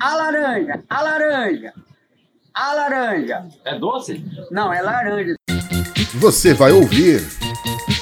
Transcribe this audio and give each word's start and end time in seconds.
A 0.00 0.14
laranja, 0.16 0.82
a 0.88 1.02
laranja, 1.02 1.72
a 2.52 2.72
laranja. 2.74 3.48
É 3.64 3.78
doce? 3.78 4.24
Não, 4.50 4.72
é 4.72 4.82
laranja. 4.82 5.34
Você 6.14 6.52
vai 6.54 6.72
ouvir 6.72 7.20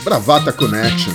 Bravata 0.05 0.53
Connection. 0.53 1.13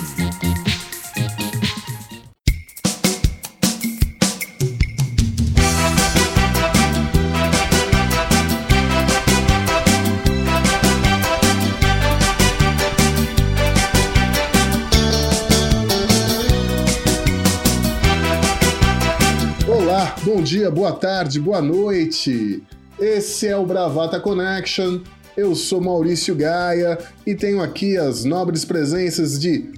Boa 20.78 20.92
tarde, 20.92 21.40
boa 21.40 21.60
noite. 21.60 22.62
Esse 23.00 23.48
é 23.48 23.58
o 23.58 23.66
Bravata 23.66 24.20
Connection. 24.20 25.00
Eu 25.36 25.56
sou 25.56 25.82
Maurício 25.82 26.36
Gaia 26.36 27.00
e 27.26 27.34
tenho 27.34 27.64
aqui 27.64 27.98
as 27.98 28.24
nobres 28.24 28.64
presenças 28.64 29.40
de 29.40 29.72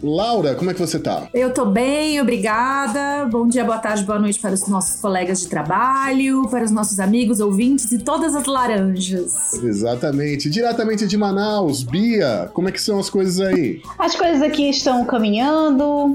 Laura. 0.00 0.54
Como 0.54 0.70
é 0.70 0.74
que 0.74 0.78
você 0.78 1.00
tá? 1.00 1.26
Eu 1.34 1.52
tô 1.52 1.66
bem, 1.66 2.20
obrigada. 2.20 3.26
Bom 3.28 3.48
dia, 3.48 3.64
boa 3.64 3.78
tarde, 3.78 4.04
boa 4.04 4.20
noite 4.20 4.38
para 4.38 4.54
os 4.54 4.68
nossos 4.68 5.00
colegas 5.00 5.40
de 5.40 5.48
trabalho, 5.48 6.48
para 6.48 6.64
os 6.64 6.70
nossos 6.70 7.00
amigos, 7.00 7.40
ouvintes 7.40 7.90
e 7.90 7.98
todas 7.98 8.36
as 8.36 8.46
laranjas. 8.46 9.52
Exatamente. 9.54 10.48
Diretamente 10.48 11.08
de 11.08 11.16
Manaus, 11.16 11.82
Bia, 11.82 12.48
como 12.54 12.68
é 12.68 12.72
que 12.72 12.80
são 12.80 13.00
as 13.00 13.10
coisas 13.10 13.40
aí? 13.40 13.82
As 13.98 14.14
coisas 14.14 14.40
aqui 14.42 14.70
estão 14.70 15.04
caminhando, 15.04 16.14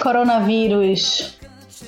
coronavírus 0.00 1.35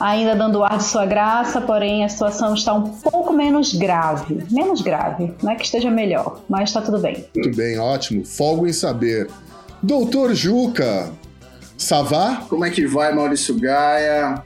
ainda 0.01 0.35
dando 0.37 0.63
ar 0.63 0.79
de 0.79 0.85
sua 0.85 1.07
graça, 1.07 1.61
porém 1.61 2.05
a 2.05 2.09
situação 2.09 2.55
está 2.55 2.73
um 2.75 2.89
pouco 2.89 3.33
menos 3.33 3.75
grave. 3.75 4.39
Menos 4.51 4.81
grave, 4.81 5.35
não 5.43 5.53
é 5.53 5.57
que 5.57 5.65
esteja 5.65 5.91
melhor, 5.91 6.41
mas 6.49 6.71
está 6.71 6.81
tudo 6.81 6.99
bem. 6.99 7.25
Muito 7.35 7.57
bem, 7.57 7.79
ótimo. 7.79 8.25
Folgo 8.25 8.67
em 8.67 8.73
saber. 8.73 9.29
Doutor 9.83 10.35
Juca, 10.35 11.11
Savá? 11.77 12.45
Como 12.49 12.65
é 12.65 12.71
que 12.71 12.87
vai, 12.87 13.15
Maurício 13.15 13.55
Gaia? 13.59 14.43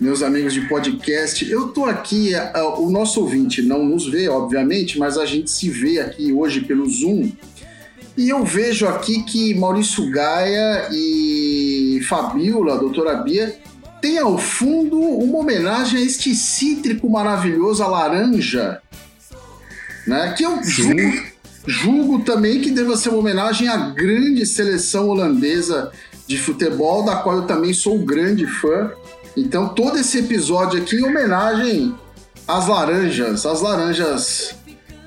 Meus 0.00 0.22
amigos 0.22 0.54
de 0.54 0.60
podcast, 0.62 1.50
eu 1.50 1.68
tô 1.68 1.84
aqui, 1.84 2.32
uh, 2.34 2.80
o 2.80 2.88
nosso 2.88 3.20
ouvinte 3.20 3.60
não 3.60 3.84
nos 3.84 4.08
vê, 4.08 4.28
obviamente, 4.28 4.96
mas 4.96 5.18
a 5.18 5.26
gente 5.26 5.50
se 5.50 5.68
vê 5.68 5.98
aqui 5.98 6.32
hoje 6.32 6.60
pelo 6.60 6.88
Zoom. 6.88 7.32
E 8.16 8.28
eu 8.28 8.44
vejo 8.44 8.86
aqui 8.86 9.22
que 9.24 9.54
Maurício 9.54 10.08
Gaia 10.10 10.88
e 10.92 12.00
Fabiola, 12.08 12.78
doutora 12.78 13.16
Bia, 13.16 13.58
tem 14.00 14.18
ao 14.18 14.38
fundo 14.38 14.98
uma 15.00 15.38
homenagem 15.38 16.00
a 16.00 16.04
este 16.04 16.34
cítrico 16.34 17.08
maravilhoso, 17.08 17.82
a 17.82 17.86
laranja, 17.86 18.80
né? 20.06 20.34
Que 20.36 20.44
eu 20.44 20.62
julgo, 20.62 21.22
julgo 21.66 22.18
também 22.20 22.60
que 22.60 22.70
deva 22.70 22.96
ser 22.96 23.10
uma 23.10 23.18
homenagem 23.18 23.68
à 23.68 23.76
grande 23.76 24.46
seleção 24.46 25.08
holandesa 25.08 25.92
de 26.26 26.38
futebol, 26.38 27.04
da 27.04 27.16
qual 27.16 27.36
eu 27.36 27.46
também 27.46 27.72
sou 27.72 27.96
um 27.96 28.04
grande 28.04 28.46
fã. 28.46 28.90
Então, 29.36 29.68
todo 29.68 29.98
esse 29.98 30.18
episódio 30.18 30.80
aqui 30.80 30.96
em 30.96 31.04
homenagem 31.04 31.94
às 32.46 32.66
laranjas, 32.66 33.46
às 33.46 33.60
laranjas 33.60 34.54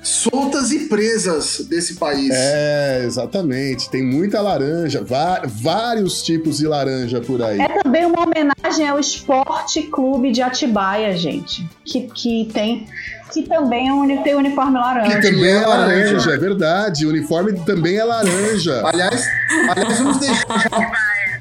soltas 0.02 0.72
e 0.72 0.88
presas 0.88 1.64
desse 1.68 1.94
país. 1.94 2.30
É, 2.32 3.04
exatamente. 3.04 3.88
Tem 3.88 4.02
muita 4.04 4.40
laranja, 4.40 5.04
vários 5.46 6.22
tipos 6.22 6.58
de 6.58 6.66
laranja 6.66 7.20
por 7.20 7.42
aí. 7.42 7.60
É 7.60 7.82
também 7.82 8.04
uma 8.04 8.22
homenagem 8.22 8.88
ao 8.88 8.98
Esporte 8.98 9.82
Clube 9.82 10.32
de 10.32 10.42
Atibaia, 10.42 11.16
gente, 11.16 11.68
que, 11.84 12.02
que 12.02 12.50
tem 12.52 12.86
que 13.32 13.44
também 13.44 13.88
é 13.88 14.22
tem 14.22 14.34
uniforme 14.34 14.76
laranja. 14.76 15.16
Que 15.16 15.22
também 15.22 15.50
é 15.50 15.66
laranja, 15.66 16.30
é 16.32 16.36
verdade. 16.36 17.06
O 17.06 17.08
uniforme 17.08 17.58
também 17.64 17.96
é 17.96 18.04
laranja. 18.04 18.86
aliás, 18.86 19.26
aliás, 19.70 19.98
vamos 19.98 20.18
deixar 20.18 20.92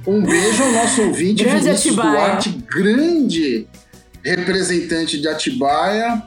um 0.08 0.24
beijo 0.24 0.64
ao 0.64 0.72
nosso 0.72 1.02
ouvinte, 1.02 1.44
grande 1.44 1.66
Vinícius 1.66 2.00
Atibaia. 2.00 2.12
Duarte, 2.12 2.50
grande 2.74 3.68
representante 4.24 5.20
de 5.20 5.28
Atibaia 5.28 6.24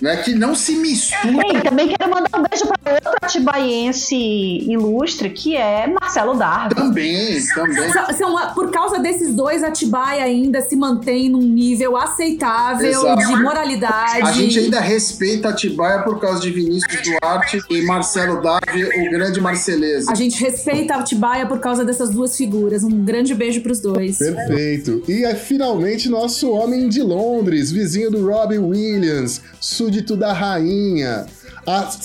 né, 0.00 0.16
que 0.18 0.34
não 0.34 0.54
se 0.54 0.72
mistura. 0.76 1.62
Também 1.62 1.88
quero 1.88 2.10
mandar 2.10 2.28
um 2.38 2.42
beijo 2.42 2.66
para 2.82 2.94
outro 2.94 3.12
atibaiense 3.22 4.14
ilustre, 4.16 5.30
que 5.30 5.56
é 5.56 5.86
Marcelo 5.86 6.34
Dardo. 6.34 6.74
Também, 6.74 7.40
também. 7.54 7.92
São, 7.92 8.06
são- 8.12 8.54
por 8.54 8.70
causa 8.70 8.98
desses 8.98 9.34
dois, 9.34 9.62
Atibaia 9.62 10.24
ainda 10.24 10.60
se 10.60 10.76
mantém 10.76 11.28
num 11.28 11.42
nível 11.42 11.96
aceitável 11.96 12.88
Exato. 12.90 13.26
de 13.26 13.42
moralidade. 13.42 14.22
A 14.22 14.32
gente 14.32 14.58
ainda 14.58 14.80
respeita 14.80 15.48
Atibaia 15.48 16.02
por 16.02 16.20
causa 16.20 16.40
de 16.40 16.50
Vinícius 16.50 17.00
Duarte 17.02 17.60
e 17.70 17.82
Marcelo 17.82 18.40
Davi, 18.42 18.84
o 18.84 19.10
grande 19.10 19.40
Marceleza. 19.40 20.10
A 20.10 20.14
gente 20.14 20.40
respeita 20.42 20.94
Atibaia 20.94 21.46
por 21.46 21.58
causa 21.60 21.84
dessas 21.84 22.10
duas 22.10 22.36
figuras. 22.36 22.84
Um 22.84 23.04
grande 23.04 23.34
beijo 23.34 23.60
pros 23.60 23.80
dois. 23.80 24.18
Perfeito. 24.18 25.02
E 25.08 25.24
é 25.24 25.34
finalmente 25.34 26.08
nosso 26.08 26.50
homem 26.50 26.88
de 26.88 27.02
Londres, 27.02 27.70
vizinho 27.70 28.10
do 28.10 28.26
Robbie 28.26 28.58
Williams, 28.58 29.40
súdito 29.86 30.16
da 30.16 30.32
rainha. 30.32 31.26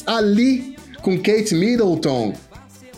Ali 0.06 0.76
com 1.02 1.18
Kate 1.18 1.56
Middleton. 1.56 2.34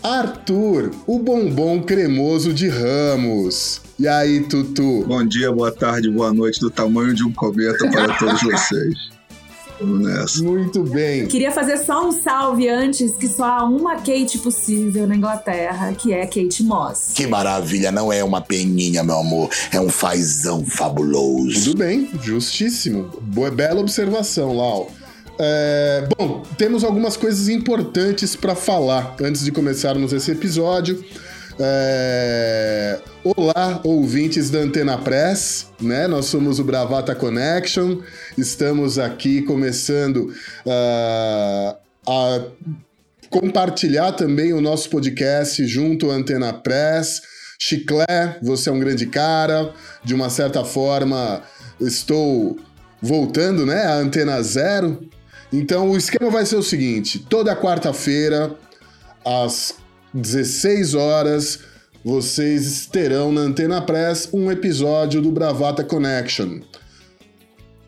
Arthur, 0.04 0.92
o 1.08 1.18
bombom 1.20 1.82
cremoso 1.82 2.54
de 2.54 2.68
Ramos. 2.68 3.80
E 3.98 4.06
aí, 4.06 4.42
Tutu? 4.42 5.06
Bom 5.08 5.26
dia, 5.26 5.50
boa 5.54 5.72
tarde, 5.72 6.10
boa 6.10 6.34
noite, 6.34 6.60
do 6.60 6.70
tamanho 6.70 7.16
de 7.16 7.24
um 7.24 7.32
cometa 7.32 7.90
para 7.90 8.14
todos 8.18 8.42
vocês. 8.42 8.94
Vamos 9.84 10.08
nessa. 10.08 10.44
Muito 10.44 10.84
bem. 10.84 11.28
Queria 11.28 11.52
fazer 11.52 11.78
só 11.78 12.08
um 12.08 12.12
salve 12.12 12.68
antes, 12.70 13.14
que 13.14 13.28
só 13.28 13.44
há 13.44 13.64
uma 13.66 13.96
Kate 13.96 14.40
possível 14.40 15.06
na 15.06 15.16
Inglaterra, 15.16 15.94
que 15.94 16.14
é 16.14 16.26
Kate 16.26 16.64
Moss. 16.64 17.12
Que 17.14 17.28
maravilha, 17.28 17.92
não 17.92 18.12
é 18.12 18.24
uma 18.24 18.42
peninha, 18.42 19.04
meu 19.04 19.20
amor, 19.20 19.50
é 19.72 19.80
um 19.80 19.90
fazão 19.90 20.66
fabuloso. 20.66 21.72
Tudo 21.72 21.78
bem, 21.80 22.10
justíssimo. 22.22 23.10
Boa, 23.22 23.52
bela 23.52 23.80
observação, 23.80 24.56
Lau. 24.56 24.90
É, 25.40 26.08
bom, 26.18 26.44
temos 26.58 26.84
algumas 26.84 27.18
coisas 27.18 27.50
importantes 27.50 28.36
para 28.36 28.56
falar 28.56 29.16
antes 29.22 29.44
de 29.44 29.52
começarmos 29.52 30.14
esse 30.14 30.32
episódio. 30.32 31.04
É, 31.60 33.00
olá, 33.24 33.80
ouvintes 33.84 34.50
da 34.50 34.60
Antena 34.60 34.98
Press, 34.98 35.68
né? 35.80 36.08
Nós 36.08 36.26
somos 36.26 36.58
o 36.60 36.64
Bravata 36.64 37.14
Connection. 37.14 38.00
Estamos 38.36 38.98
aqui 38.98 39.44
começando 39.44 40.34
ah, 40.68 41.76
a 42.08 42.42
compartilhar 43.30 44.14
também 44.14 44.52
o 44.52 44.62
nosso 44.62 44.90
podcast 44.90 45.66
junto 45.68 46.10
à 46.10 46.16
Antena 46.16 46.52
Press. 46.54 47.22
Chiclé, 47.60 48.40
você 48.42 48.70
é 48.70 48.74
um 48.74 48.80
grande 48.80 49.06
cara. 49.06 49.74
De 50.04 50.16
uma 50.16 50.32
certa 50.32 50.66
forma, 50.66 51.44
estou 51.80 52.58
voltando, 53.00 53.64
né, 53.64 53.86
à 53.86 53.96
Antena 53.96 54.42
Zero. 54.42 55.08
Então, 55.52 55.92
o 55.92 55.98
esquema 55.98 56.32
vai 56.32 56.48
ser 56.48 56.56
o 56.56 56.64
seguinte: 56.64 57.20
toda 57.20 57.56
quarta-feira, 57.56 58.56
às 59.24 59.83
16 60.14 60.94
horas, 60.94 61.60
vocês 62.04 62.86
terão 62.86 63.32
na 63.32 63.42
Antena 63.42 63.82
Press 63.82 64.30
um 64.32 64.52
episódio 64.52 65.22
do 65.22 65.32
Bravata 65.32 65.84
Connection. 65.84 66.60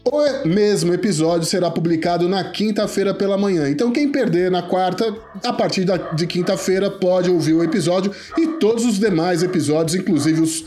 O 0.04 0.48
mesmo 0.48 0.94
episódio 0.94 1.48
será 1.48 1.70
publicado 1.70 2.30
na 2.30 2.44
quinta-feira 2.44 3.14
pela 3.14 3.38
manhã. 3.38 3.70
Então, 3.70 3.92
quem 3.92 4.12
perder 4.12 4.52
na 4.52 4.62
quarta, 4.62 5.16
a 5.44 5.52
partir 5.52 5.86
de 6.16 6.28
quinta-feira, 6.28 6.92
pode 6.92 7.30
ouvir 7.30 7.54
o 7.54 7.64
episódio 7.64 8.12
e 8.38 8.48
todos 8.60 8.86
os 8.86 9.00
demais 9.00 9.42
episódios, 9.42 9.96
inclusive 9.96 10.42
os 10.42 10.66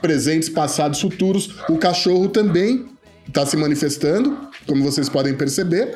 presentes, 0.00 0.48
passados, 0.48 1.00
futuros. 1.00 1.60
O 1.68 1.76
cachorro 1.76 2.28
também 2.28 2.88
está 3.28 3.44
se 3.44 3.56
manifestando, 3.56 4.48
como 4.66 4.82
vocês 4.82 5.08
podem 5.08 5.34
perceber, 5.34 5.94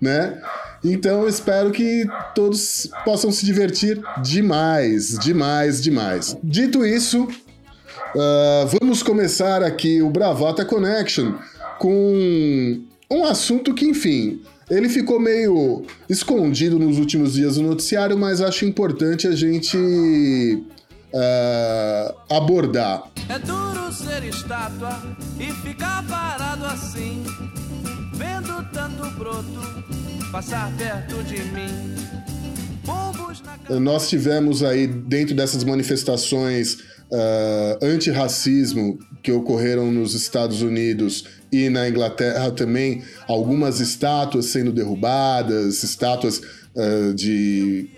né? 0.00 0.40
Então, 0.82 1.28
espero 1.28 1.70
que 1.70 2.06
todos 2.34 2.88
possam 3.04 3.30
se 3.30 3.44
divertir 3.44 4.00
demais, 4.22 5.18
demais, 5.18 5.82
demais. 5.82 6.36
Dito 6.42 6.84
isso, 6.84 7.28
ah, 8.16 8.66
vamos 8.80 9.02
começar 9.02 9.62
aqui 9.62 10.02
o 10.02 10.10
Bravata 10.10 10.64
Connection 10.64 11.34
com 11.78 12.80
um 13.10 13.24
assunto 13.24 13.74
que, 13.74 13.84
enfim, 13.84 14.40
ele 14.70 14.88
ficou 14.88 15.20
meio 15.20 15.84
escondido 16.08 16.78
nos 16.78 16.98
últimos 16.98 17.34
dias 17.34 17.56
no 17.56 17.68
noticiário, 17.68 18.16
mas 18.16 18.40
acho 18.40 18.64
importante 18.64 19.26
a 19.26 19.32
gente 19.32 20.62
ah, 21.14 22.14
abordar. 22.30 23.04
É 23.28 23.38
duro 23.38 23.92
ser 23.92 24.24
estátua 24.24 25.00
e 25.38 25.52
ficar 25.66 26.04
parado 26.06 26.64
assim, 26.64 27.22
vendo 28.14 28.64
tanto 28.72 29.10
broto 29.18 30.19
passar 30.30 30.72
perto 30.76 31.22
de 31.24 31.42
mim. 31.44 31.94
Nós 33.80 34.08
tivemos 34.08 34.62
aí, 34.62 34.86
dentro 34.86 35.34
dessas 35.34 35.64
manifestações 35.64 36.78
ah, 37.12 37.78
antirracismo 37.82 38.98
que 39.22 39.32
ocorreram 39.32 39.90
nos 39.90 40.14
Estados 40.14 40.62
Unidos 40.62 41.24
e 41.52 41.68
na 41.68 41.88
Inglaterra 41.88 42.50
também 42.52 43.02
algumas 43.26 43.80
estátuas 43.80 44.46
sendo 44.46 44.72
derrubadas, 44.72 45.82
estátuas 45.82 46.40
uh, 46.74 47.12
de 47.12 47.90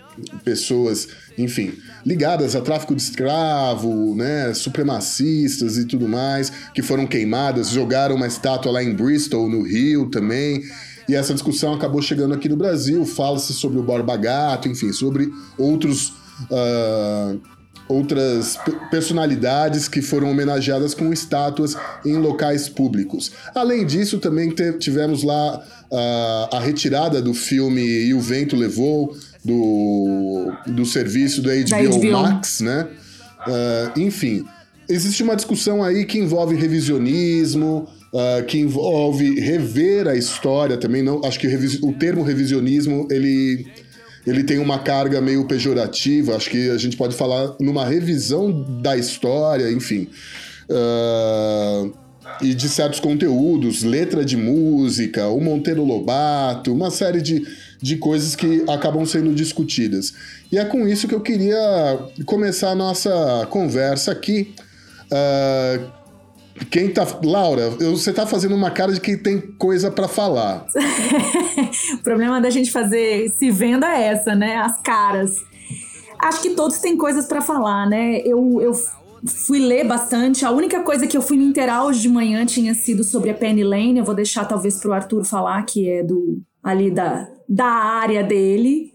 pessoas, 0.45 1.09
enfim, 1.37 1.75
ligadas 2.05 2.57
a 2.57 2.61
tráfico 2.61 2.95
de 2.95 3.03
escravo, 3.03 4.15
né, 4.15 4.53
supremacistas 4.55 5.77
e 5.77 5.87
tudo 5.87 6.09
mais, 6.09 6.51
que 6.75 6.83
foram 6.83 7.07
queimadas, 7.07 7.71
jogaram 7.71 8.17
uma 8.17 8.27
estátua 8.27 8.73
lá 8.73 8.83
em 8.83 8.95
Bristol, 8.95 9.49
no 9.49 9.63
Rio 9.63 10.11
também. 10.11 10.63
E 11.09 11.15
essa 11.15 11.33
discussão 11.33 11.75
acabou 11.75 12.01
chegando 12.01 12.35
aqui 12.35 12.49
no 12.49 12.57
Brasil, 12.57 13.05
fala-se 13.05 13.53
sobre 13.53 13.79
o 13.79 13.83
Borba 13.83 14.17
Gato, 14.17 14.69
enfim, 14.69 14.93
sobre 14.93 15.31
outros 15.59 16.13
uh, 16.51 17.41
outras 17.89 18.57
personalidades 18.91 19.89
que 19.89 20.01
foram 20.01 20.31
homenageadas 20.31 20.95
com 20.95 21.13
estátuas 21.13 21.77
em 22.05 22.17
locais 22.17 22.69
públicos. 22.69 23.33
Além 23.55 23.85
disso, 23.85 24.19
também 24.19 24.55
tivemos 24.79 25.23
lá 25.23 25.59
uh, 25.59 26.57
a 26.57 26.61
retirada 26.61 27.21
do 27.21 27.35
filme 27.35 27.83
E 27.83 28.15
o 28.15 28.21
Vento 28.21 28.57
Levou, 28.57 29.15
do, 29.45 30.53
do 30.67 30.87
serviço 30.87 31.43
do 31.43 31.51
HBO, 31.51 31.99
HBO. 31.99 32.13
Max, 32.13 32.61
né? 32.61 32.89
Uh, 33.47 34.01
enfim, 34.01 34.45
existe 34.89 35.23
uma 35.23 35.37
discussão 35.37 35.83
aí 35.83 36.05
que 36.05 36.19
envolve 36.19 36.55
revisionismo, 36.55 37.89
uh, 38.13 38.45
que 38.45 38.59
envolve 38.59 39.41
rever 39.41 40.07
a 40.09 40.15
história 40.15 40.77
também. 40.77 41.03
Não, 41.03 41.25
acho 41.25 41.39
que 41.39 41.47
o, 41.83 41.93
termo 41.93 42.23
revisionismo 42.23 43.07
ele 43.11 43.67
ele 44.25 44.45
tem 44.45 44.59
uma 44.59 44.79
carga 44.79 45.21
meio 45.21 45.45
pejorativa. 45.47 46.37
Acho 46.37 46.49
que 46.49 46.71
a 46.71 46.79
gente 46.79 46.97
pode 46.97 47.17
falar 47.17 47.57
numa 47.59 47.85
revisão 47.85 48.53
da 48.81 48.97
história, 48.97 49.71
enfim. 49.73 50.09
Uh, 50.71 51.93
e 52.41 52.55
de 52.55 52.69
certos 52.69 53.01
conteúdos, 53.01 53.83
letra 53.83 54.25
de 54.25 54.37
música, 54.37 55.27
o 55.29 55.41
Monteiro 55.41 55.85
Lobato, 55.85 56.73
uma 56.73 56.91
série 56.91 57.21
de, 57.21 57.47
de 57.81 57.97
coisas 57.97 58.37
que 58.37 58.65
acabam 58.69 59.05
sendo 59.05 59.35
discutidas. 59.35 60.15
E 60.51 60.59
é 60.59 60.65
com 60.65 60.87
isso 60.87 61.09
que 61.09 61.15
eu 61.15 61.21
queria 61.21 61.99
começar 62.25 62.71
a 62.71 62.75
nossa 62.75 63.47
conversa 63.51 64.13
aqui. 64.13 64.55
Uh, 65.13 65.93
quem 66.71 66.91
tá. 66.91 67.07
Laura, 67.23 67.71
você 67.71 68.13
tá 68.13 68.27
fazendo 68.27 68.55
uma 68.55 68.71
cara 68.71 68.93
de 68.93 69.01
quem 69.01 69.17
tem 69.17 69.41
coisa 69.41 69.91
para 69.91 70.09
falar. 70.09 70.67
o 71.95 72.03
problema 72.03 72.41
da 72.41 72.51
gente 72.51 72.71
fazer 72.71 73.29
se 73.31 73.51
venda 73.51 73.87
é 73.87 74.05
essa, 74.05 74.35
né? 74.35 74.57
As 74.57 74.81
caras. 74.81 75.37
Acho 76.19 76.41
que 76.41 76.51
todos 76.51 76.79
têm 76.79 76.97
coisas 76.97 77.27
para 77.27 77.41
falar, 77.41 77.87
né? 77.89 78.21
Eu, 78.21 78.61
eu 78.61 78.73
fui 79.27 79.59
ler 79.59 79.87
bastante. 79.87 80.45
A 80.45 80.51
única 80.51 80.83
coisa 80.83 81.07
que 81.07 81.17
eu 81.17 81.23
fui 81.23 81.37
me 81.37 81.45
inteirar 81.45 81.85
hoje 81.85 82.01
de 82.01 82.09
manhã 82.09 82.47
tinha 82.47 82.75
sido 82.75 83.03
sobre 83.03 83.31
a 83.31 83.35
Penny 83.35 83.65
Lane. 83.65 83.99
Eu 83.99 84.05
vou 84.05 84.15
deixar 84.15 84.45
talvez 84.45 84.79
pro 84.79 84.93
Arthur 84.93 85.25
falar, 85.25 85.63
que 85.65 85.89
é 85.89 86.03
do 86.03 86.41
ali 86.63 86.91
da, 86.91 87.29
da 87.49 87.67
área 87.67 88.23
dele. 88.23 88.93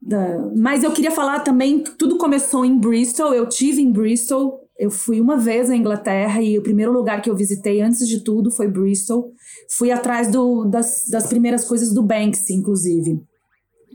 Da... 0.00 0.50
Mas 0.56 0.84
eu 0.84 0.92
queria 0.92 1.10
falar 1.10 1.40
também, 1.40 1.80
tudo 1.80 2.18
começou 2.18 2.64
em 2.64 2.78
Bristol. 2.78 3.32
Eu 3.32 3.48
tive 3.48 3.80
em 3.80 3.90
Bristol 3.90 4.67
eu 4.78 4.90
fui 4.90 5.20
uma 5.20 5.36
vez 5.36 5.68
à 5.68 5.76
Inglaterra 5.76 6.40
e 6.40 6.56
o 6.56 6.62
primeiro 6.62 6.92
lugar 6.92 7.20
que 7.20 7.28
eu 7.28 7.34
visitei 7.34 7.80
antes 7.80 8.06
de 8.06 8.20
tudo 8.20 8.50
foi 8.50 8.68
Bristol. 8.68 9.32
Fui 9.68 9.90
atrás 9.90 10.30
do, 10.30 10.64
das, 10.64 11.08
das 11.10 11.26
primeiras 11.26 11.64
coisas 11.64 11.92
do 11.92 12.02
Banksy, 12.02 12.54
inclusive. 12.54 13.20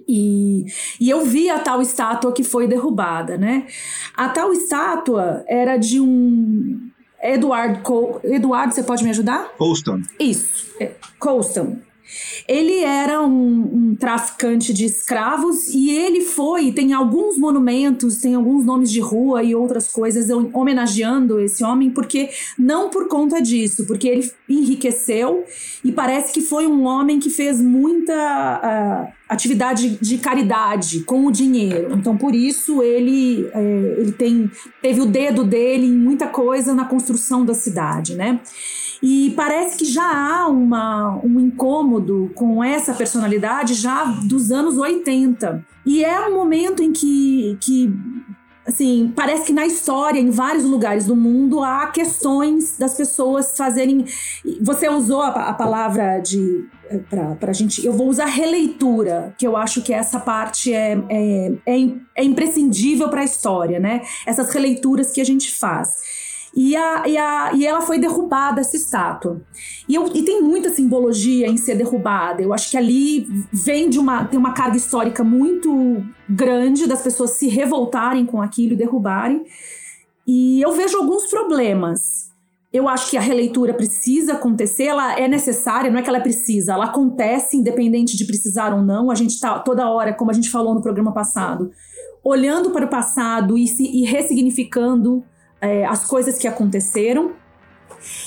E, 0.05 0.65
e 0.99 1.09
eu 1.09 1.23
vi 1.23 1.49
a 1.49 1.59
tal 1.59 1.81
estátua 1.81 2.33
que 2.33 2.43
foi 2.43 2.67
derrubada, 2.67 3.37
né? 3.37 3.65
A 4.13 4.27
tal 4.27 4.51
estátua 4.51 5.45
era 5.47 5.77
de 5.77 6.01
um 6.01 6.89
Edward 7.21 7.81
Col 7.81 8.19
Eduardo, 8.21 8.73
você 8.73 8.83
pode 8.83 9.05
me 9.05 9.11
ajudar? 9.11 9.53
Colston. 9.57 10.01
Isso, 10.19 10.75
é, 10.81 10.91
Colston. 11.17 11.77
Ele 12.47 12.79
era 12.79 13.21
um, 13.21 13.91
um, 13.91 13.95
traficante 13.95 14.73
de 14.73 14.85
escravos 14.85 15.67
e 15.69 15.89
ele 15.91 16.21
foi, 16.21 16.71
tem 16.71 16.93
alguns 16.93 17.37
monumentos, 17.37 18.17
tem 18.17 18.35
alguns 18.35 18.65
nomes 18.65 18.91
de 18.91 18.99
rua 18.99 19.43
e 19.43 19.55
outras 19.55 19.87
coisas 19.87 20.29
homenageando 20.53 21.39
esse 21.39 21.63
homem, 21.63 21.89
porque 21.89 22.29
não 22.57 22.89
por 22.89 23.07
conta 23.07 23.41
disso, 23.41 23.85
porque 23.85 24.07
ele 24.07 24.31
enriqueceu 24.47 25.43
e 25.83 25.91
parece 25.91 26.33
que 26.33 26.41
foi 26.41 26.67
um 26.67 26.85
homem 26.85 27.19
que 27.19 27.29
fez 27.29 27.61
muita 27.61 28.13
uh, 28.13 29.13
atividade 29.27 29.97
de 29.99 30.17
caridade 30.17 31.01
com 31.01 31.25
o 31.25 31.31
dinheiro. 31.31 31.93
Então, 31.93 32.17
por 32.17 32.35
isso 32.35 32.81
ele, 32.81 33.49
é, 33.53 33.95
ele 33.97 34.11
tem, 34.11 34.49
teve 34.81 35.01
o 35.01 35.05
dedo 35.05 35.43
dele 35.43 35.87
em 35.87 35.93
muita 35.93 36.27
coisa 36.27 36.73
na 36.73 36.85
construção 36.85 37.45
da 37.45 37.53
cidade, 37.53 38.15
né? 38.15 38.39
E 39.03 39.31
parece 39.35 39.77
que 39.77 39.83
já 39.83 40.09
há 40.09 40.47
uma, 40.47 41.19
um 41.25 41.37
incômodo 41.37 42.31
com 42.35 42.63
essa 42.63 42.93
personalidade 42.93 43.73
já 43.73 44.05
dos 44.05 44.49
anos 44.49 44.77
80. 44.77 45.61
E 45.85 46.05
é 46.05 46.25
um 46.29 46.33
momento 46.33 46.81
em 46.81 46.93
que, 46.93 47.57
que 47.59 47.93
assim, 48.65 49.11
parece 49.13 49.47
que 49.47 49.51
na 49.51 49.65
história, 49.65 50.17
em 50.17 50.29
vários 50.29 50.63
lugares 50.63 51.05
do 51.05 51.17
mundo, 51.17 51.61
há 51.61 51.87
questões 51.87 52.77
das 52.77 52.95
pessoas 52.95 53.57
fazerem. 53.57 54.05
Você 54.61 54.87
usou 54.87 55.21
a, 55.21 55.49
a 55.49 55.53
palavra 55.53 56.19
de. 56.19 56.65
Eh, 56.89 56.99
pra, 57.09 57.35
pra 57.35 57.51
gente. 57.51 57.85
Eu 57.85 57.91
vou 57.91 58.07
usar 58.07 58.27
releitura, 58.27 59.35
que 59.37 59.45
eu 59.45 59.57
acho 59.57 59.81
que 59.81 59.93
essa 59.93 60.17
parte 60.17 60.73
é, 60.73 60.97
é, 61.09 61.51
é, 61.65 61.89
é 62.15 62.23
imprescindível 62.23 63.09
para 63.09 63.19
a 63.19 63.25
história, 63.25 63.81
né? 63.81 64.01
Essas 64.25 64.49
releituras 64.49 65.11
que 65.11 65.19
a 65.19 65.25
gente 65.25 65.51
faz. 65.51 66.12
E, 66.55 66.75
a, 66.75 67.07
e, 67.07 67.17
a, 67.17 67.51
e 67.55 67.65
ela 67.65 67.81
foi 67.81 67.97
derrubada, 67.97 68.61
essa 68.61 68.75
estátua. 68.75 69.41
E, 69.89 69.95
eu, 69.95 70.05
e 70.13 70.21
tem 70.21 70.41
muita 70.41 70.69
simbologia 70.69 71.47
em 71.47 71.57
ser 71.57 71.75
derrubada. 71.75 72.43
Eu 72.43 72.53
acho 72.53 72.69
que 72.69 72.77
ali 72.77 73.27
vem 73.51 73.89
de 73.89 73.97
uma, 73.97 74.25
tem 74.25 74.39
uma 74.39 74.53
carga 74.53 74.77
histórica 74.77 75.23
muito 75.23 76.03
grande 76.29 76.85
das 76.85 77.01
pessoas 77.01 77.31
se 77.31 77.47
revoltarem 77.47 78.25
com 78.25 78.39
aquilo 78.39 78.73
e 78.73 78.77
derrubarem. 78.77 79.43
E 80.27 80.61
eu 80.61 80.71
vejo 80.73 80.97
alguns 80.97 81.25
problemas. 81.25 82.31
Eu 82.71 82.87
acho 82.87 83.09
que 83.09 83.17
a 83.17 83.21
releitura 83.21 83.73
precisa 83.73 84.33
acontecer, 84.33 84.85
ela 84.85 85.19
é 85.19 85.27
necessária, 85.27 85.91
não 85.91 85.99
é 85.99 86.01
que 86.01 86.09
ela 86.09 86.19
precisa, 86.19 86.73
ela 86.73 86.85
acontece 86.85 87.55
independente 87.55 88.17
de 88.17 88.25
precisar 88.25 88.73
ou 88.73 88.81
não. 88.81 89.11
A 89.11 89.15
gente 89.15 89.31
está 89.31 89.59
toda 89.59 89.89
hora, 89.89 90.13
como 90.13 90.31
a 90.31 90.33
gente 90.33 90.49
falou 90.49 90.73
no 90.73 90.81
programa 90.81 91.11
passado, 91.11 91.71
olhando 92.23 92.71
para 92.71 92.85
o 92.85 92.89
passado 92.89 93.57
e, 93.57 93.67
se, 93.67 93.83
e 93.83 94.05
ressignificando 94.05 95.23
é, 95.63 95.85
as 95.85 96.05
coisas 96.05 96.37
que 96.37 96.47
aconteceram. 96.47 97.31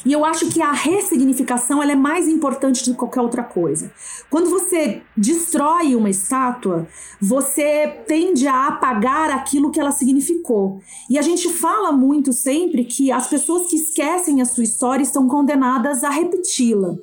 E 0.07 0.13
eu 0.13 0.25
acho 0.25 0.49
que 0.49 0.63
a 0.63 0.73
ressignificação 0.73 1.83
ela 1.83 1.93
é 1.93 1.97
mais 1.97 2.27
importante 2.27 2.83
do 2.83 2.93
que 2.93 2.97
qualquer 2.97 3.21
outra 3.21 3.43
coisa. 3.43 3.93
Quando 4.31 4.49
você 4.49 5.03
destrói 5.15 5.95
uma 5.95 6.09
estátua, 6.09 6.89
você 7.21 7.89
tende 8.07 8.49
a 8.49 8.69
apagar 8.69 9.31
aquilo 9.31 9.71
que 9.71 9.79
ela 9.79 9.93
significou. 9.93 10.81
E 11.11 11.19
a 11.19 11.23
gente 11.23 11.51
fala 11.51 11.93
muito 11.93 12.33
sempre 12.33 12.85
que 12.85 13.13
as 13.13 13.27
pessoas 13.27 13.69
que 13.69 13.77
esquecem 13.77 14.41
a 14.41 14.47
sua 14.47 14.65
história 14.65 15.03
estão 15.03 15.29
condenadas 15.29 16.03
a 16.03 16.09
repeti-la. 16.09 16.95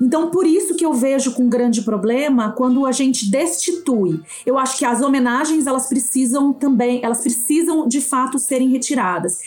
Então, 0.00 0.30
por 0.30 0.46
isso 0.46 0.76
que 0.76 0.86
eu 0.86 0.94
vejo 0.94 1.32
com 1.32 1.48
grande 1.48 1.82
problema 1.82 2.52
quando 2.52 2.86
a 2.86 2.92
gente 2.92 3.28
destitui. 3.28 4.20
Eu 4.46 4.56
acho 4.56 4.78
que 4.78 4.84
as 4.84 5.02
homenagens, 5.02 5.66
elas 5.66 5.88
precisam 5.88 6.52
também, 6.52 7.00
elas 7.02 7.20
precisam 7.20 7.88
de 7.88 8.00
fato 8.00 8.38
serem 8.38 8.68
retiradas. 8.68 9.38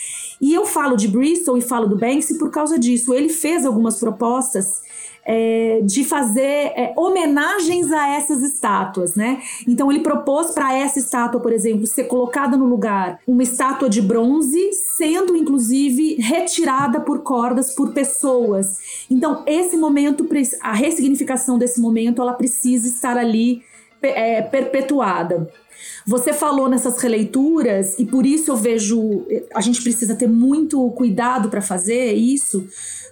E 0.42 0.52
eu 0.52 0.66
falo 0.66 0.96
de 0.96 1.06
Bristol 1.06 1.56
e 1.56 1.62
falo 1.62 1.86
do 1.86 1.96
Banksy 1.96 2.36
por 2.36 2.50
causa 2.50 2.76
disso. 2.76 3.14
Ele 3.14 3.28
fez 3.28 3.64
algumas 3.64 4.00
propostas 4.00 4.82
é, 5.24 5.80
de 5.84 6.04
fazer 6.04 6.72
é, 6.74 6.92
homenagens 6.96 7.92
a 7.92 8.08
essas 8.08 8.42
estátuas, 8.42 9.14
né? 9.14 9.40
Então 9.68 9.90
ele 9.90 10.00
propôs 10.00 10.50
para 10.50 10.76
essa 10.76 10.98
estátua, 10.98 11.40
por 11.40 11.52
exemplo, 11.52 11.86
ser 11.86 12.04
colocada 12.04 12.56
no 12.56 12.66
lugar 12.66 13.20
uma 13.24 13.44
estátua 13.44 13.88
de 13.88 14.02
bronze, 14.02 14.72
sendo 14.72 15.36
inclusive 15.36 16.16
retirada 16.16 17.00
por 17.00 17.20
cordas 17.20 17.72
por 17.74 17.92
pessoas. 17.92 19.04
Então 19.08 19.44
esse 19.46 19.76
momento, 19.76 20.28
a 20.60 20.72
ressignificação 20.72 21.56
desse 21.56 21.80
momento, 21.80 22.20
ela 22.20 22.34
precisa 22.34 22.88
estar 22.88 23.16
ali 23.16 23.62
é, 24.02 24.42
perpetuada. 24.42 25.48
Você 26.06 26.32
falou 26.32 26.68
nessas 26.68 27.00
releituras, 27.00 27.98
e 27.98 28.04
por 28.04 28.26
isso 28.26 28.50
eu 28.50 28.56
vejo. 28.56 29.26
A 29.54 29.60
gente 29.60 29.82
precisa 29.82 30.14
ter 30.14 30.28
muito 30.28 30.90
cuidado 30.90 31.48
para 31.48 31.60
fazer 31.60 32.12
isso, 32.14 32.66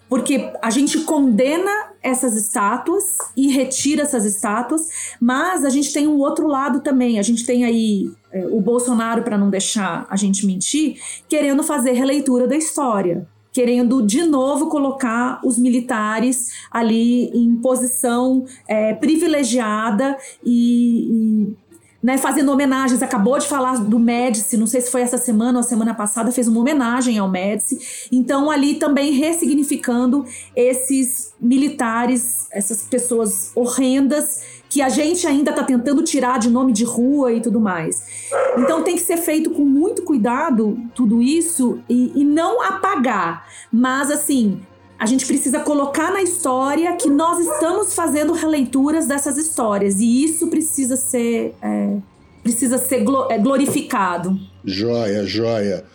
porque 0.08 0.52
a 0.60 0.70
gente 0.70 1.00
condena 1.00 1.90
essas 2.02 2.34
estátuas 2.34 3.04
e 3.36 3.48
retira 3.48 4.02
essas 4.02 4.24
estátuas, 4.24 4.88
mas 5.20 5.64
a 5.64 5.70
gente 5.70 5.92
tem 5.92 6.08
um 6.08 6.18
outro 6.18 6.48
lado 6.48 6.80
também. 6.80 7.18
A 7.18 7.22
gente 7.22 7.46
tem 7.46 7.64
aí 7.64 8.10
é, 8.32 8.46
o 8.46 8.60
Bolsonaro, 8.60 9.22
para 9.22 9.38
não 9.38 9.50
deixar 9.50 10.06
a 10.10 10.16
gente 10.16 10.46
mentir, 10.46 11.00
querendo 11.28 11.62
fazer 11.62 11.92
releitura 11.92 12.46
da 12.46 12.56
história. 12.56 13.26
Querendo 13.52 14.00
de 14.02 14.22
novo 14.22 14.68
colocar 14.68 15.40
os 15.44 15.58
militares 15.58 16.52
ali 16.70 17.30
em 17.36 17.56
posição 17.56 18.44
é, 18.68 18.94
privilegiada 18.94 20.16
e, 20.44 21.08
e 21.10 21.56
né, 22.02 22.18
fazendo 22.18 22.50
homenagens. 22.50 23.02
Acabou 23.02 23.38
de 23.38 23.46
falar 23.46 23.78
do 23.78 23.98
Médici, 23.98 24.56
não 24.56 24.66
sei 24.66 24.80
se 24.80 24.90
foi 24.90 25.02
essa 25.02 25.18
semana 25.18 25.58
ou 25.58 25.62
semana 25.62 25.94
passada, 25.94 26.32
fez 26.32 26.48
uma 26.48 26.60
homenagem 26.60 27.18
ao 27.18 27.28
Médici. 27.28 28.08
Então, 28.10 28.50
ali 28.50 28.74
também 28.74 29.12
ressignificando 29.12 30.24
esses 30.54 31.34
militares, 31.40 32.48
essas 32.52 32.82
pessoas 32.82 33.52
horrendas 33.54 34.60
que 34.70 34.80
a 34.80 34.88
gente 34.88 35.26
ainda 35.26 35.50
está 35.50 35.64
tentando 35.64 36.02
tirar 36.04 36.38
de 36.38 36.48
nome 36.48 36.72
de 36.72 36.84
rua 36.84 37.32
e 37.32 37.40
tudo 37.40 37.60
mais. 37.60 38.30
Então 38.56 38.84
tem 38.84 38.94
que 38.94 39.02
ser 39.02 39.16
feito 39.16 39.50
com 39.50 39.64
muito 39.64 40.02
cuidado 40.02 40.78
tudo 40.94 41.20
isso 41.20 41.80
e, 41.88 42.12
e 42.14 42.24
não 42.24 42.62
apagar, 42.62 43.46
mas 43.72 44.12
assim 44.12 44.60
a 45.00 45.06
gente 45.06 45.24
precisa 45.24 45.60
colocar 45.60 46.12
na 46.12 46.20
história 46.20 46.94
que 46.94 47.08
nós 47.08 47.38
estamos 47.38 47.94
fazendo 47.94 48.34
releituras 48.34 49.06
dessas 49.06 49.38
histórias 49.38 49.98
e 49.98 50.24
isso 50.24 50.48
precisa 50.48 50.94
ser 50.94 51.54
é, 51.62 51.96
precisa 52.42 52.76
ser 52.76 53.02
é, 53.30 53.38
glorificado. 53.38 54.38
Joia, 54.62 55.24
joia. 55.24 55.86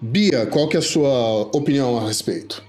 Bia, 0.00 0.46
qual 0.46 0.68
que 0.68 0.76
é 0.76 0.78
a 0.78 0.82
sua 0.82 1.42
opinião 1.52 1.98
a 1.98 2.06
respeito? 2.06 2.62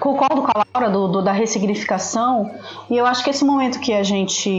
Concordo 0.00 0.42
com 0.42 0.50
a 0.50 0.64
Laura 0.74 0.90
do, 0.90 1.08
do, 1.08 1.22
da 1.22 1.32
ressignificação, 1.32 2.50
e 2.90 2.96
eu 2.96 3.06
acho 3.06 3.24
que 3.24 3.30
esse 3.30 3.44
momento 3.44 3.80
que 3.80 3.92
a 3.92 4.02
gente 4.02 4.50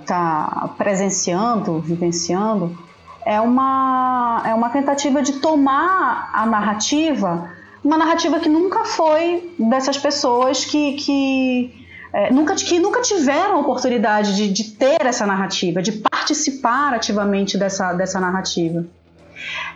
está 0.00 0.74
presenciando, 0.78 1.80
vivenciando, 1.80 2.78
é 3.24 3.40
uma, 3.40 4.42
é 4.46 4.54
uma 4.54 4.70
tentativa 4.70 5.20
de 5.22 5.34
tomar 5.40 6.30
a 6.32 6.46
narrativa, 6.46 7.50
uma 7.86 7.96
narrativa 7.96 8.40
que 8.40 8.48
nunca 8.48 8.84
foi 8.84 9.54
dessas 9.56 9.96
pessoas 9.96 10.64
que, 10.64 10.94
que, 10.94 11.86
é, 12.12 12.32
nunca, 12.32 12.56
que 12.56 12.80
nunca 12.80 13.00
tiveram 13.00 13.56
a 13.56 13.58
oportunidade 13.60 14.34
de, 14.34 14.52
de 14.52 14.72
ter 14.72 15.06
essa 15.06 15.24
narrativa, 15.24 15.80
de 15.80 15.92
participar 15.92 16.94
ativamente 16.94 17.56
dessa, 17.56 17.92
dessa 17.92 18.18
narrativa. 18.18 18.84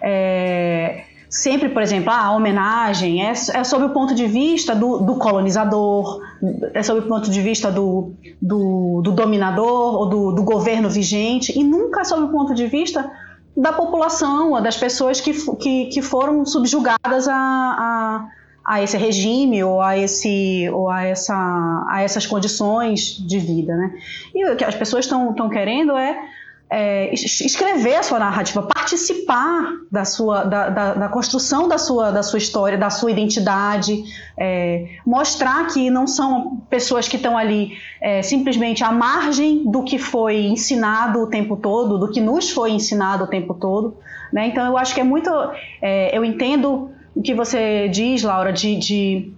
É, 0.03 1.05
sempre, 1.29 1.69
por 1.69 1.83
exemplo, 1.83 2.11
a 2.11 2.33
homenagem 2.33 3.25
é, 3.25 3.31
é 3.31 3.63
sob 3.63 3.85
o 3.85 3.91
ponto 3.91 4.13
de 4.13 4.27
vista 4.27 4.75
do, 4.75 4.99
do, 4.99 5.15
colonizador, 5.15 6.21
é 6.75 6.83
sob 6.83 7.01
o 7.01 7.03
ponto 7.05 7.31
de 7.31 7.41
vista 7.41 7.71
do, 7.71 8.13
do, 8.43 9.03
do 9.05 9.13
dominador 9.13 9.95
ou 9.95 10.09
do, 10.09 10.33
do, 10.33 10.43
governo 10.43 10.91
vigente, 10.91 11.57
e 11.57 11.63
nunca 11.63 12.05
sob 12.05 12.25
o 12.25 12.29
ponto 12.29 12.57
de 12.57 12.67
vista 12.67 13.09
da 13.57 13.73
população, 13.73 14.61
das 14.63 14.77
pessoas 14.77 15.21
que, 15.21 15.33
que, 15.57 15.87
que 15.87 16.03
foram 16.03 16.45
subjugadas 16.47 17.29
a, 17.29 17.35
a, 17.35 18.29
a, 18.65 18.83
esse 18.83 18.97
regime 18.97 19.63
ou 19.63 19.81
a, 19.81 19.99
esse, 19.99 20.69
ou 20.73 20.89
a, 20.89 21.05
essa, 21.05 21.35
a 21.89 22.03
essas 22.03 22.27
condições 22.27 23.17
de 23.19 23.39
vida. 23.39 23.77
Né? 23.77 23.95
E 24.35 24.45
o 24.51 24.57
que 24.57 24.65
as 24.65 24.75
pessoas 24.75 25.05
estão 25.05 25.49
querendo 25.49 25.97
é 25.97 26.19
é, 26.71 27.13
escrever 27.13 27.97
a 27.97 28.03
sua 28.03 28.21
narrativa, 28.21 28.63
participar 28.63 29.73
da 29.91 30.05
sua 30.05 30.45
da, 30.45 30.69
da, 30.69 30.95
da, 30.95 31.09
construção 31.09 31.67
da 31.67 31.77
sua, 31.77 32.13
da 32.13 32.23
sua 32.23 32.39
história, 32.39 32.79
da 32.79 32.91
sua 32.91 33.11
identidade, 33.11 34.05
é, 34.39 34.87
mostrar 35.05 35.67
que 35.67 35.91
não 35.91 36.07
são 36.07 36.63
pessoas 36.71 37.09
que 37.09 37.17
estão 37.17 37.37
ali 37.37 37.73
é, 38.01 38.23
simplesmente 38.23 38.85
à 38.85 38.93
margem 38.93 39.65
do 39.69 39.83
que 39.83 39.99
foi 39.99 40.47
ensinado 40.47 41.21
o 41.21 41.27
tempo 41.27 41.57
todo, 41.57 41.99
do 41.99 42.11
que 42.11 42.21
nos 42.21 42.51
foi 42.51 42.71
ensinado 42.71 43.25
o 43.25 43.27
tempo 43.27 43.55
todo. 43.55 43.97
Né? 44.33 44.47
Então 44.47 44.65
eu 44.65 44.79
acho 44.79 44.95
que 44.95 45.01
é 45.01 45.05
muito. 45.05 45.29
É, 45.83 46.17
eu 46.17 46.25
entendo 46.25 46.91
o 47.17 47.21
que 47.21 47.35
você 47.35 47.89
diz, 47.89 48.23
Laura, 48.23 48.53
de, 48.53 48.77
de 48.77 49.33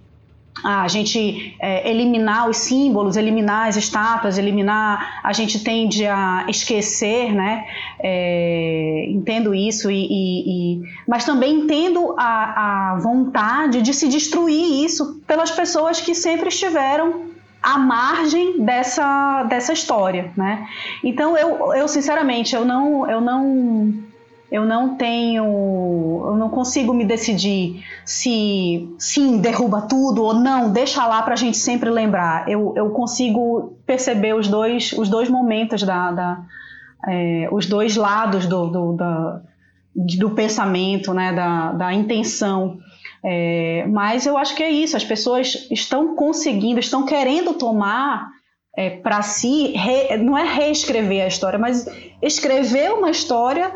a 0.63 0.87
gente 0.87 1.55
é, 1.59 1.89
eliminar 1.89 2.49
os 2.49 2.57
símbolos, 2.57 3.15
eliminar 3.15 3.69
as 3.69 3.75
estátuas, 3.75 4.37
eliminar, 4.37 5.21
a 5.23 5.33
gente 5.33 5.63
tende 5.63 6.05
a 6.05 6.45
esquecer, 6.47 7.33
né? 7.33 7.65
É, 7.99 9.05
entendo 9.09 9.55
isso, 9.55 9.89
e, 9.89 10.05
e, 10.05 10.81
e, 10.81 10.81
mas 11.07 11.25
também 11.25 11.61
entendo 11.61 12.15
a, 12.17 12.91
a 12.91 12.99
vontade 12.99 13.81
de 13.81 13.93
se 13.93 14.07
destruir 14.07 14.83
isso 14.85 15.21
pelas 15.25 15.51
pessoas 15.51 15.99
que 15.99 16.13
sempre 16.13 16.49
estiveram 16.49 17.31
à 17.61 17.77
margem 17.77 18.61
dessa, 18.61 19.43
dessa 19.43 19.73
história, 19.73 20.31
né? 20.35 20.67
Então 21.03 21.37
eu, 21.37 21.73
eu 21.73 21.87
sinceramente 21.87 22.53
eu 22.55 22.65
não 22.65 23.09
eu 23.09 23.21
não 23.21 24.03
eu 24.51 24.65
não 24.65 24.95
tenho, 24.95 25.43
eu 26.27 26.35
não 26.35 26.49
consigo 26.49 26.93
me 26.93 27.03
decidir 27.03 27.83
se 28.05 28.93
sim 28.99 29.39
derruba 29.39 29.81
tudo 29.81 30.23
ou 30.23 30.33
não, 30.33 30.71
deixa 30.71 31.05
lá 31.07 31.21
para 31.23 31.33
a 31.33 31.37
gente 31.37 31.57
sempre 31.57 31.89
lembrar. 31.89 32.47
Eu, 32.47 32.73
eu 32.75 32.91
consigo 32.91 33.77
perceber 33.85 34.35
os 34.35 34.47
dois, 34.47 34.93
os 34.93 35.09
dois 35.09 35.29
momentos 35.29 35.81
da, 35.83 36.11
da 36.11 36.43
é, 37.07 37.47
os 37.51 37.65
dois 37.65 37.95
lados 37.95 38.45
do, 38.45 38.67
do, 38.67 38.93
da, 38.93 39.41
do 39.95 40.29
pensamento, 40.31 41.13
né, 41.13 41.33
da, 41.33 41.71
da 41.73 41.93
intenção. 41.93 42.77
É, 43.25 43.85
mas 43.87 44.25
eu 44.25 44.37
acho 44.37 44.55
que 44.55 44.63
é 44.63 44.69
isso, 44.69 44.97
as 44.97 45.03
pessoas 45.03 45.67
estão 45.71 46.15
conseguindo, 46.15 46.79
estão 46.79 47.05
querendo 47.05 47.53
tomar 47.53 48.29
é, 48.77 48.89
para 48.89 49.21
si, 49.21 49.71
re, 49.75 50.17
não 50.17 50.37
é 50.37 50.43
reescrever 50.43 51.23
a 51.23 51.27
história, 51.27 51.57
mas 51.57 51.87
escrever 52.21 52.93
uma 52.93 53.09
história 53.09 53.71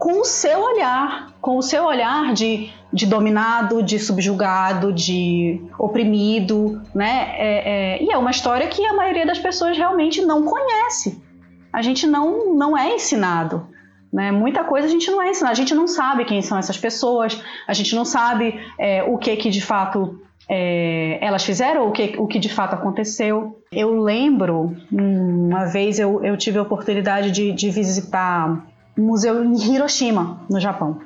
com 0.00 0.18
o 0.18 0.24
seu 0.24 0.58
olhar, 0.58 1.30
com 1.42 1.58
o 1.58 1.62
seu 1.62 1.84
olhar 1.84 2.32
de, 2.32 2.72
de 2.90 3.04
dominado, 3.04 3.82
de 3.82 3.98
subjugado, 3.98 4.94
de 4.94 5.60
oprimido, 5.78 6.80
né? 6.94 7.34
É, 7.36 7.98
é, 7.98 8.02
e 8.02 8.10
é 8.10 8.16
uma 8.16 8.30
história 8.30 8.66
que 8.66 8.82
a 8.86 8.94
maioria 8.94 9.26
das 9.26 9.38
pessoas 9.38 9.76
realmente 9.76 10.22
não 10.22 10.42
conhece. 10.42 11.22
A 11.70 11.82
gente 11.82 12.06
não, 12.06 12.54
não 12.54 12.76
é 12.76 12.94
ensinado. 12.94 13.68
Né? 14.10 14.32
Muita 14.32 14.64
coisa 14.64 14.88
a 14.88 14.90
gente 14.90 15.10
não 15.10 15.20
é 15.20 15.28
ensinado. 15.28 15.52
A 15.52 15.56
gente 15.56 15.74
não 15.74 15.86
sabe 15.86 16.24
quem 16.24 16.40
são 16.40 16.56
essas 16.56 16.78
pessoas, 16.78 17.38
a 17.68 17.74
gente 17.74 17.94
não 17.94 18.06
sabe 18.06 18.58
é, 18.78 19.02
o 19.02 19.18
que 19.18 19.36
que 19.36 19.50
de 19.50 19.60
fato 19.60 20.18
é, 20.48 21.18
elas 21.20 21.44
fizeram, 21.44 21.86
o 21.86 21.92
que, 21.92 22.14
o 22.16 22.26
que 22.26 22.38
de 22.38 22.48
fato 22.48 22.72
aconteceu. 22.72 23.62
Eu 23.70 24.00
lembro, 24.00 24.74
uma 24.90 25.66
vez 25.66 25.98
eu, 25.98 26.24
eu 26.24 26.38
tive 26.38 26.58
a 26.58 26.62
oportunidade 26.62 27.30
de, 27.30 27.52
de 27.52 27.68
visitar 27.68 28.66
museu 29.00 29.44
em 29.44 29.56
Hiroshima, 29.56 30.40
no 30.48 30.60
Japão. 30.60 31.00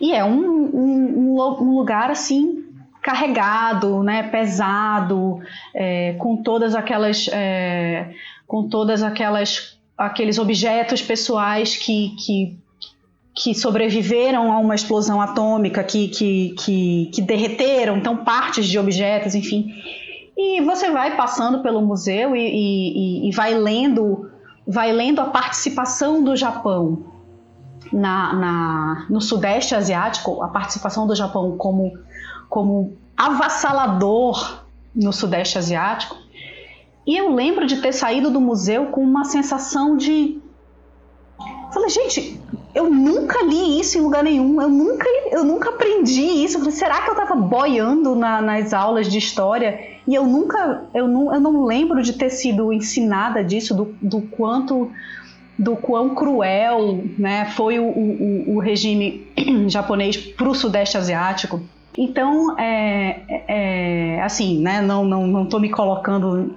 E 0.00 0.12
é 0.12 0.24
um, 0.24 0.40
um, 0.40 1.56
um 1.60 1.76
lugar 1.76 2.10
assim 2.10 2.64
carregado, 3.06 4.02
né, 4.02 4.24
pesado, 4.24 5.38
é, 5.72 6.14
com 6.18 6.36
todas 6.36 6.74
aquelas, 6.74 7.28
é, 7.32 8.10
com 8.48 8.68
todas 8.68 9.00
aquelas, 9.00 9.78
aqueles 9.96 10.40
objetos 10.40 11.00
pessoais 11.00 11.76
que, 11.76 12.16
que, 12.16 12.58
que 13.32 13.54
sobreviveram 13.54 14.50
a 14.52 14.58
uma 14.58 14.74
explosão 14.74 15.20
atômica, 15.20 15.84
que, 15.84 16.08
que, 16.08 16.54
que, 16.58 17.10
que 17.14 17.22
derreteram, 17.22 17.96
então 17.96 18.16
partes 18.16 18.66
de 18.66 18.76
objetos, 18.76 19.36
enfim. 19.36 19.72
E 20.36 20.60
você 20.62 20.90
vai 20.90 21.16
passando 21.16 21.62
pelo 21.62 21.80
museu 21.80 22.34
e, 22.34 22.40
e, 22.40 23.28
e 23.28 23.30
vai 23.30 23.54
lendo 23.54 24.28
vai 24.66 24.92
lendo 24.92 25.20
a 25.20 25.26
participação 25.26 26.22
do 26.22 26.34
Japão 26.34 27.04
na, 27.92 28.32
na, 28.32 29.06
no 29.08 29.20
Sudeste 29.20 29.74
Asiático, 29.74 30.42
a 30.42 30.48
participação 30.48 31.06
do 31.06 31.14
Japão 31.14 31.56
como, 31.56 31.96
como 32.48 32.96
avassalador 33.16 34.64
no 34.94 35.12
Sudeste 35.12 35.58
Asiático. 35.58 36.16
E 37.06 37.16
eu 37.16 37.32
lembro 37.32 37.66
de 37.66 37.76
ter 37.76 37.92
saído 37.92 38.30
do 38.30 38.40
museu 38.40 38.86
com 38.86 39.00
uma 39.00 39.24
sensação 39.24 39.96
de. 39.96 40.40
Falei, 41.72 41.88
gente, 41.88 42.40
eu 42.76 42.90
nunca 42.90 43.42
li 43.42 43.80
isso 43.80 43.96
em 43.96 44.02
lugar 44.02 44.22
nenhum, 44.22 44.60
eu 44.60 44.68
nunca, 44.68 45.06
eu 45.30 45.42
nunca 45.42 45.70
aprendi 45.70 46.20
isso. 46.20 46.70
Será 46.70 47.00
que 47.00 47.08
eu 47.08 47.14
estava 47.14 47.34
boiando 47.34 48.14
na, 48.14 48.42
nas 48.42 48.74
aulas 48.74 49.10
de 49.10 49.16
história 49.16 49.80
e 50.06 50.14
eu 50.14 50.26
nunca, 50.26 50.84
eu 50.92 51.08
não, 51.08 51.34
eu 51.34 51.40
não 51.40 51.64
lembro 51.64 52.02
de 52.02 52.12
ter 52.12 52.28
sido 52.28 52.70
ensinada 52.70 53.42
disso, 53.42 53.74
do, 53.74 53.96
do 54.02 54.20
quanto, 54.20 54.92
do 55.58 55.74
quão 55.74 56.14
cruel 56.14 57.02
né, 57.18 57.46
foi 57.56 57.78
o, 57.78 57.86
o, 57.86 58.56
o 58.56 58.58
regime 58.58 59.26
japonês 59.68 60.18
para 60.18 60.46
o 60.46 60.54
Sudeste 60.54 60.98
Asiático. 60.98 61.62
Então, 61.96 62.58
é, 62.58 63.22
é, 63.48 64.22
assim, 64.22 64.60
né, 64.60 64.82
não 64.82 65.02
não, 65.02 65.26
não 65.26 65.60
me 65.60 65.70
colocando 65.70 66.54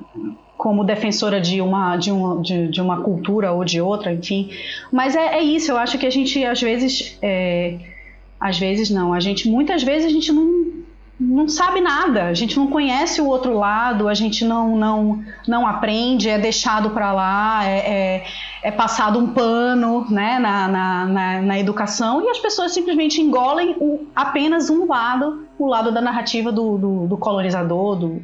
como 0.59 0.83
defensora 0.83 1.39
de 1.39 1.61
uma, 1.61 1.95
de, 1.95 2.11
uma, 2.11 2.41
de, 2.41 2.67
de, 2.67 2.81
uma 2.81 2.99
cultura 2.99 3.53
ou 3.53 3.63
de 3.63 3.79
outra, 3.79 4.11
enfim. 4.11 4.49
Mas 4.91 5.15
é, 5.15 5.37
é 5.37 5.41
isso, 5.41 5.71
eu 5.71 5.77
acho 5.77 5.97
que 5.97 6.05
a 6.05 6.09
gente, 6.09 6.43
às 6.43 6.61
vezes, 6.61 7.17
é, 7.21 7.77
às 8.37 8.59
vezes 8.59 8.89
não, 8.89 9.13
a 9.13 9.21
gente, 9.21 9.49
muitas 9.49 9.81
vezes 9.81 10.07
a 10.07 10.09
gente 10.09 10.33
não, 10.33 10.65
não 11.17 11.47
sabe 11.47 11.79
nada, 11.79 12.25
a 12.25 12.33
gente 12.33 12.57
não 12.57 12.67
conhece 12.67 13.21
o 13.21 13.25
outro 13.25 13.53
lado, 13.53 14.09
a 14.09 14.13
gente 14.13 14.43
não 14.43 14.75
não, 14.75 15.23
não 15.47 15.65
aprende, 15.65 16.27
é 16.27 16.37
deixado 16.37 16.89
para 16.89 17.13
lá, 17.13 17.65
é, 17.65 17.77
é, 17.77 18.25
é, 18.63 18.69
passado 18.69 19.17
um 19.17 19.27
pano 19.27 20.07
né, 20.11 20.39
na, 20.39 20.67
na, 20.67 21.05
na, 21.05 21.41
na, 21.41 21.57
educação 21.57 22.21
e 22.21 22.27
as 22.27 22.37
pessoas 22.37 22.73
simplesmente 22.73 23.21
engolem 23.21 23.77
o, 23.79 24.07
apenas 24.13 24.69
um 24.69 24.85
lado, 24.85 25.47
o 25.57 25.65
lado 25.65 25.89
da 25.89 26.01
narrativa 26.01 26.51
do, 26.51 26.77
do, 26.77 27.07
do 27.07 27.17
colonizador, 27.17 27.95
do, 27.95 28.21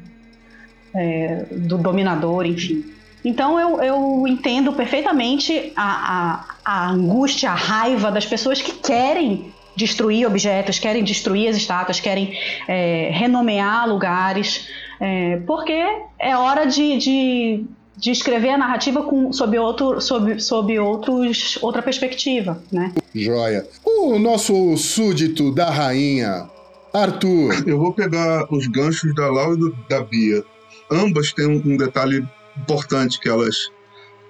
é, 0.95 1.45
do 1.51 1.77
dominador, 1.77 2.45
enfim. 2.45 2.85
Então 3.23 3.59
eu, 3.59 3.81
eu 3.81 4.27
entendo 4.27 4.71
perfeitamente 4.73 5.73
a, 5.75 6.45
a, 6.63 6.83
a 6.87 6.89
angústia, 6.89 7.49
a 7.49 7.55
raiva 7.55 8.11
das 8.11 8.25
pessoas 8.25 8.61
que 8.61 8.71
querem 8.71 9.51
destruir 9.75 10.25
objetos, 10.25 10.79
querem 10.79 11.03
destruir 11.03 11.49
as 11.49 11.57
estátuas, 11.57 11.99
querem 11.99 12.37
é, 12.67 13.09
renomear 13.11 13.89
lugares, 13.89 14.67
é, 14.99 15.37
porque 15.45 15.73
é 16.19 16.37
hora 16.37 16.65
de, 16.65 16.97
de, 16.97 17.65
de 17.97 18.11
escrever 18.11 18.51
a 18.51 18.57
narrativa 18.57 19.03
com, 19.03 19.33
sob, 19.33 19.57
outro, 19.57 19.99
sob, 19.99 20.39
sob 20.39 20.79
outros, 20.79 21.57
outra 21.61 21.81
perspectiva, 21.81 22.61
né? 22.71 22.93
Joia. 23.13 23.67
O 23.83 24.17
nosso 24.17 24.77
súdito 24.77 25.53
da 25.53 25.69
rainha, 25.69 26.47
Arthur. 26.93 27.67
Eu 27.67 27.79
vou 27.79 27.91
pegar 27.91 28.45
os 28.49 28.67
ganchos 28.67 29.13
da 29.15 29.29
Lau 29.29 29.55
e 29.55 29.57
do, 29.57 29.75
da 29.89 30.01
Bia. 30.01 30.43
Ambas 30.91 31.33
têm 31.33 31.47
um, 31.47 31.77
detalhe 31.77 32.27
importante 32.57 33.19
que 33.19 33.29
elas, 33.29 33.69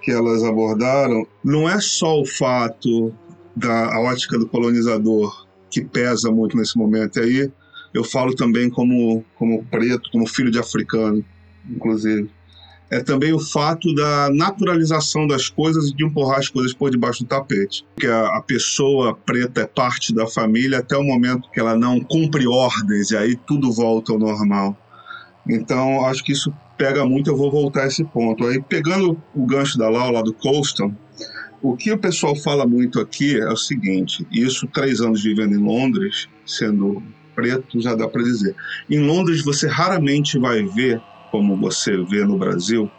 que 0.01 0.11
elas 0.11 0.43
abordaram. 0.43 1.27
Não 1.43 1.69
é 1.69 1.79
só 1.79 2.19
o 2.19 2.25
fato 2.25 3.13
da 3.55 3.99
ótica 3.99 4.37
do 4.37 4.47
colonizador 4.47 5.45
que 5.69 5.83
pesa 5.83 6.31
muito 6.31 6.57
nesse 6.57 6.77
momento. 6.77 7.19
E 7.19 7.21
aí 7.21 7.51
eu 7.93 8.03
falo 8.03 8.35
também 8.35 8.69
como, 8.69 9.23
como 9.35 9.63
preto, 9.65 10.09
como 10.11 10.27
filho 10.27 10.51
de 10.51 10.59
africano, 10.59 11.23
inclusive. 11.69 12.29
É 12.89 13.01
também 13.01 13.33
o 13.33 13.39
fato 13.39 13.93
da 13.95 14.29
naturalização 14.29 15.25
das 15.25 15.49
coisas 15.49 15.87
e 15.89 15.95
de 15.95 16.05
empurrar 16.05 16.39
as 16.39 16.49
coisas 16.49 16.73
por 16.73 16.91
debaixo 16.91 17.23
do 17.23 17.27
tapete. 17.27 17.85
Que 17.97 18.05
a, 18.05 18.37
a 18.37 18.41
pessoa 18.41 19.15
preta 19.15 19.61
é 19.61 19.65
parte 19.65 20.13
da 20.13 20.27
família 20.27 20.79
até 20.79 20.95
o 20.95 21.03
momento 21.03 21.49
que 21.51 21.59
ela 21.59 21.75
não 21.75 21.99
cumpre 21.99 22.47
ordens 22.47 23.11
e 23.11 23.17
aí 23.17 23.35
tudo 23.35 23.71
volta 23.71 24.13
ao 24.13 24.19
normal. 24.19 24.77
Então, 25.47 26.05
acho 26.05 26.23
que 26.23 26.31
isso 26.31 26.53
pega 26.77 27.05
muito, 27.05 27.29
eu 27.29 27.37
vou 27.37 27.51
voltar 27.51 27.83
a 27.83 27.87
esse 27.87 28.03
ponto. 28.03 28.45
Aí, 28.45 28.61
pegando 28.61 29.21
o 29.33 29.45
gancho 29.45 29.77
da 29.77 29.89
lá 29.89 30.21
do 30.21 30.33
Colston, 30.33 30.93
o 31.61 31.75
que 31.75 31.91
o 31.91 31.97
pessoal 31.97 32.35
fala 32.35 32.65
muito 32.67 32.99
aqui 32.99 33.39
é 33.39 33.49
o 33.49 33.57
seguinte: 33.57 34.25
isso, 34.31 34.67
três 34.67 35.01
anos 35.01 35.23
vivendo 35.23 35.53
em 35.53 35.63
Londres, 35.63 36.27
sendo 36.45 37.01
preto, 37.33 37.81
já 37.81 37.95
dá 37.95 38.07
para 38.07 38.23
dizer. 38.23 38.55
Em 38.89 38.99
Londres, 38.99 39.43
você 39.43 39.67
raramente 39.67 40.39
vai 40.39 40.63
ver, 40.63 41.01
como 41.31 41.57
você 41.57 41.97
vê 42.05 42.23
no 42.23 42.37
Brasil, 42.37 42.89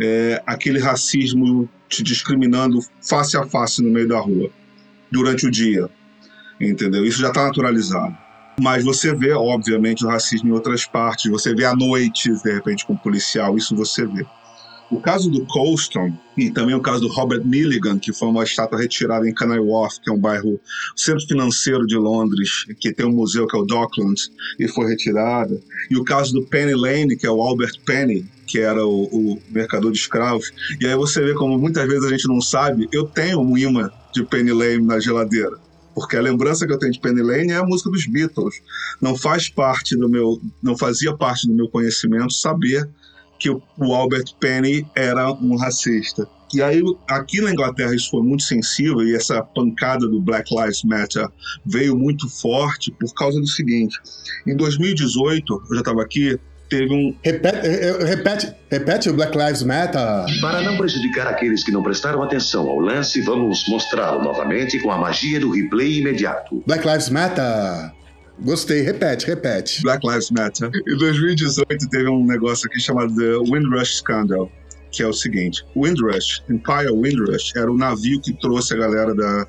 é, 0.00 0.42
aquele 0.46 0.78
racismo 0.78 1.68
te 1.88 2.02
discriminando 2.02 2.78
face 3.00 3.36
a 3.36 3.44
face 3.44 3.82
no 3.82 3.90
meio 3.90 4.08
da 4.08 4.18
rua, 4.18 4.50
durante 5.10 5.46
o 5.46 5.50
dia. 5.50 5.88
Entendeu? 6.60 7.04
Isso 7.04 7.20
já 7.20 7.28
está 7.28 7.44
naturalizado. 7.44 8.16
Mas 8.60 8.84
você 8.84 9.14
vê, 9.14 9.32
obviamente, 9.32 10.04
o 10.04 10.08
racismo 10.08 10.48
em 10.48 10.52
outras 10.52 10.86
partes. 10.86 11.30
Você 11.30 11.54
vê 11.54 11.64
à 11.64 11.74
noite, 11.74 12.32
de 12.32 12.52
repente, 12.52 12.86
com 12.86 12.94
um 12.94 12.96
policial. 12.96 13.56
Isso 13.56 13.76
você 13.76 14.06
vê. 14.06 14.24
O 14.88 15.00
caso 15.00 15.28
do 15.28 15.44
Colston 15.46 16.12
e 16.36 16.48
também 16.48 16.74
o 16.74 16.80
caso 16.80 17.00
do 17.00 17.08
Robert 17.08 17.44
Milligan, 17.44 17.98
que 17.98 18.12
foi 18.12 18.28
uma 18.28 18.44
estátua 18.44 18.78
retirada 18.78 19.28
em 19.28 19.34
Canary 19.34 19.60
Wharf, 19.60 19.98
que 20.00 20.08
é 20.08 20.12
um 20.12 20.18
bairro 20.18 20.60
centro 20.94 21.26
financeiro 21.26 21.86
de 21.86 21.96
Londres, 21.96 22.64
que 22.78 22.92
tem 22.92 23.04
um 23.04 23.12
museu 23.12 23.48
que 23.48 23.56
é 23.56 23.58
o 23.58 23.64
Docklands, 23.64 24.30
e 24.60 24.68
foi 24.68 24.86
retirada. 24.86 25.60
E 25.90 25.96
o 25.96 26.04
caso 26.04 26.32
do 26.32 26.46
Penny 26.46 26.74
Lane, 26.74 27.16
que 27.16 27.26
é 27.26 27.30
o 27.30 27.42
Albert 27.42 27.80
Penny, 27.84 28.24
que 28.46 28.60
era 28.60 28.86
o, 28.86 29.04
o 29.06 29.42
mercador 29.50 29.90
de 29.90 29.98
escravos. 29.98 30.52
E 30.80 30.86
aí 30.86 30.94
você 30.94 31.20
vê 31.20 31.34
como 31.34 31.58
muitas 31.58 31.84
vezes 31.88 32.04
a 32.04 32.10
gente 32.10 32.28
não 32.28 32.40
sabe, 32.40 32.88
eu 32.92 33.06
tenho 33.06 33.40
um 33.40 33.58
imã 33.58 33.90
de 34.14 34.22
Penny 34.22 34.52
Lane 34.52 34.86
na 34.86 35.00
geladeira 35.00 35.65
porque 35.96 36.14
a 36.14 36.20
lembrança 36.20 36.66
que 36.66 36.72
eu 36.74 36.78
tenho 36.78 36.92
de 36.92 37.00
Penny 37.00 37.22
Lane 37.22 37.52
é 37.52 37.56
a 37.56 37.64
música 37.64 37.88
dos 37.88 38.06
Beatles. 38.06 38.56
Não 39.00 39.16
faz 39.16 39.48
parte 39.48 39.96
do 39.96 40.10
meu, 40.10 40.38
não 40.62 40.76
fazia 40.76 41.16
parte 41.16 41.48
do 41.48 41.54
meu 41.54 41.70
conhecimento 41.70 42.34
saber 42.34 42.86
que 43.38 43.48
o 43.48 43.62
Albert 43.94 44.34
Penny 44.38 44.86
era 44.94 45.32
um 45.32 45.56
racista. 45.56 46.28
E 46.52 46.60
aí, 46.60 46.82
aqui 47.08 47.40
na 47.40 47.50
Inglaterra, 47.50 47.94
isso 47.94 48.10
foi 48.10 48.22
muito 48.22 48.42
sensível 48.42 49.02
e 49.02 49.16
essa 49.16 49.42
pancada 49.42 50.06
do 50.06 50.20
Black 50.20 50.54
Lives 50.54 50.82
Matter 50.84 51.26
veio 51.64 51.96
muito 51.96 52.28
forte 52.28 52.92
por 52.92 53.14
causa 53.14 53.40
do 53.40 53.46
seguinte: 53.46 53.98
em 54.46 54.54
2018, 54.54 55.62
eu 55.70 55.74
já 55.76 55.80
estava 55.80 56.02
aqui, 56.02 56.38
teve 56.68 56.92
um. 56.92 57.16
Repete, 57.22 57.68
repete, 58.04 58.54
repete 58.70 59.10
o 59.10 59.14
Black 59.14 59.36
Lives 59.36 59.62
Matter. 59.62 60.40
Para 60.40 60.60
não 60.62 60.76
prejudicar 60.76 61.26
aqueles 61.26 61.64
que 61.64 61.72
não 61.72 61.82
prestaram 61.82 62.22
atenção 62.22 62.68
ao 62.68 62.78
lance, 62.78 63.20
vamos 63.22 63.66
mostrá-lo 63.68 64.22
novamente 64.22 64.78
com 64.80 64.90
a 64.90 64.98
magia 64.98 65.40
do 65.40 65.50
replay 65.50 65.98
imediato. 65.98 66.62
Black 66.66 66.86
Lives 66.86 67.08
Matter. 67.10 67.92
Gostei, 68.40 68.82
repete, 68.82 69.26
repete. 69.26 69.82
Black 69.82 70.06
Lives 70.06 70.30
Matter. 70.30 70.70
Em 70.86 70.96
2018 70.98 71.88
teve 71.88 72.08
um 72.08 72.24
negócio 72.24 72.68
aqui 72.68 72.80
chamado 72.80 73.14
The 73.14 73.38
Windrush 73.50 73.96
Scandal, 73.96 74.50
que 74.90 75.02
é 75.02 75.06
o 75.06 75.12
seguinte: 75.12 75.64
Windrush, 75.74 76.42
Empire 76.50 76.90
Windrush, 76.90 77.52
era 77.56 77.70
o 77.70 77.76
navio 77.76 78.20
que 78.20 78.34
trouxe 78.34 78.74
a 78.74 78.76
galera 78.76 79.14
da, 79.14 79.46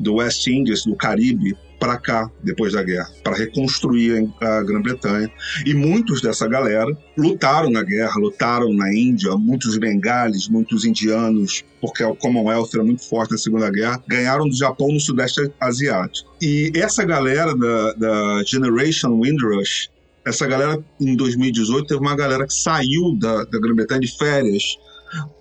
do 0.00 0.14
West 0.14 0.46
Indies, 0.46 0.84
do 0.84 0.96
Caribe, 0.96 1.54
para 1.82 1.96
cá 1.96 2.30
depois 2.44 2.74
da 2.74 2.82
guerra, 2.84 3.10
para 3.24 3.34
reconstruir 3.34 4.30
a 4.40 4.62
Grã-Bretanha. 4.62 5.28
E 5.66 5.74
muitos 5.74 6.22
dessa 6.22 6.46
galera 6.46 6.96
lutaram 7.18 7.70
na 7.70 7.82
guerra, 7.82 8.20
lutaram 8.20 8.72
na 8.72 8.94
Índia, 8.94 9.36
muitos 9.36 9.76
bengales, 9.78 10.46
muitos 10.48 10.84
indianos, 10.84 11.64
porque 11.80 12.04
o 12.04 12.14
Commonwealth 12.14 12.68
era 12.72 12.84
muito 12.84 13.02
forte 13.02 13.32
na 13.32 13.38
Segunda 13.38 13.68
Guerra, 13.68 14.00
ganharam 14.06 14.48
do 14.48 14.56
Japão 14.56 14.92
no 14.92 15.00
Sudeste 15.00 15.50
Asiático. 15.60 16.32
E 16.40 16.70
essa 16.76 17.04
galera 17.04 17.52
da, 17.52 17.92
da 17.94 18.44
Generation 18.44 19.20
Windrush, 19.20 19.90
essa 20.24 20.46
galera 20.46 20.78
em 21.00 21.16
2018 21.16 21.88
teve 21.88 22.00
uma 22.00 22.14
galera 22.14 22.46
que 22.46 22.54
saiu 22.54 23.18
da, 23.18 23.42
da 23.42 23.58
Grã-Bretanha 23.58 24.02
de 24.02 24.16
férias 24.16 24.76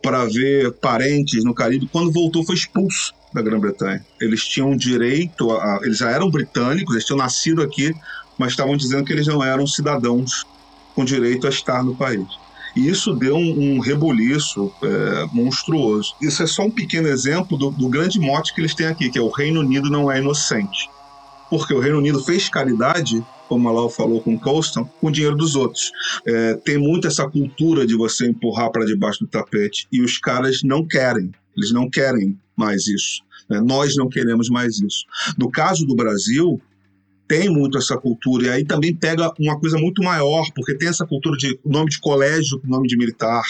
para 0.01 0.25
ver 0.25 0.71
parentes 0.71 1.43
no 1.43 1.53
Caribe, 1.53 1.87
quando 1.91 2.11
voltou 2.11 2.43
foi 2.43 2.55
expulso 2.55 3.13
da 3.33 3.41
Grã-Bretanha. 3.41 4.05
Eles 4.19 4.45
tinham 4.45 4.75
direito, 4.75 5.51
a, 5.51 5.79
eles 5.83 5.97
já 5.97 6.09
eram 6.09 6.29
britânicos, 6.29 6.95
eles 6.95 7.05
tinham 7.05 7.17
nascido 7.17 7.61
aqui, 7.61 7.93
mas 8.37 8.51
estavam 8.51 8.75
dizendo 8.75 9.03
que 9.03 9.13
eles 9.13 9.27
não 9.27 9.43
eram 9.43 9.65
cidadãos 9.67 10.45
com 10.95 11.05
direito 11.05 11.47
a 11.47 11.49
estar 11.49 11.83
no 11.83 11.95
país. 11.95 12.27
E 12.75 12.87
isso 12.87 13.13
deu 13.13 13.35
um, 13.35 13.75
um 13.75 13.79
rebuliço 13.79 14.71
é, 14.81 15.25
monstruoso. 15.33 16.15
Isso 16.21 16.41
é 16.41 16.47
só 16.47 16.63
um 16.63 16.71
pequeno 16.71 17.07
exemplo 17.07 17.57
do, 17.57 17.69
do 17.69 17.89
grande 17.89 18.19
mote 18.19 18.53
que 18.53 18.61
eles 18.61 18.73
têm 18.73 18.87
aqui, 18.87 19.09
que 19.09 19.17
é 19.17 19.21
o 19.21 19.29
Reino 19.29 19.59
Unido 19.59 19.89
não 19.89 20.09
é 20.09 20.19
inocente. 20.19 20.89
Porque 21.49 21.73
o 21.73 21.79
Reino 21.79 21.97
Unido 21.97 22.23
fez 22.23 22.47
caridade 22.47 23.21
como 23.51 23.67
a 23.67 23.71
Lau 23.73 23.89
falou 23.89 24.21
com 24.21 24.39
Colston, 24.39 24.85
com 25.01 25.07
o 25.07 25.11
dinheiro 25.11 25.35
dos 25.35 25.57
outros. 25.57 25.91
É, 26.25 26.53
tem 26.53 26.77
muito 26.77 27.05
essa 27.05 27.27
cultura 27.27 27.85
de 27.85 27.97
você 27.97 28.25
empurrar 28.25 28.71
para 28.71 28.85
debaixo 28.85 29.19
do 29.19 29.27
tapete 29.27 29.89
e 29.91 30.01
os 30.01 30.17
caras 30.17 30.63
não 30.63 30.87
querem, 30.87 31.29
eles 31.57 31.73
não 31.73 31.89
querem 31.89 32.39
mais 32.61 32.87
isso. 32.87 33.21
Né? 33.49 33.59
Nós 33.59 33.95
não 33.95 34.07
queremos 34.07 34.49
mais 34.49 34.79
isso. 34.79 35.05
No 35.37 35.49
caso 35.49 35.85
do 35.85 35.95
Brasil, 35.95 36.61
tem 37.27 37.49
muito 37.49 37.77
essa 37.77 37.97
cultura, 37.97 38.45
e 38.45 38.49
aí 38.49 38.65
também 38.65 38.93
pega 38.93 39.31
uma 39.39 39.59
coisa 39.59 39.77
muito 39.77 40.03
maior, 40.03 40.45
porque 40.53 40.75
tem 40.75 40.89
essa 40.89 41.05
cultura 41.05 41.37
de 41.37 41.57
nome 41.65 41.89
de 41.89 41.99
colégio 41.99 42.59
com 42.59 42.67
nome 42.67 42.87
de 42.87 42.97
militar, 42.97 43.43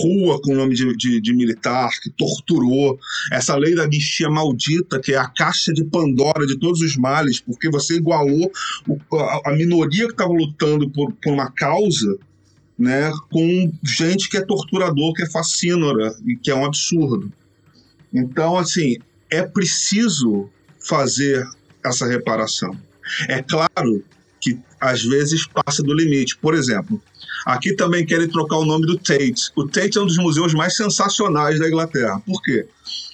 rua 0.00 0.40
com 0.40 0.54
nome 0.54 0.74
de, 0.74 0.96
de, 0.96 1.20
de, 1.20 1.34
militar, 1.34 1.90
que 2.02 2.10
torturou, 2.10 2.98
essa 3.32 3.54
lei 3.56 3.74
da 3.74 3.82
anistia 3.82 4.30
maldita, 4.30 4.98
que 5.00 5.12
é 5.12 5.18
a 5.18 5.28
caixa 5.28 5.72
de 5.72 5.84
Pandora 5.84 6.46
de 6.46 6.58
todos 6.58 6.80
os 6.80 6.96
males, 6.96 7.40
porque 7.40 7.68
você 7.68 7.96
igualou 7.96 8.50
o, 8.88 9.16
a, 9.16 9.50
a, 9.50 9.56
minoria 9.56 10.06
que 10.06 10.12
estava 10.12 10.32
lutando 10.32 10.88
por, 10.88 11.12
por 11.14 11.32
uma 11.32 11.50
causa 11.50 12.16
né, 12.78 13.12
com 13.30 13.72
gente 13.84 14.28
que 14.28 14.36
é 14.36 14.40
torturador, 14.44 15.12
que 15.14 15.22
é 15.22 15.30
fascínora, 15.30 16.14
e 16.26 16.36
que 16.36 16.50
é 16.50 16.54
um 16.54 16.64
absurdo. 16.64 17.30
Então, 18.14 18.56
assim, 18.56 18.96
é 19.30 19.42
preciso 19.42 20.48
fazer 20.78 21.46
essa 21.84 22.06
reparação. 22.06 22.78
É 23.28 23.42
claro 23.42 24.04
que 24.40 24.58
às 24.80 25.02
vezes 25.02 25.46
passa 25.46 25.82
do 25.82 25.92
limite. 25.92 26.36
Por 26.36 26.54
exemplo, 26.54 27.02
Aqui 27.44 27.74
também 27.74 28.06
querem 28.06 28.28
trocar 28.28 28.56
o 28.56 28.64
nome 28.64 28.86
do 28.86 28.96
Tate. 28.96 29.50
O 29.54 29.68
Tate 29.68 29.98
é 29.98 30.00
um 30.00 30.06
dos 30.06 30.16
museus 30.16 30.54
mais 30.54 30.76
sensacionais 30.76 31.58
da 31.58 31.68
Inglaterra. 31.68 32.20
Por 32.24 32.42
quê? 32.42 32.66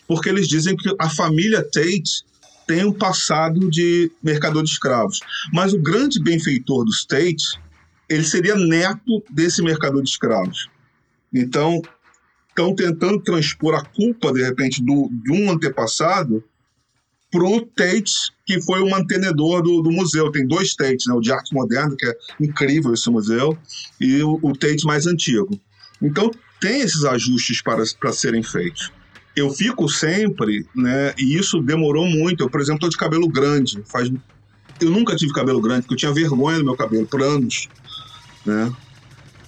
Porque 0.06 0.28
eles 0.28 0.46
dizem 0.46 0.76
que 0.76 0.94
a 0.98 1.10
família 1.10 1.62
Tate 1.62 2.24
tem 2.66 2.84
um 2.84 2.92
passado 2.92 3.68
de 3.68 4.10
mercador 4.22 4.62
de 4.62 4.70
escravos. 4.70 5.18
Mas 5.52 5.72
o 5.72 5.82
grande 5.82 6.22
benfeitor 6.22 6.84
dos 6.84 7.04
Tate, 7.04 7.58
ele 8.08 8.22
seria 8.22 8.54
neto 8.54 9.22
desse 9.28 9.62
mercador 9.62 10.02
de 10.02 10.10
escravos. 10.10 10.68
Então, 11.34 11.82
estão 12.60 12.74
tentando 12.74 13.20
transpor 13.20 13.74
a 13.74 13.84
culpa, 13.84 14.32
de 14.32 14.42
repente, 14.42 14.82
do, 14.82 15.08
de 15.24 15.32
um 15.32 15.50
antepassado 15.50 16.42
para 17.30 17.44
o 17.44 17.60
Tate, 17.60 18.12
que 18.44 18.60
foi 18.60 18.80
o 18.82 18.90
mantenedor 18.90 19.62
do, 19.62 19.80
do 19.82 19.90
museu. 19.90 20.30
Tem 20.32 20.46
dois 20.46 20.74
Tates, 20.74 21.06
né? 21.06 21.14
o 21.14 21.20
de 21.20 21.32
arte 21.32 21.54
moderna, 21.54 21.94
que 21.96 22.06
é 22.06 22.14
incrível 22.40 22.92
esse 22.92 23.08
museu, 23.08 23.56
e 24.00 24.22
o, 24.22 24.38
o 24.42 24.52
Tate 24.52 24.84
mais 24.84 25.06
antigo. 25.06 25.48
Então, 26.02 26.30
tem 26.60 26.80
esses 26.80 27.04
ajustes 27.04 27.62
para, 27.62 27.82
para 27.98 28.12
serem 28.12 28.42
feitos. 28.42 28.90
Eu 29.36 29.50
fico 29.50 29.88
sempre, 29.88 30.66
né? 30.74 31.14
E 31.16 31.36
isso 31.36 31.62
demorou 31.62 32.04
muito. 32.06 32.42
Eu, 32.42 32.50
por 32.50 32.60
exemplo, 32.60 32.78
estou 32.78 32.90
de 32.90 32.96
cabelo 32.96 33.28
grande. 33.28 33.80
Faz... 33.86 34.10
Eu 34.80 34.90
nunca 34.90 35.14
tive 35.14 35.32
cabelo 35.32 35.60
grande, 35.60 35.82
porque 35.82 35.94
eu 35.94 35.98
tinha 35.98 36.12
vergonha 36.12 36.58
do 36.58 36.64
meu 36.64 36.76
cabelo 36.76 37.06
por 37.06 37.22
anos, 37.22 37.68
né? 38.44 38.72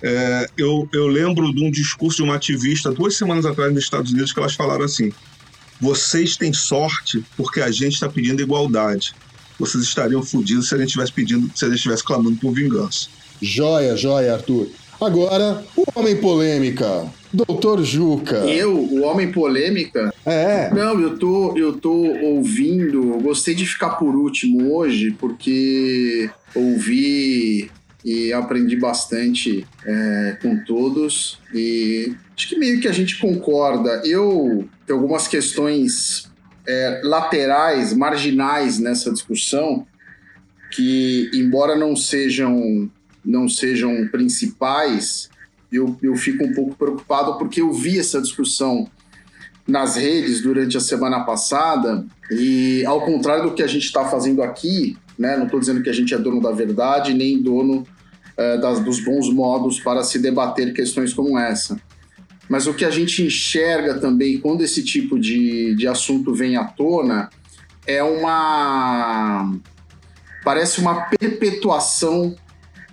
É, 0.03 0.49
eu, 0.57 0.89
eu 0.93 1.07
lembro 1.07 1.55
de 1.55 1.65
um 1.65 1.71
discurso 1.71 2.17
de 2.17 2.23
uma 2.25 2.35
ativista 2.35 2.91
duas 2.91 3.17
semanas 3.17 3.47
atrás 3.47 3.73
nos 3.73 3.85
Estados 3.85 4.11
Unidos 4.11 4.33
que 4.33 4.41
elas 4.41 4.55
falaram 4.55 4.85
assim: 4.85 5.13
vocês 5.81 6.37
têm 6.37 6.53
sorte 6.53 7.25
porque 7.37 7.61
a 7.61 7.71
gente 7.71 7.95
está 7.95 8.09
pedindo 8.09 8.43
igualdade. 8.43 9.15
Vocês 9.59 9.85
estariam 9.85 10.23
fodidos 10.23 10.69
se 10.69 10.75
a 10.75 10.79
gente 10.79 10.89
estivesse 10.89 11.13
pedindo, 11.13 11.51
se 11.55 11.65
a 11.65 11.69
gente 11.69 11.77
estivesse 11.77 12.03
clamando 12.03 12.37
por 12.37 12.53
vingança. 12.53 13.09
Joia, 13.41 13.97
joia, 13.97 14.35
Arthur. 14.35 14.69
Agora, 15.01 15.65
o 15.77 15.85
homem 15.99 16.17
polêmica, 16.17 17.11
Doutor 17.33 17.83
Juca. 17.83 18.37
Eu, 18.45 18.77
o 18.77 19.03
homem 19.03 19.33
polêmica? 19.33 20.13
É. 20.27 20.71
Não, 20.73 21.01
eu 21.01 21.19
tô, 21.19 21.57
eu 21.57 21.73
tô 21.73 21.93
ouvindo. 21.93 23.19
Gostei 23.23 23.55
de 23.55 23.65
ficar 23.65 23.91
por 23.91 24.15
último 24.15 24.75
hoje, 24.75 25.13
porque 25.19 26.29
ouvi 26.55 27.71
e 28.05 28.33
aprendi 28.33 28.77
bastante 28.77 29.67
é, 29.85 30.39
com 30.43 30.57
todos. 30.65 31.39
E 31.55 32.15
acho 32.37 32.49
que 32.49 32.59
meio 32.59 32.81
que 32.81 32.89
a 32.89 32.93
gente 32.93 33.19
concorda. 33.19 34.03
Eu 34.05 34.69
tenho 34.87 34.99
algumas 34.99 35.29
questões 35.29 36.31
é, 36.67 37.01
laterais, 37.05 37.93
marginais 37.93 38.79
nessa 38.79 39.13
discussão, 39.13 39.87
que, 40.71 41.31
embora 41.35 41.77
não 41.77 41.95
sejam, 41.95 42.91
não 43.25 43.49
sejam 43.49 44.09
principais, 44.09 45.29
eu, 45.71 45.97
eu 46.03 46.17
fico 46.17 46.45
um 46.45 46.53
pouco 46.53 46.75
preocupado 46.75 47.39
porque 47.39 47.61
eu 47.61 47.73
vi 47.73 47.99
essa 47.99 48.21
discussão 48.21 48.89
nas 49.67 49.97
redes 49.97 50.43
durante 50.43 50.77
a 50.77 50.81
semana 50.81 51.25
passada 51.25 52.05
e, 52.31 52.85
ao 52.85 53.05
contrário 53.05 53.45
do 53.45 53.55
que 53.55 53.63
a 53.63 53.67
gente 53.67 53.85
está 53.85 54.05
fazendo 54.05 54.43
aqui, 54.43 54.97
né, 55.19 55.37
não 55.37 55.45
estou 55.45 55.61
dizendo 55.61 55.83
que 55.83 55.91
a 55.91 55.93
gente 55.93 56.15
é 56.15 56.19
dono 56.19 56.41
da 56.41 56.51
verdade 56.51 57.15
nem 57.15 57.41
dono 57.41 57.87
é, 58.37 58.57
das, 58.59 58.81
dos 58.81 59.01
bons 59.01 59.33
modos 59.33 59.81
para 59.81 60.03
se 60.03 60.19
debater 60.19 60.73
questões 60.73 61.13
como 61.13 61.39
essa. 61.39 61.81
Mas 62.49 62.67
o 62.67 62.75
que 62.75 62.85
a 62.85 62.91
gente 62.91 63.23
enxerga 63.23 63.99
também 63.99 64.39
quando 64.39 64.63
esse 64.63 64.83
tipo 64.83 65.19
de, 65.19 65.75
de 65.75 65.87
assunto 65.87 66.35
vem 66.35 66.57
à 66.57 66.65
tona 66.65 67.31
é 67.87 68.03
uma. 68.03 69.53
Parece 70.45 70.81
uma 70.81 71.03
perpetuação, 71.03 72.35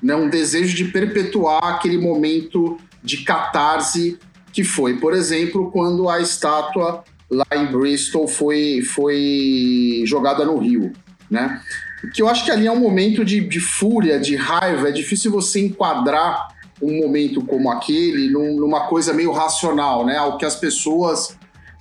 né, 0.02 0.16
um 0.16 0.30
desejo 0.30 0.76
de 0.76 0.86
perpetuar 0.86 1.64
aquele 1.64 1.98
momento 1.98 2.78
de 3.04 3.18
catarse 3.18 4.20
que 4.54 4.64
foi, 4.64 4.98
por 4.98 5.14
exemplo, 5.14 5.72
quando 5.72 6.10
a 6.10 6.20
estátua 6.22 7.04
lá 7.30 7.46
em 7.54 7.66
Bristol 7.66 8.28
foi, 8.28 8.82
foi 8.82 10.04
jogada 10.06 10.46
no 10.46 10.58
rio. 10.58 10.92
Né? 11.30 11.62
Que 12.14 12.22
eu 12.22 12.30
acho 12.30 12.46
que 12.46 12.52
ali 12.52 12.68
é 12.68 12.72
um 12.72 12.80
momento 12.80 13.26
de, 13.26 13.42
de 13.42 13.60
fúria, 13.60 14.20
de 14.20 14.36
raiva. 14.36 14.90
É 14.90 14.92
difícil 14.92 15.32
você 15.32 15.60
enquadrar 15.60 16.48
um 16.82 17.00
momento 17.00 17.44
como 17.44 17.70
aquele 17.70 18.30
num, 18.30 18.56
numa 18.56 18.88
coisa 18.88 19.14
meio 19.14 19.32
racional, 19.32 20.06
né? 20.06 20.18
Ao 20.18 20.38
que 20.38 20.46
as 20.46 20.56
pessoas 20.56 21.38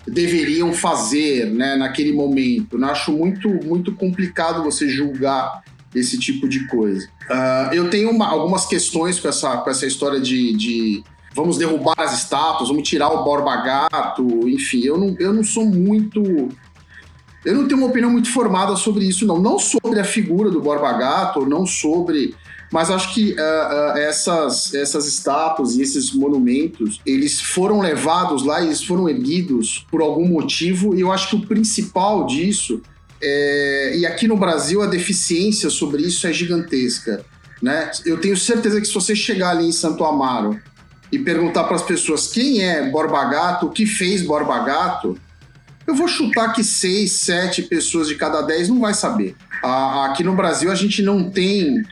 deveriam 0.07 0.73
fazer, 0.73 1.47
né? 1.47 1.77
Naquele 1.77 2.13
momento. 2.13 2.79
Eu 2.79 2.85
acho 2.87 3.13
muito, 3.13 3.49
muito 3.49 3.95
complicado 3.95 4.65
você 4.65 4.89
julgar 4.89 5.63
esse 5.95 6.19
tipo 6.19 6.49
de 6.49 6.67
coisa. 6.67 7.09
Uh, 7.31 7.75
eu 7.75 7.91
tenho 7.91 8.11
uma, 8.11 8.27
algumas 8.27 8.67
questões 8.67 9.19
com 9.21 9.29
essa, 9.29 9.59
com 9.59 9.71
essa 9.71 9.87
história 9.87 10.21
de, 10.21 10.55
de 10.57 11.05
vamos 11.35 11.57
derrubar 11.57 11.95
as 11.99 12.15
estátuas, 12.15 12.69
vamos 12.69 12.89
tirar 12.89 13.09
o 13.11 13.25
Borba 13.25 13.57
Gato, 13.57 14.49
enfim, 14.49 14.83
eu 14.85 14.99
não, 14.99 15.17
eu 15.19 15.33
não 15.33 15.45
sou 15.45 15.65
muito 15.65 16.49
eu 17.45 17.55
não 17.55 17.67
tenho 17.67 17.81
uma 17.81 17.89
opinião 17.89 18.11
muito 18.11 18.33
formada 18.33 18.75
sobre 18.77 19.05
isso, 19.05 19.27
não. 19.27 19.41
Não 19.41 19.59
sobre 19.59 20.01
a 20.01 20.05
figura 20.05 20.51
do 20.51 20.61
Borba 20.61 20.93
Gato, 20.93 21.47
não 21.47 21.65
sobre. 21.65 22.35
Mas 22.71 22.91
acho 22.91 23.15
que 23.15 23.33
uh, 23.33 23.35
uh, 23.35 23.99
essas, 23.99 24.75
essas 24.75 25.07
estátuas 25.07 25.77
e 25.77 25.83
esses 25.83 26.13
monumentos, 26.13 27.01
eles 27.07 27.41
foram 27.41 27.81
levados 27.81 28.45
lá, 28.45 28.63
eles 28.63 28.83
foram 28.85 29.09
erguidos 29.09 29.87
por 29.91 30.03
algum 30.03 30.29
motivo, 30.29 30.95
e 30.95 31.01
eu 31.01 31.11
acho 31.11 31.31
que 31.31 31.37
o 31.37 31.47
principal 31.47 32.27
disso 32.27 32.83
é, 33.21 33.97
e 33.97 34.07
aqui 34.07 34.29
no 34.29 34.37
Brasil 34.37 34.81
a 34.83 34.87
deficiência 34.87 35.71
sobre 35.71 36.03
isso 36.03 36.27
é 36.27 36.33
gigantesca. 36.33 37.25
Né? 37.61 37.91
Eu 38.07 38.21
tenho 38.21 38.37
certeza 38.37 38.81
que 38.81 38.87
se 38.87 38.95
você 38.95 39.15
chegar 39.15 39.51
ali 39.51 39.67
em 39.67 39.73
Santo 39.73 40.05
Amaro 40.05 40.59
e 41.11 41.19
perguntar 41.19 41.65
para 41.65 41.77
as 41.77 41.83
pessoas 41.83 42.29
quem 42.29 42.63
é 42.63 42.89
Borba 42.91 43.25
Gato, 43.25 43.67
o 43.67 43.71
que 43.71 43.87
fez 43.87 44.23
Borba 44.23 44.61
Gato, 44.61 45.19
eu 45.89 45.95
vou 45.95 46.07
chutar 46.07 46.53
que 46.53 46.63
seis, 46.63 47.13
sete 47.13 47.63
pessoas 47.63 48.09
de 48.09 48.15
cada 48.15 48.43
dez 48.43 48.69
não 48.69 48.79
vai 48.79 48.93
saber. 48.93 49.35
aqui 50.05 50.23
no 50.23 50.37
Brasil 50.37 50.71
a 50.71 50.75
gente 50.75 51.03
não 51.03 51.31
tem 51.31 51.83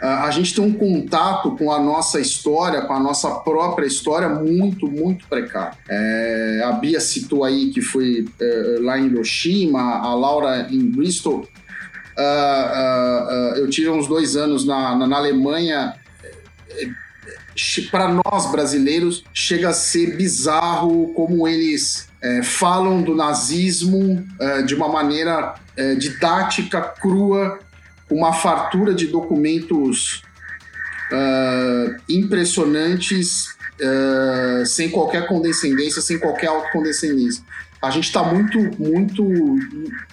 a 0.00 0.30
gente 0.30 0.54
tem 0.54 0.62
um 0.62 0.74
contato 0.74 1.56
com 1.56 1.72
a 1.72 1.80
nossa 1.80 2.20
história, 2.20 2.82
com 2.82 2.92
a 2.92 3.00
nossa 3.00 3.30
própria 3.36 3.86
história 3.86 4.28
muito, 4.28 4.86
muito 4.86 5.26
precário. 5.26 5.78
É, 5.88 6.62
a 6.62 6.72
Bia 6.72 7.00
citou 7.00 7.42
aí 7.42 7.70
que 7.70 7.80
foi 7.80 8.26
é, 8.38 8.76
lá 8.80 8.98
em 8.98 9.06
Hiroshima, 9.06 9.80
a 9.80 10.14
Laura 10.14 10.68
em 10.70 10.90
Bristol. 10.90 11.48
Uh, 12.16 12.20
uh, 12.20 13.54
uh, 13.54 13.56
eu 13.56 13.70
tive 13.70 13.88
uns 13.88 14.06
dois 14.06 14.36
anos 14.36 14.66
na, 14.66 14.94
na, 14.94 15.06
na 15.06 15.16
Alemanha. 15.16 15.94
É, 16.68 16.86
Para 17.90 18.08
nós 18.08 18.52
brasileiros, 18.52 19.24
chega 19.32 19.70
a 19.70 19.72
ser 19.72 20.16
bizarro 20.16 21.14
como 21.14 21.48
eles 21.48 22.08
é, 22.24 22.42
falam 22.42 23.02
do 23.02 23.14
nazismo 23.14 24.26
é, 24.40 24.62
de 24.62 24.74
uma 24.74 24.88
maneira 24.88 25.56
é, 25.76 25.94
didática, 25.94 26.80
crua, 26.80 27.58
uma 28.10 28.32
fartura 28.32 28.94
de 28.94 29.08
documentos 29.08 30.22
é, 31.12 31.96
impressionantes, 32.08 33.54
é, 33.78 34.64
sem 34.64 34.88
qualquer 34.88 35.26
condescendência, 35.26 36.00
sem 36.00 36.18
qualquer 36.18 36.46
autocondescendência. 36.46 37.44
A 37.82 37.90
gente 37.90 38.04
está 38.04 38.22
muito, 38.22 38.58
muito, 38.80 39.22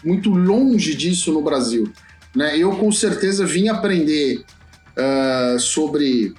muito 0.04 0.30
longe 0.32 0.94
disso 0.94 1.32
no 1.32 1.42
Brasil. 1.42 1.90
Né? 2.36 2.58
Eu, 2.58 2.76
com 2.76 2.92
certeza, 2.92 3.46
vim 3.46 3.70
aprender 3.70 4.44
é, 4.98 5.56
sobre 5.58 6.34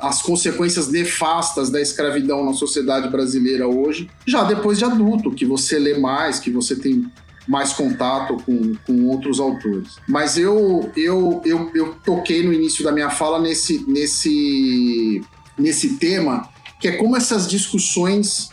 as 0.00 0.20
consequências 0.20 0.88
nefastas 0.88 1.70
da 1.70 1.80
escravidão 1.80 2.44
na 2.44 2.52
sociedade 2.52 3.08
brasileira 3.08 3.66
hoje, 3.68 4.10
já 4.26 4.42
depois 4.44 4.78
de 4.78 4.84
adulto, 4.84 5.30
que 5.30 5.44
você 5.44 5.78
lê 5.78 5.98
mais, 5.98 6.40
que 6.40 6.50
você 6.50 6.74
tem 6.74 7.10
mais 7.46 7.72
contato 7.72 8.36
com, 8.44 8.74
com 8.86 9.04
outros 9.06 9.38
autores. 9.38 9.96
Mas 10.08 10.36
eu, 10.36 10.90
eu, 10.96 11.40
eu, 11.44 11.70
eu 11.74 11.94
toquei 12.04 12.44
no 12.44 12.52
início 12.52 12.82
da 12.82 12.90
minha 12.90 13.08
fala 13.08 13.40
nesse, 13.40 13.84
nesse, 13.88 15.22
nesse 15.56 15.96
tema, 15.96 16.48
que 16.80 16.88
é 16.88 16.92
como 16.92 17.16
essas 17.16 17.48
discussões 17.48 18.50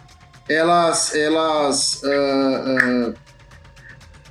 elas, 0.48 1.16
elas 1.16 2.02
uh, 2.04 3.10
uh, 3.10 3.14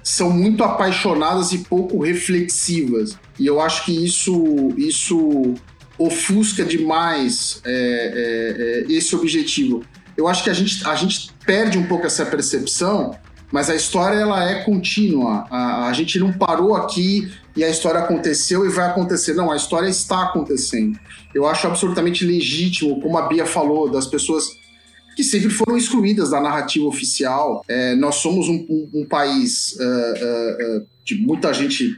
são 0.03 0.31
muito 0.31 0.63
apaixonadas 0.63 1.53
e 1.53 1.59
pouco 1.59 2.03
reflexivas. 2.03 3.19
E 3.39 3.47
eu 3.47 3.61
acho 3.61 3.85
que 3.85 4.05
isso, 4.05 4.69
isso 4.77 5.55
ofusca 5.99 6.65
demais 6.65 7.61
é, 7.65 7.73
é, 7.73 8.93
é, 8.93 8.93
esse 8.93 9.15
objetivo. 9.15 9.85
Eu 10.17 10.29
acho 10.29 10.45
que 10.45 10.51
a 10.51 10.55
gente, 10.55 10.87
a 10.87 10.95
gente 10.95 11.31
perde 11.47 11.79
um 11.79 11.87
pouco 11.87 12.07
essa 12.07 12.25
percepção, 12.27 13.17
mas 13.51 13.69
a 13.69 13.75
história 13.75 14.17
ela 14.17 14.49
é 14.51 14.63
contínua. 14.65 15.47
A, 15.51 15.89
a 15.89 15.93
gente 15.93 16.19
não 16.19 16.33
parou 16.33 16.75
aqui 16.75 17.31
e 17.57 17.63
a 17.63 17.69
história 17.69 18.01
aconteceu 18.01 18.65
e 18.65 18.69
vai 18.69 18.89
acontecer. 18.89 19.35
Não, 19.35 19.51
a 19.51 19.57
história 19.57 19.89
está 19.89 20.25
acontecendo. 20.25 20.99
Eu 21.35 21.47
acho 21.47 21.67
absolutamente 21.67 22.25
legítimo, 22.25 23.01
como 23.01 23.17
a 23.19 23.27
Bia 23.29 23.47
falou, 23.47 23.91
das 23.91 24.07
pessoas 24.07 24.45
que 25.15 25.23
sempre 25.23 25.51
foram 25.51 25.77
excluídas 25.77 26.31
da 26.31 26.41
narrativa 26.41 26.87
oficial. 26.87 27.63
É, 27.69 27.95
nós 27.95 28.17
somos 28.17 28.49
um, 28.49 28.67
um, 28.69 28.91
um 28.95 29.07
país 29.07 29.75
uh, 29.75 29.83
uh, 29.83 30.79
uh, 30.79 30.87
de 31.05 31.17
muita 31.17 31.53
gente 31.53 31.95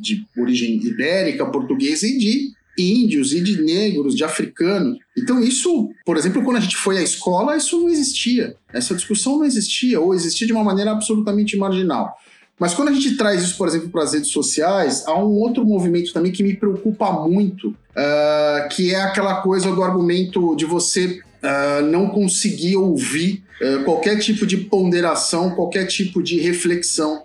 de 0.00 0.26
origem 0.38 0.76
ibérica, 0.76 1.44
portuguesa 1.44 2.06
e 2.06 2.16
de 2.16 2.52
índios 2.78 3.32
e 3.32 3.40
de 3.40 3.62
negros, 3.62 4.14
de 4.14 4.24
africanos. 4.24 4.98
Então, 5.16 5.40
isso, 5.40 5.90
por 6.04 6.16
exemplo, 6.16 6.42
quando 6.42 6.56
a 6.56 6.60
gente 6.60 6.76
foi 6.76 6.98
à 6.98 7.02
escola, 7.02 7.56
isso 7.56 7.80
não 7.80 7.88
existia. 7.88 8.56
Essa 8.72 8.94
discussão 8.94 9.38
não 9.38 9.44
existia, 9.44 10.00
ou 10.00 10.14
existia 10.14 10.46
de 10.46 10.52
uma 10.52 10.64
maneira 10.64 10.90
absolutamente 10.90 11.56
marginal. 11.56 12.16
Mas 12.58 12.72
quando 12.72 12.88
a 12.88 12.92
gente 12.92 13.16
traz 13.16 13.42
isso, 13.42 13.56
por 13.56 13.66
exemplo, 13.66 13.88
para 13.88 14.04
as 14.04 14.12
redes 14.12 14.30
sociais, 14.30 15.04
há 15.06 15.18
um 15.18 15.32
outro 15.40 15.64
movimento 15.64 16.12
também 16.12 16.30
que 16.30 16.42
me 16.42 16.54
preocupa 16.56 17.10
muito, 17.12 17.68
uh, 17.68 18.68
que 18.70 18.94
é 18.94 19.00
aquela 19.00 19.40
coisa 19.40 19.72
do 19.72 19.82
argumento 19.82 20.54
de 20.54 20.64
você 20.64 21.20
uh, 21.42 21.82
não 21.90 22.08
conseguir 22.08 22.76
ouvir 22.76 23.42
uh, 23.60 23.84
qualquer 23.84 24.18
tipo 24.20 24.46
de 24.46 24.56
ponderação, 24.56 25.50
qualquer 25.50 25.86
tipo 25.86 26.22
de 26.22 26.38
reflexão, 26.38 27.24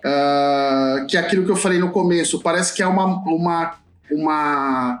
que 1.08 1.16
é 1.16 1.20
aquilo 1.20 1.44
que 1.44 1.50
eu 1.50 1.56
falei 1.56 1.78
no 1.78 1.90
começo. 1.90 2.40
Parece 2.40 2.74
que 2.74 2.82
é 2.82 2.86
uma, 2.86 3.22
uma, 3.24 3.78
uma 4.10 5.00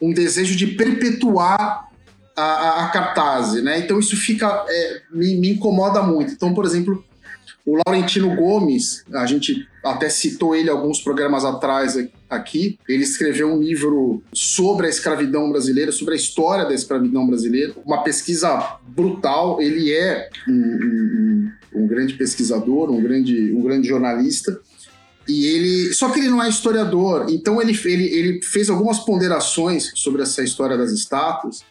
um 0.00 0.12
desejo 0.12 0.56
de 0.56 0.66
perpetuar 0.68 1.88
a, 2.36 2.42
a, 2.42 2.84
a 2.84 2.88
cartaz, 2.90 3.54
né? 3.62 3.78
Então 3.78 3.98
isso 3.98 4.16
fica 4.16 4.64
é, 4.68 5.00
me, 5.10 5.36
me, 5.36 5.50
incomoda 5.52 6.02
muito. 6.02 6.32
Então, 6.32 6.52
por 6.52 6.64
exemplo, 6.64 7.02
O 7.64 7.78
Laurentino 7.84 8.36
Gomes, 8.36 9.02
a 9.12 9.26
gente 9.26 9.66
até 9.82 10.08
citou 10.08 10.54
ele 10.54 10.68
alguns 10.68 11.00
programas 11.00 11.44
atrás 11.44 11.96
aqui. 12.28 12.78
Ele 12.86 13.02
escreveu 13.02 13.52
um 13.52 13.60
livro 13.60 14.22
sobre 14.32 14.86
a 14.86 14.90
escravidão 14.90 15.50
brasileira, 15.50 15.90
sobre 15.90 16.14
a 16.14 16.16
história 16.16 16.66
da 16.66 16.74
escravidão 16.74 17.26
brasileira. 17.26 17.72
Uma 17.84 18.02
pesquisa 18.02 18.78
brutal. 18.86 19.60
Ele 19.60 19.92
é 19.92 20.28
um, 20.46 20.52
um, 20.52 21.52
um 21.74 21.86
grande 21.86 22.14
pesquisador, 22.14 22.90
um 22.90 23.02
grande, 23.02 23.52
um 23.52 23.62
grande 23.62 23.88
jornalista. 23.88 24.60
E 25.28 25.46
ele. 25.46 25.94
Só 25.94 26.08
que 26.08 26.20
ele 26.20 26.28
não 26.28 26.42
é 26.42 26.48
historiador, 26.48 27.26
então 27.28 27.60
ele, 27.60 27.78
ele, 27.84 28.04
ele 28.04 28.42
fez 28.42 28.70
algumas 28.70 28.98
ponderações 29.00 29.92
sobre 29.94 30.22
essa 30.22 30.42
história 30.42 30.76
das 30.76 30.90
estátuas. 30.92 31.64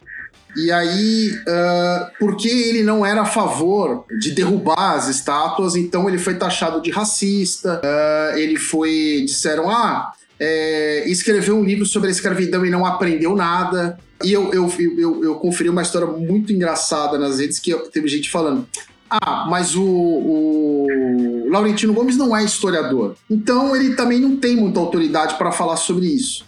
E 0.56 0.72
aí, 0.72 1.32
uh, 1.32 2.10
porque 2.18 2.48
ele 2.48 2.82
não 2.82 3.04
era 3.04 3.22
a 3.22 3.26
favor 3.26 4.06
de 4.18 4.30
derrubar 4.30 4.94
as 4.94 5.06
estátuas, 5.08 5.76
então 5.76 6.08
ele 6.08 6.16
foi 6.16 6.34
taxado 6.34 6.80
de 6.80 6.90
racista. 6.90 7.80
Uh, 7.84 8.38
ele 8.38 8.56
foi. 8.56 9.22
Disseram, 9.26 9.68
ah, 9.70 10.12
é, 10.38 11.08
escreveu 11.08 11.56
um 11.56 11.64
livro 11.64 11.84
sobre 11.84 12.08
a 12.08 12.10
escravidão 12.10 12.64
e 12.64 12.70
não 12.70 12.86
aprendeu 12.86 13.34
nada. 13.34 13.98
E 14.24 14.32
eu, 14.32 14.52
eu, 14.52 14.72
eu, 14.98 15.24
eu 15.24 15.34
conferi 15.36 15.68
uma 15.68 15.82
história 15.82 16.06
muito 16.06 16.52
engraçada 16.52 17.18
nas 17.18 17.38
redes 17.38 17.58
que 17.58 17.74
teve 17.90 18.08
gente 18.08 18.30
falando. 18.30 18.66
Ah, 19.08 19.46
mas 19.48 19.74
o, 19.74 19.84
o 19.84 21.48
Laurentino 21.48 21.92
Gomes 21.92 22.16
não 22.16 22.36
é 22.36 22.44
historiador. 22.44 23.16
Então 23.30 23.74
ele 23.76 23.94
também 23.94 24.20
não 24.20 24.36
tem 24.36 24.56
muita 24.56 24.80
autoridade 24.80 25.36
para 25.36 25.52
falar 25.52 25.76
sobre 25.76 26.06
isso 26.06 26.44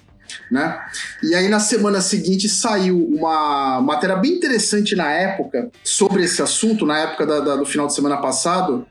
né? 0.50 0.78
E 1.22 1.34
aí 1.34 1.48
na 1.48 1.60
semana 1.60 2.00
seguinte 2.00 2.48
saiu 2.48 3.06
uma 3.06 3.80
matéria 3.80 4.16
bem 4.16 4.32
interessante 4.32 4.94
na 4.94 5.10
época 5.10 5.70
sobre 5.84 6.24
esse 6.24 6.42
assunto, 6.42 6.86
na 6.86 6.98
época 6.98 7.26
da, 7.26 7.40
da, 7.40 7.56
do 7.56 7.66
final 7.66 7.86
de 7.86 7.94
semana 7.94 8.16
passado, 8.16 8.86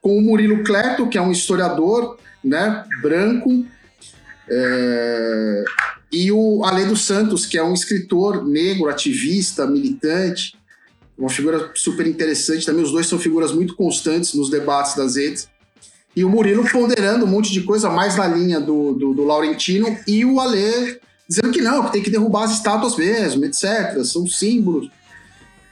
com 0.00 0.16
o 0.16 0.22
Murilo 0.22 0.64
Cleto, 0.64 1.08
que 1.08 1.18
é 1.18 1.22
um 1.22 1.30
historiador, 1.30 2.18
né, 2.42 2.84
branco, 3.00 3.64
é... 4.48 5.64
e 6.10 6.32
o 6.32 6.64
Ale 6.64 6.86
dos 6.86 7.04
Santos, 7.04 7.46
que 7.46 7.56
é 7.56 7.62
um 7.62 7.74
escritor 7.74 8.44
negro, 8.46 8.88
ativista, 8.88 9.66
militante, 9.66 10.54
uma 11.22 11.30
figura 11.30 11.70
super 11.74 12.06
interessante 12.06 12.66
também. 12.66 12.82
Os 12.82 12.90
dois 12.90 13.06
são 13.06 13.18
figuras 13.18 13.52
muito 13.52 13.76
constantes 13.76 14.34
nos 14.34 14.50
debates 14.50 14.96
das 14.96 15.14
redes. 15.14 15.48
E 16.16 16.24
o 16.24 16.28
Murilo 16.28 16.68
ponderando 16.68 17.24
um 17.24 17.28
monte 17.28 17.52
de 17.52 17.62
coisa 17.62 17.88
mais 17.88 18.16
na 18.16 18.26
linha 18.26 18.60
do, 18.60 18.92
do, 18.92 19.14
do 19.14 19.24
Laurentino 19.24 19.96
e 20.06 20.24
o 20.24 20.40
Alê 20.40 20.98
dizendo 21.28 21.50
que 21.50 21.62
não, 21.62 21.84
que 21.84 21.92
tem 21.92 22.02
que 22.02 22.10
derrubar 22.10 22.44
as 22.44 22.52
estátuas 22.52 22.96
mesmo, 22.96 23.44
etc. 23.44 24.04
São 24.04 24.26
símbolos. 24.26 24.90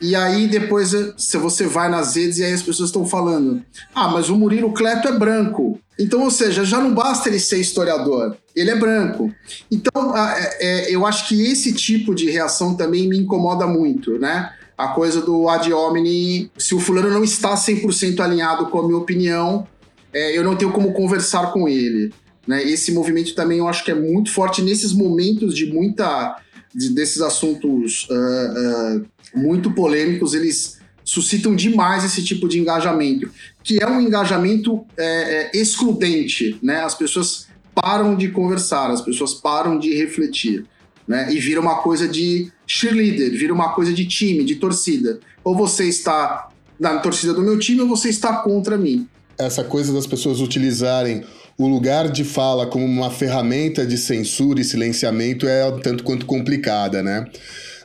E 0.00 0.14
aí 0.14 0.46
depois 0.46 0.94
se 1.18 1.36
você 1.36 1.66
vai 1.66 1.90
nas 1.90 2.16
redes 2.16 2.38
e 2.38 2.44
aí 2.44 2.52
as 2.52 2.62
pessoas 2.62 2.88
estão 2.88 3.04
falando: 3.04 3.62
ah, 3.94 4.08
mas 4.08 4.30
o 4.30 4.36
Murilo 4.36 4.72
Cleto 4.72 5.08
é 5.08 5.18
branco. 5.18 5.78
Então, 5.98 6.22
ou 6.22 6.30
seja, 6.30 6.64
já 6.64 6.80
não 6.80 6.94
basta 6.94 7.28
ele 7.28 7.38
ser 7.38 7.58
historiador, 7.58 8.34
ele 8.56 8.70
é 8.70 8.76
branco. 8.76 9.30
Então, 9.70 10.16
é, 10.16 10.56
é, 10.60 10.94
eu 10.94 11.04
acho 11.04 11.28
que 11.28 11.42
esse 11.42 11.74
tipo 11.74 12.14
de 12.14 12.30
reação 12.30 12.74
também 12.74 13.06
me 13.06 13.18
incomoda 13.18 13.66
muito, 13.66 14.18
né? 14.18 14.50
A 14.84 14.88
coisa 14.88 15.20
do 15.20 15.48
ad 15.48 15.72
hominem, 15.72 16.50
se 16.56 16.74
o 16.74 16.80
fulano 16.80 17.10
não 17.10 17.22
está 17.22 17.54
100% 17.54 18.20
alinhado 18.20 18.66
com 18.66 18.78
a 18.78 18.86
minha 18.86 18.96
opinião, 18.96 19.66
é, 20.12 20.36
eu 20.36 20.42
não 20.42 20.56
tenho 20.56 20.72
como 20.72 20.92
conversar 20.92 21.52
com 21.52 21.68
ele. 21.68 22.12
Né? 22.46 22.62
Esse 22.64 22.92
movimento 22.92 23.34
também 23.34 23.58
eu 23.58 23.68
acho 23.68 23.84
que 23.84 23.90
é 23.90 23.94
muito 23.94 24.32
forte 24.32 24.62
nesses 24.62 24.92
momentos 24.92 25.54
de 25.54 25.66
muita. 25.66 26.36
De, 26.72 26.88
desses 26.90 27.20
assuntos 27.20 28.06
uh, 28.08 29.00
uh, 29.00 29.06
muito 29.34 29.72
polêmicos, 29.72 30.34
eles 30.34 30.78
suscitam 31.04 31.56
demais 31.56 32.04
esse 32.04 32.22
tipo 32.24 32.48
de 32.48 32.60
engajamento, 32.60 33.28
que 33.64 33.82
é 33.82 33.86
um 33.88 34.00
engajamento 34.00 34.86
é, 34.96 35.04
é, 35.04 35.50
excludente. 35.52 36.56
Né? 36.62 36.80
As 36.80 36.94
pessoas 36.94 37.48
param 37.74 38.14
de 38.14 38.28
conversar, 38.28 38.88
as 38.92 39.00
pessoas 39.00 39.34
param 39.34 39.80
de 39.80 39.92
refletir. 39.96 40.64
Né? 41.08 41.32
E 41.32 41.40
vira 41.40 41.60
uma 41.60 41.82
coisa 41.82 42.06
de 42.06 42.52
cheerleader, 42.72 43.32
vira 43.32 43.52
uma 43.52 43.72
coisa 43.72 43.92
de 43.92 44.06
time, 44.06 44.44
de 44.44 44.56
torcida. 44.56 45.18
Ou 45.42 45.56
você 45.56 45.84
está 45.88 46.48
na 46.78 46.98
torcida 46.98 47.34
do 47.34 47.42
meu 47.42 47.58
time 47.58 47.80
ou 47.80 47.88
você 47.88 48.08
está 48.08 48.36
contra 48.36 48.78
mim 48.78 49.08
essa 49.40 49.64
coisa 49.64 49.92
das 49.92 50.06
pessoas 50.06 50.40
utilizarem 50.40 51.24
o 51.58 51.66
lugar 51.66 52.10
de 52.10 52.24
fala 52.24 52.66
como 52.66 52.84
uma 52.84 53.10
ferramenta 53.10 53.86
de 53.86 53.96
censura 53.98 54.60
e 54.60 54.64
silenciamento 54.64 55.46
é 55.46 55.70
tanto 55.82 56.04
quanto 56.04 56.26
complicada, 56.26 57.02
né? 57.02 57.26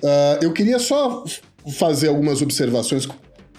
Uh, 0.04 0.44
eu 0.44 0.54
queria 0.54 0.80
só 0.80 1.24
fazer 1.78 2.10
algumas 2.10 2.42
observações 2.42 3.08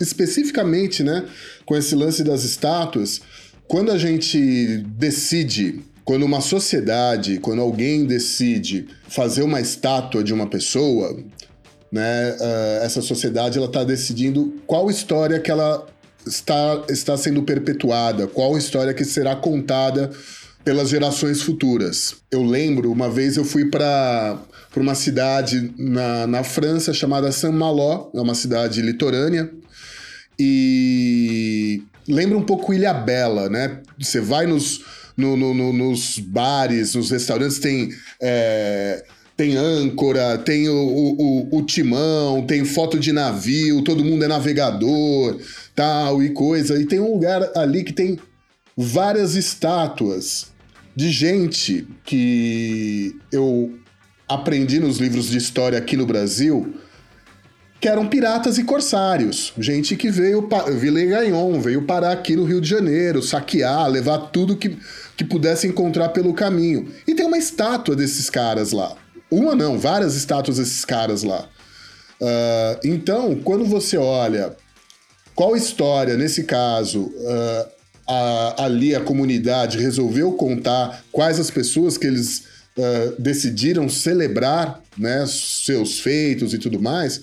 especificamente, 0.01 1.03
né, 1.03 1.25
com 1.65 1.75
esse 1.75 1.95
lance 1.95 2.23
das 2.23 2.45
estátuas. 2.45 3.21
Quando 3.67 3.91
a 3.91 3.99
gente 3.99 4.85
decide, 4.97 5.81
quando 6.07 6.23
uma 6.23 6.41
sociedade, 6.41 7.41
quando 7.41 7.61
alguém 7.61 8.07
decide 8.07 8.87
fazer 9.09 9.43
uma 9.43 9.61
estátua 9.61 10.23
de 10.23 10.33
uma 10.33 10.47
pessoa, 10.47 11.19
né, 11.91 12.31
uh, 12.31 12.85
essa 12.85 13.03
sociedade 13.03 13.59
ela 13.59 13.67
está 13.67 13.83
decidindo 13.83 14.55
qual 14.69 14.89
história 14.89 15.41
que 15.41 15.51
ela 15.51 15.85
está, 16.25 16.85
está 16.89 17.17
sendo 17.17 17.43
perpetuada, 17.43 18.29
qual 18.29 18.57
história 18.57 18.95
que 18.95 19.05
será 19.05 19.35
contada 19.35 20.13
pelas 20.65 20.91
gerações 20.91 21.43
futuras. 21.43 22.15
Eu 22.31 22.45
lembro, 22.45 22.93
uma 22.93 23.11
vez 23.11 23.37
eu 23.37 23.45
fui 23.45 23.69
para 23.69 24.39
uma 24.77 24.95
cidade 24.95 25.75
na, 25.77 26.25
na 26.29 26.45
França 26.45 26.95
chamada 26.95 27.33
Saint-Malo, 27.33 28.13
é 28.15 28.21
uma 28.21 28.35
cidade 28.35 28.81
litorânea, 28.81 29.51
e 30.39 31.83
lembra 32.07 32.39
um 32.39 32.45
pouco 32.45 32.73
Ilha 32.73 32.95
Bela, 32.95 33.49
né? 33.49 33.81
Você 33.99 34.21
vai 34.21 34.47
nos, 34.47 34.85
no, 35.17 35.37
no, 35.37 35.55
no, 35.55 35.73
nos 35.73 36.19
bares, 36.19 36.95
nos 36.95 37.11
restaurantes, 37.11 37.59
tem. 37.59 37.91
É, 38.21 39.05
tem 39.37 39.55
âncora, 39.55 40.39
tem 40.39 40.67
o, 40.67 40.75
o, 40.75 41.59
o, 41.59 41.63
timão, 41.63 42.47
tem 42.47 42.65
foto 42.65 42.99
de 42.99 43.13
navio, 43.13 43.83
todo 43.83 44.03
mundo 44.03 44.25
é 44.25 44.29
navegador, 44.29 45.39
tal 45.75 46.23
e 46.23 46.31
coisa. 46.31 46.81
E 46.81 46.87
tem 46.87 47.01
um 47.01 47.13
lugar 47.13 47.43
ali 47.55 47.85
que 47.85 47.93
tem 47.93 48.19
várias 48.75 49.35
estátuas 49.35 50.47
de 50.97 51.11
gente 51.11 51.87
que 52.03 53.15
eu 53.31 53.79
aprendi 54.27 54.81
nos 54.81 54.97
livros 54.97 55.29
de 55.29 55.37
história 55.37 55.77
aqui 55.77 55.99
no 55.99 56.07
Brasil 56.07 56.75
que 57.81 57.89
eram 57.89 58.07
piratas 58.07 58.59
e 58.59 58.65
corsários. 58.65 59.53
Gente 59.59 59.97
que 59.97 60.11
veio, 60.11 60.49
Villegagnon, 60.79 61.61
veio 61.61 61.83
parar 61.83 62.13
aqui 62.13 62.35
no 62.35 62.45
Rio 62.45 62.61
de 62.61 62.69
Janeiro, 62.69 63.23
saquear, 63.23 63.89
levar 63.89 64.19
tudo 64.31 64.57
que, 64.57 64.77
que 65.17 65.25
pudesse 65.25 65.67
encontrar 65.67 66.11
pelo 66.11 66.35
caminho. 66.35 66.89
E 67.07 67.15
tem 67.15 67.27
uma 67.27 67.39
estátua 67.39 67.97
desses 67.97 68.29
caras 68.29 68.73
lá. 68.73 68.95
Uma 69.31 69.55
não, 69.55 69.79
várias 69.79 70.15
estátuas 70.15 70.59
desses 70.59 70.85
caras 70.85 71.23
lá. 71.23 71.49
Uh, 72.21 72.81
então, 72.85 73.37
quando 73.37 73.65
você 73.65 73.97
olha 73.97 74.57
qual 75.35 75.55
história, 75.55 76.17
nesse 76.17 76.45
caso, 76.45 77.03
uh, 77.03 77.69
a, 78.09 78.65
ali 78.65 78.95
a 78.95 79.01
comunidade 79.01 79.79
resolveu 79.79 80.33
contar 80.33 81.05
quais 81.13 81.39
as 81.39 81.51
pessoas 81.51 81.99
que 81.99 82.07
eles 82.07 82.45
uh, 82.79 83.21
decidiram 83.21 83.89
celebrar, 83.89 84.81
né, 84.97 85.27
seus 85.27 86.01
feitos 86.01 86.55
e 86.55 86.59
tudo 86.59 86.81
mais, 86.81 87.21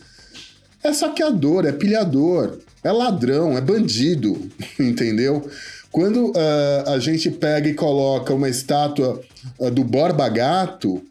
é 0.83 0.93
saqueador, 0.93 1.65
é 1.65 1.71
pilhador, 1.71 2.59
é 2.83 2.91
ladrão, 2.91 3.57
é 3.57 3.61
bandido, 3.61 4.49
entendeu? 4.79 5.49
Quando 5.93 6.31
uh, 6.31 6.89
a 6.89 6.97
gente 6.97 7.29
pega 7.29 7.69
e 7.69 7.75
coloca 7.75 8.33
uma 8.33 8.49
estátua 8.49 9.21
uh, 9.59 9.69
do 9.69 9.83
Borba 9.83 10.27
Gato, 10.27 11.03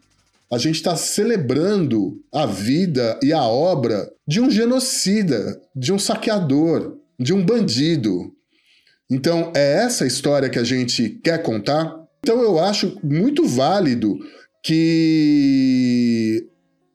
a 0.53 0.59
gente 0.59 0.75
está 0.75 0.97
celebrando 0.97 2.21
a 2.35 2.47
vida 2.47 3.16
e 3.23 3.33
a 3.33 3.45
obra 3.45 4.12
de 4.27 4.40
um 4.40 4.51
genocida, 4.51 5.62
de 5.75 5.92
um 5.92 6.01
saqueador, 6.01 6.97
de 7.16 7.33
um 7.33 7.47
bandido. 7.47 8.35
Então, 9.09 9.53
é 9.55 9.85
essa 9.85 10.05
história 10.05 10.51
que 10.51 10.59
a 10.59 10.64
gente 10.64 11.11
quer 11.23 11.40
contar. 11.45 11.97
Então, 12.18 12.42
eu 12.42 12.59
acho 12.59 12.99
muito 13.05 13.47
válido 13.47 14.18
que 14.64 16.45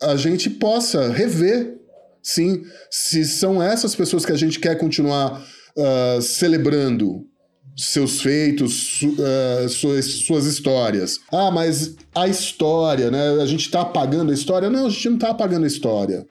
a 0.04 0.18
gente 0.18 0.50
possa 0.50 1.10
rever, 1.10 1.78
sim, 2.22 2.66
se 2.92 3.24
são 3.24 3.64
essas 3.64 3.96
pessoas 3.96 4.26
que 4.26 4.34
a 4.34 4.38
gente 4.38 4.60
quer 4.60 4.78
continuar 4.78 5.42
uh, 5.78 6.22
celebrando, 6.22 7.26
seus 7.78 8.22
feitos, 8.22 9.04
uh, 9.04 9.70
suas, 9.70 10.06
suas 10.06 10.46
histórias. 10.46 11.20
Ah, 11.32 11.52
mas 11.52 11.96
a 12.16 12.28
história, 12.28 13.12
né? 13.12 13.40
A 13.42 13.46
gente 13.46 13.66
está 13.66 13.82
apagando 13.82 14.32
a 14.32 14.34
história? 14.34 14.70
Não, 14.70 14.88
a 14.88 14.90
gente 14.90 15.10
não 15.10 15.16
está 15.16 15.30
apagando 15.30 15.64
a 15.64 15.68
história. 15.68 16.26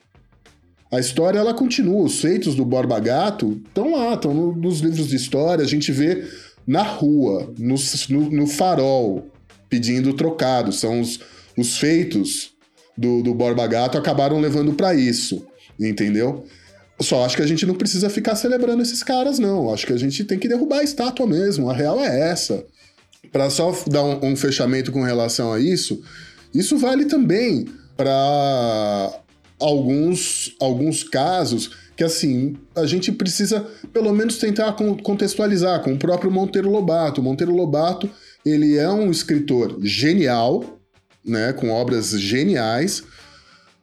A 0.91 0.99
história 0.99 1.39
ela 1.39 1.53
continua. 1.53 2.03
Os 2.03 2.19
feitos 2.19 2.53
do 2.53 2.65
Borba 2.65 2.99
Gato 2.99 3.61
estão 3.65 3.93
lá, 3.93 4.13
estão 4.13 4.33
no, 4.33 4.55
nos 4.55 4.79
livros 4.79 5.07
de 5.07 5.15
história. 5.15 5.63
A 5.63 5.67
gente 5.67 5.91
vê 5.91 6.25
na 6.65 6.83
rua, 6.83 7.53
no, 7.57 7.75
no, 8.09 8.29
no 8.29 8.47
farol, 8.47 9.27
pedindo 9.69 10.13
trocado. 10.13 10.73
São 10.73 10.99
os, 10.99 11.19
os 11.57 11.77
feitos 11.77 12.51
do, 12.97 13.23
do 13.23 13.33
Borba 13.33 13.65
Gato 13.67 13.97
acabaram 13.97 14.39
levando 14.39 14.73
para 14.73 14.93
isso, 14.93 15.45
entendeu? 15.79 16.43
Só 16.99 17.23
acho 17.23 17.35
que 17.35 17.43
a 17.43 17.47
gente 17.47 17.65
não 17.65 17.75
precisa 17.75 18.09
ficar 18.09 18.35
celebrando 18.35 18.81
esses 18.81 19.03
caras, 19.03 19.37
não. 19.37 19.71
Acho 19.71 19.85
que 19.85 19.93
a 19.93 19.97
gente 19.97 20.23
tem 20.23 20.39
que 20.39 20.47
derrubar 20.47 20.79
a 20.79 20.83
estátua 20.83 21.27
mesmo. 21.27 21.69
A 21.69 21.73
real 21.73 22.03
é 22.03 22.31
essa. 22.31 22.65
Para 23.31 23.49
só 23.49 23.71
dar 23.87 24.03
um, 24.03 24.31
um, 24.31 24.35
fechamento 24.35 24.91
com 24.91 25.03
relação 25.03 25.53
a 25.53 25.59
isso, 25.59 26.01
isso 26.53 26.77
vale 26.77 27.05
também 27.05 27.65
para 27.95 29.11
alguns, 29.59 30.55
alguns 30.59 31.03
casos 31.03 31.71
que, 31.95 32.03
assim, 32.03 32.55
a 32.75 32.85
gente 32.85 33.11
precisa 33.11 33.65
pelo 33.91 34.13
menos 34.13 34.37
tentar 34.37 34.71
contextualizar 34.73 35.81
com 35.81 35.93
o 35.93 35.99
próprio 35.99 36.31
Monteiro 36.31 36.69
Lobato. 36.69 37.21
Monteiro 37.21 37.53
Lobato, 37.53 38.09
ele 38.45 38.77
é 38.77 38.89
um 38.89 39.11
escritor 39.11 39.77
genial, 39.81 40.79
né, 41.25 41.53
com 41.53 41.69
obras 41.69 42.11
geniais, 42.11 43.03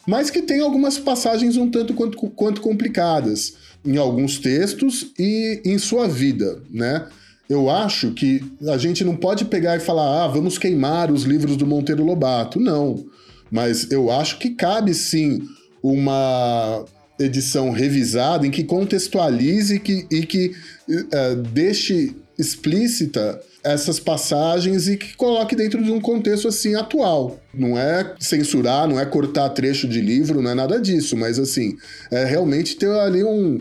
mas 0.06 0.30
que 0.30 0.42
tem 0.42 0.60
algumas 0.60 0.98
passagens 0.98 1.56
um 1.56 1.70
tanto 1.70 1.94
quanto, 1.94 2.18
quanto 2.30 2.60
complicadas 2.60 3.54
em 3.84 3.96
alguns 3.96 4.38
textos 4.38 5.12
e 5.18 5.60
em 5.64 5.78
sua 5.78 6.08
vida, 6.08 6.62
né? 6.70 7.06
Eu 7.48 7.68
acho 7.68 8.12
que 8.12 8.42
a 8.68 8.78
gente 8.78 9.04
não 9.04 9.16
pode 9.16 9.44
pegar 9.44 9.76
e 9.76 9.80
falar, 9.80 10.24
ah, 10.24 10.28
vamos 10.28 10.56
queimar 10.56 11.12
os 11.12 11.24
livros 11.24 11.56
do 11.56 11.66
Monteiro 11.66 12.02
Lobato. 12.02 12.58
Não. 12.58 13.04
Mas 13.50 13.90
eu 13.90 14.10
acho 14.10 14.38
que 14.38 14.50
cabe 14.50 14.94
sim 14.94 15.42
uma 15.82 16.84
edição 17.18 17.70
revisada 17.70 18.46
em 18.46 18.50
que 18.50 18.64
contextualize 18.64 19.78
que, 19.78 20.06
e 20.10 20.24
que 20.24 20.54
uh, 20.88 21.36
deixe 21.52 22.16
explícita 22.38 23.40
essas 23.64 23.98
passagens 23.98 24.86
e 24.88 24.96
que 24.96 25.16
coloque 25.16 25.56
dentro 25.56 25.82
de 25.82 25.90
um 25.90 26.00
contexto 26.00 26.48
assim 26.48 26.74
atual. 26.74 27.38
Não 27.52 27.78
é 27.78 28.14
censurar, 28.20 28.86
não 28.86 29.00
é 29.00 29.06
cortar 29.06 29.48
trecho 29.50 29.88
de 29.88 30.00
livro, 30.00 30.42
não 30.42 30.50
é 30.50 30.54
nada 30.54 30.80
disso, 30.80 31.16
mas 31.16 31.38
assim, 31.38 31.76
é 32.10 32.24
realmente 32.24 32.76
ter 32.76 32.90
ali 32.90 33.24
um, 33.24 33.58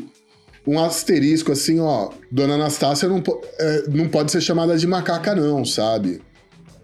um 0.68 0.80
asterisco 0.80 1.52
assim, 1.52 1.80
ó, 1.80 2.10
Dona 2.30 2.56
Anastácia 2.56 3.08
não, 3.08 3.24
é, 3.60 3.84
não 3.90 4.10
pode 4.10 4.32
ser 4.32 4.42
chamada 4.42 4.78
de 4.78 4.86
macaca 4.86 5.34
não, 5.34 5.64
sabe? 5.64 6.22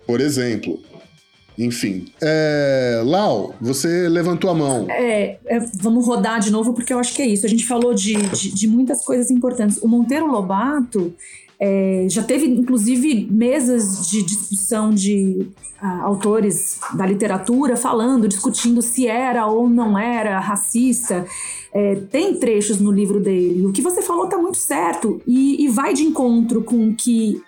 Por 0.08 0.22
exemplo. 0.22 0.80
Enfim. 1.58 2.06
É, 2.22 3.02
Lau, 3.04 3.54
você 3.60 4.08
levantou 4.08 4.50
a 4.50 4.56
mão. 4.56 4.88
É, 4.90 5.38
é, 5.46 5.60
vamos 5.74 6.08
rodar 6.08 6.40
de 6.40 6.50
novo, 6.50 6.74
porque 6.74 6.94
eu 6.94 7.00
acho 7.00 7.14
que 7.14 7.22
é 7.22 7.28
isso. 7.28 7.46
A 7.46 7.50
gente 7.50 7.68
falou 7.68 7.94
de, 7.94 8.16
de, 8.16 8.56
de 8.56 8.66
muitas 8.66 9.04
coisas 9.04 9.30
importantes. 9.30 9.78
O 9.82 9.88
Monteiro 9.88 10.26
Lobato, 10.26 11.14
é, 11.60 12.06
já 12.10 12.24
teve, 12.24 12.46
inclusive, 12.46 13.28
mesas 13.30 14.10
de 14.10 14.24
discussão 14.24 14.92
de 14.92 15.48
ah, 15.82 16.04
autores 16.04 16.80
da 16.94 17.06
literatura 17.06 17.76
falando, 17.76 18.30
discutindo 18.30 18.82
se 18.82 19.08
era 19.08 19.46
ou 19.46 19.70
não 19.70 19.98
era 19.98 20.40
racista. 20.40 21.26
É, 21.74 21.96
tem 22.10 22.36
trechos 22.36 22.80
no 22.80 22.92
livro 22.92 23.20
dele. 23.20 23.66
O 23.66 23.74
que 23.74 23.82
você 23.82 24.02
falou 24.02 24.26
está 24.26 24.38
muito 24.38 24.58
certo 24.58 25.22
e, 25.28 25.66
e 25.66 25.68
vai 25.68 25.94
de 25.94 26.04
encontro 26.04 26.64
com 26.64 26.96
que 26.96 27.42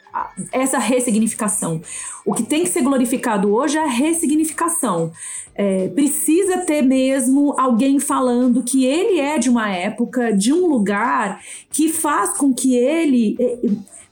essa 0.51 0.77
ressignificação. 0.77 1.81
O 2.25 2.33
que 2.33 2.43
tem 2.43 2.63
que 2.63 2.69
ser 2.69 2.81
glorificado 2.81 3.53
hoje 3.53 3.77
é 3.77 3.83
a 3.83 3.87
ressignificação. 3.87 5.11
É, 5.55 5.87
precisa 5.89 6.59
ter 6.59 6.81
mesmo 6.81 7.55
alguém 7.57 7.99
falando 7.99 8.61
que 8.63 8.85
ele 8.85 9.19
é 9.19 9.37
de 9.37 9.49
uma 9.49 9.69
época, 9.69 10.33
de 10.33 10.51
um 10.51 10.67
lugar 10.67 11.41
que 11.69 11.89
faz 11.89 12.31
com 12.37 12.53
que 12.53 12.75
ele 12.75 13.37
é, 13.39 13.57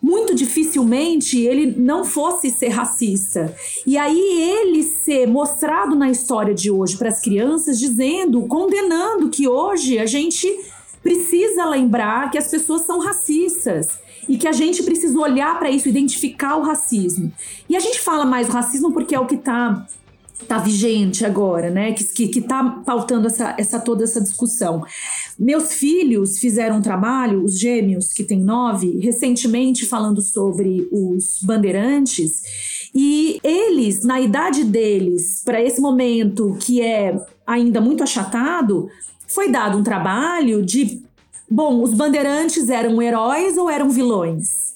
muito 0.01 0.33
dificilmente 0.33 1.39
ele 1.39 1.73
não 1.77 2.05
fosse 2.05 2.49
ser 2.49 2.69
racista. 2.69 3.53
E 3.85 3.97
aí 3.97 4.19
ele 4.19 4.83
ser 4.83 5.27
mostrado 5.27 5.95
na 5.95 6.09
história 6.09 6.53
de 6.53 6.71
hoje 6.71 6.97
para 6.97 7.09
as 7.09 7.21
crianças, 7.21 7.79
dizendo, 7.79 8.41
condenando 8.47 9.29
que 9.29 9.47
hoje 9.47 9.99
a 9.99 10.05
gente 10.05 10.47
precisa 11.03 11.65
lembrar 11.65 12.31
que 12.31 12.37
as 12.37 12.49
pessoas 12.49 12.83
são 12.83 12.99
racistas 12.99 13.99
e 14.27 14.37
que 14.37 14.47
a 14.47 14.51
gente 14.51 14.83
precisa 14.83 15.17
olhar 15.17 15.57
para 15.57 15.71
isso, 15.71 15.89
identificar 15.89 16.55
o 16.55 16.61
racismo. 16.61 17.31
E 17.67 17.75
a 17.75 17.79
gente 17.79 17.99
fala 17.99 18.25
mais 18.25 18.47
racismo 18.47 18.91
porque 18.91 19.15
é 19.15 19.19
o 19.19 19.25
que 19.25 19.35
está 19.35 19.87
tá 20.47 20.57
vigente 20.57 21.25
agora, 21.25 21.69
né? 21.69 21.93
Que, 21.93 22.03
que, 22.03 22.27
que 22.27 22.41
tá 22.41 22.81
pautando 22.85 23.27
essa, 23.27 23.55
essa 23.57 23.79
toda 23.79 24.03
essa 24.03 24.21
discussão. 24.21 24.83
Meus 25.37 25.73
filhos 25.73 26.39
fizeram 26.39 26.77
um 26.77 26.81
trabalho, 26.81 27.43
os 27.43 27.59
gêmeos, 27.59 28.11
que 28.13 28.23
tem 28.23 28.39
nove, 28.39 28.99
recentemente 28.99 29.85
falando 29.85 30.21
sobre 30.21 30.87
os 30.91 31.39
bandeirantes, 31.43 32.41
e 32.93 33.39
eles, 33.43 34.03
na 34.03 34.19
idade 34.19 34.63
deles, 34.63 35.43
para 35.45 35.61
esse 35.61 35.79
momento 35.79 36.57
que 36.59 36.81
é 36.81 37.15
ainda 37.45 37.79
muito 37.79 38.03
achatado, 38.03 38.89
foi 39.27 39.51
dado 39.51 39.77
um 39.77 39.83
trabalho 39.83 40.65
de. 40.65 41.03
Bom, 41.49 41.83
os 41.83 41.93
bandeirantes 41.93 42.69
eram 42.69 43.01
heróis 43.01 43.57
ou 43.57 43.69
eram 43.69 43.89
vilões? 43.89 44.68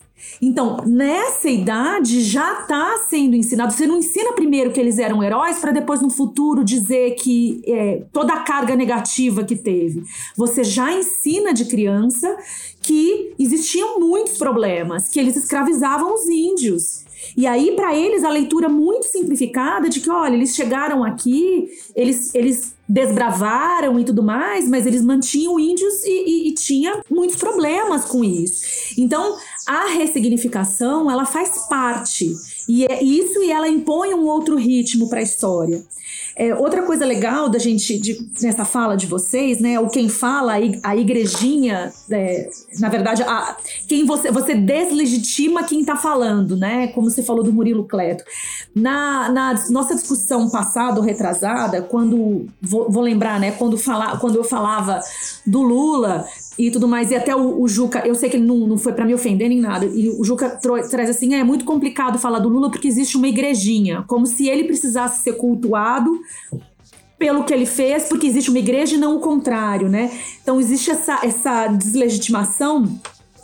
Então, 0.46 0.76
nessa 0.86 1.50
idade 1.50 2.22
já 2.22 2.60
está 2.60 2.98
sendo 3.10 3.34
ensinado. 3.34 3.72
Você 3.72 3.88
não 3.88 4.00
ensina 4.00 4.34
primeiro 4.34 4.74
que 4.74 4.80
eles 4.80 5.00
eram 5.00 5.24
heróis 5.24 5.60
para 5.60 5.72
depois 5.72 6.02
no 6.02 6.10
futuro 6.10 6.66
dizer 6.66 7.12
que 7.16 7.62
é, 7.66 8.04
toda 8.12 8.34
a 8.34 8.42
carga 8.42 8.76
negativa 8.76 9.46
que 9.46 9.56
teve. 9.56 10.04
Você 10.36 10.62
já 10.62 10.92
ensina 10.92 11.54
de 11.54 11.64
criança 11.64 12.36
que 12.82 13.34
existiam 13.40 14.02
muitos 14.02 14.38
problemas, 14.38 15.10
que 15.10 15.18
eles 15.18 15.38
escravizavam 15.38 16.14
os 16.14 16.28
índios. 16.28 17.04
E 17.38 17.48
aí, 17.48 17.74
para 17.76 17.96
eles, 17.96 18.26
a 18.26 18.30
leitura 18.30 18.68
muito 18.68 19.06
simplificada 19.06 19.88
de 19.88 20.02
que, 20.02 20.10
olha, 20.10 20.36
eles 20.36 20.54
chegaram 20.54 21.06
aqui, 21.06 21.70
eles, 21.96 22.36
eles 22.36 22.76
desbravaram 22.88 24.00
e 24.00 24.04
tudo 24.04 24.22
mais, 24.22 24.70
mas 24.70 24.86
eles 24.86 25.04
mantinham 25.04 25.60
índios 25.60 26.04
e, 26.04 26.10
e, 26.10 26.50
e 26.50 26.54
tinha 26.54 27.02
muitos 27.10 27.38
problemas 27.38 28.06
com 28.06 28.24
isso. 28.24 28.94
Então, 28.98 29.38
a 29.68 29.88
ressignificação, 29.88 31.10
ela 31.10 31.26
faz 31.26 31.68
parte. 31.70 32.34
E 32.68 32.86
é 32.86 33.04
isso 33.04 33.42
e 33.42 33.52
ela 33.52 33.68
impõe 33.68 34.14
um 34.14 34.26
outro 34.26 34.56
ritmo 34.56 35.10
para 35.10 35.20
a 35.20 35.24
história. 35.24 35.84
É, 36.36 36.54
outra 36.56 36.82
coisa 36.82 37.06
legal 37.06 37.48
da 37.48 37.60
gente, 37.60 37.98
de, 38.00 38.28
nessa 38.42 38.66
fala 38.66 38.96
de 38.96 39.06
vocês, 39.06 39.60
né? 39.60 39.80
O 39.80 39.88
quem 39.88 40.10
fala, 40.10 40.54
a 40.84 40.96
igrejinha, 40.96 41.94
é, 42.10 42.50
na 42.80 42.90
verdade, 42.90 43.22
a, 43.22 43.56
quem 43.88 44.06
você, 44.06 44.32
você 44.32 44.56
deslegitima 44.56 45.64
quem 45.64 45.82
está 45.82 45.96
falando, 45.96 46.58
né? 46.58 46.88
Como 46.88 47.10
você 47.10 47.22
falou 47.22 47.44
do 47.44 47.54
Murilo 47.54 47.86
Cleto. 47.86 48.24
Na, 48.76 49.30
na 49.30 49.66
nossa 49.70 49.94
discussão 49.94 50.50
passada 50.50 51.00
ou 51.00 51.06
retrasada, 51.06 51.84
quando, 51.84 52.48
vou, 52.60 52.90
vou 52.90 53.04
lembrar, 53.04 53.40
né? 53.40 53.52
Quando, 53.52 53.78
fala, 53.78 54.18
quando 54.18 54.36
eu 54.36 54.44
falava 54.44 55.00
do 55.46 55.62
Lula, 55.62 56.26
e 56.58 56.72
tudo 56.72 56.88
mais. 56.88 57.12
E 57.12 57.16
até 57.16 57.36
o, 57.36 57.62
o 57.62 57.68
Juca, 57.68 58.06
eu 58.06 58.16
sei 58.16 58.30
que 58.30 58.38
ele 58.38 58.46
não, 58.46 58.58
não 58.68 58.78
foi 58.78 58.94
para 58.94 59.06
me 59.06 59.14
ofender 59.14 59.50
nem 59.50 59.60
nada. 59.60 59.86
E 59.86 60.10
o 60.10 60.24
Juca 60.24 60.50
traz 60.90 61.10
assim: 61.10 61.34
é 61.36 61.44
muito 61.44 61.66
complicado 61.66 62.18
falar 62.20 62.40
do 62.40 62.50
Lula 62.50 62.70
porque 62.70 62.88
existe 62.88 63.18
uma 63.18 63.28
igrejinha, 63.28 64.04
como 64.08 64.26
se 64.26 64.48
ele 64.48 64.64
precisasse 64.64 65.24
ser 65.24 65.34
cultuado 65.34 66.20
pelo 67.18 67.44
que 67.46 67.54
ele 67.54 67.66
fez, 67.66 68.04
porque 68.10 68.28
existe 68.28 68.50
uma 68.50 68.60
igreja 68.60 68.96
e 68.96 68.98
não 68.98 69.16
o 69.16 69.20
contrário, 69.20 69.88
né? 69.88 70.12
Então 70.42 70.60
existe 70.60 70.92
essa, 70.92 71.20
essa 71.24 71.68
deslegitimação 71.68 73.00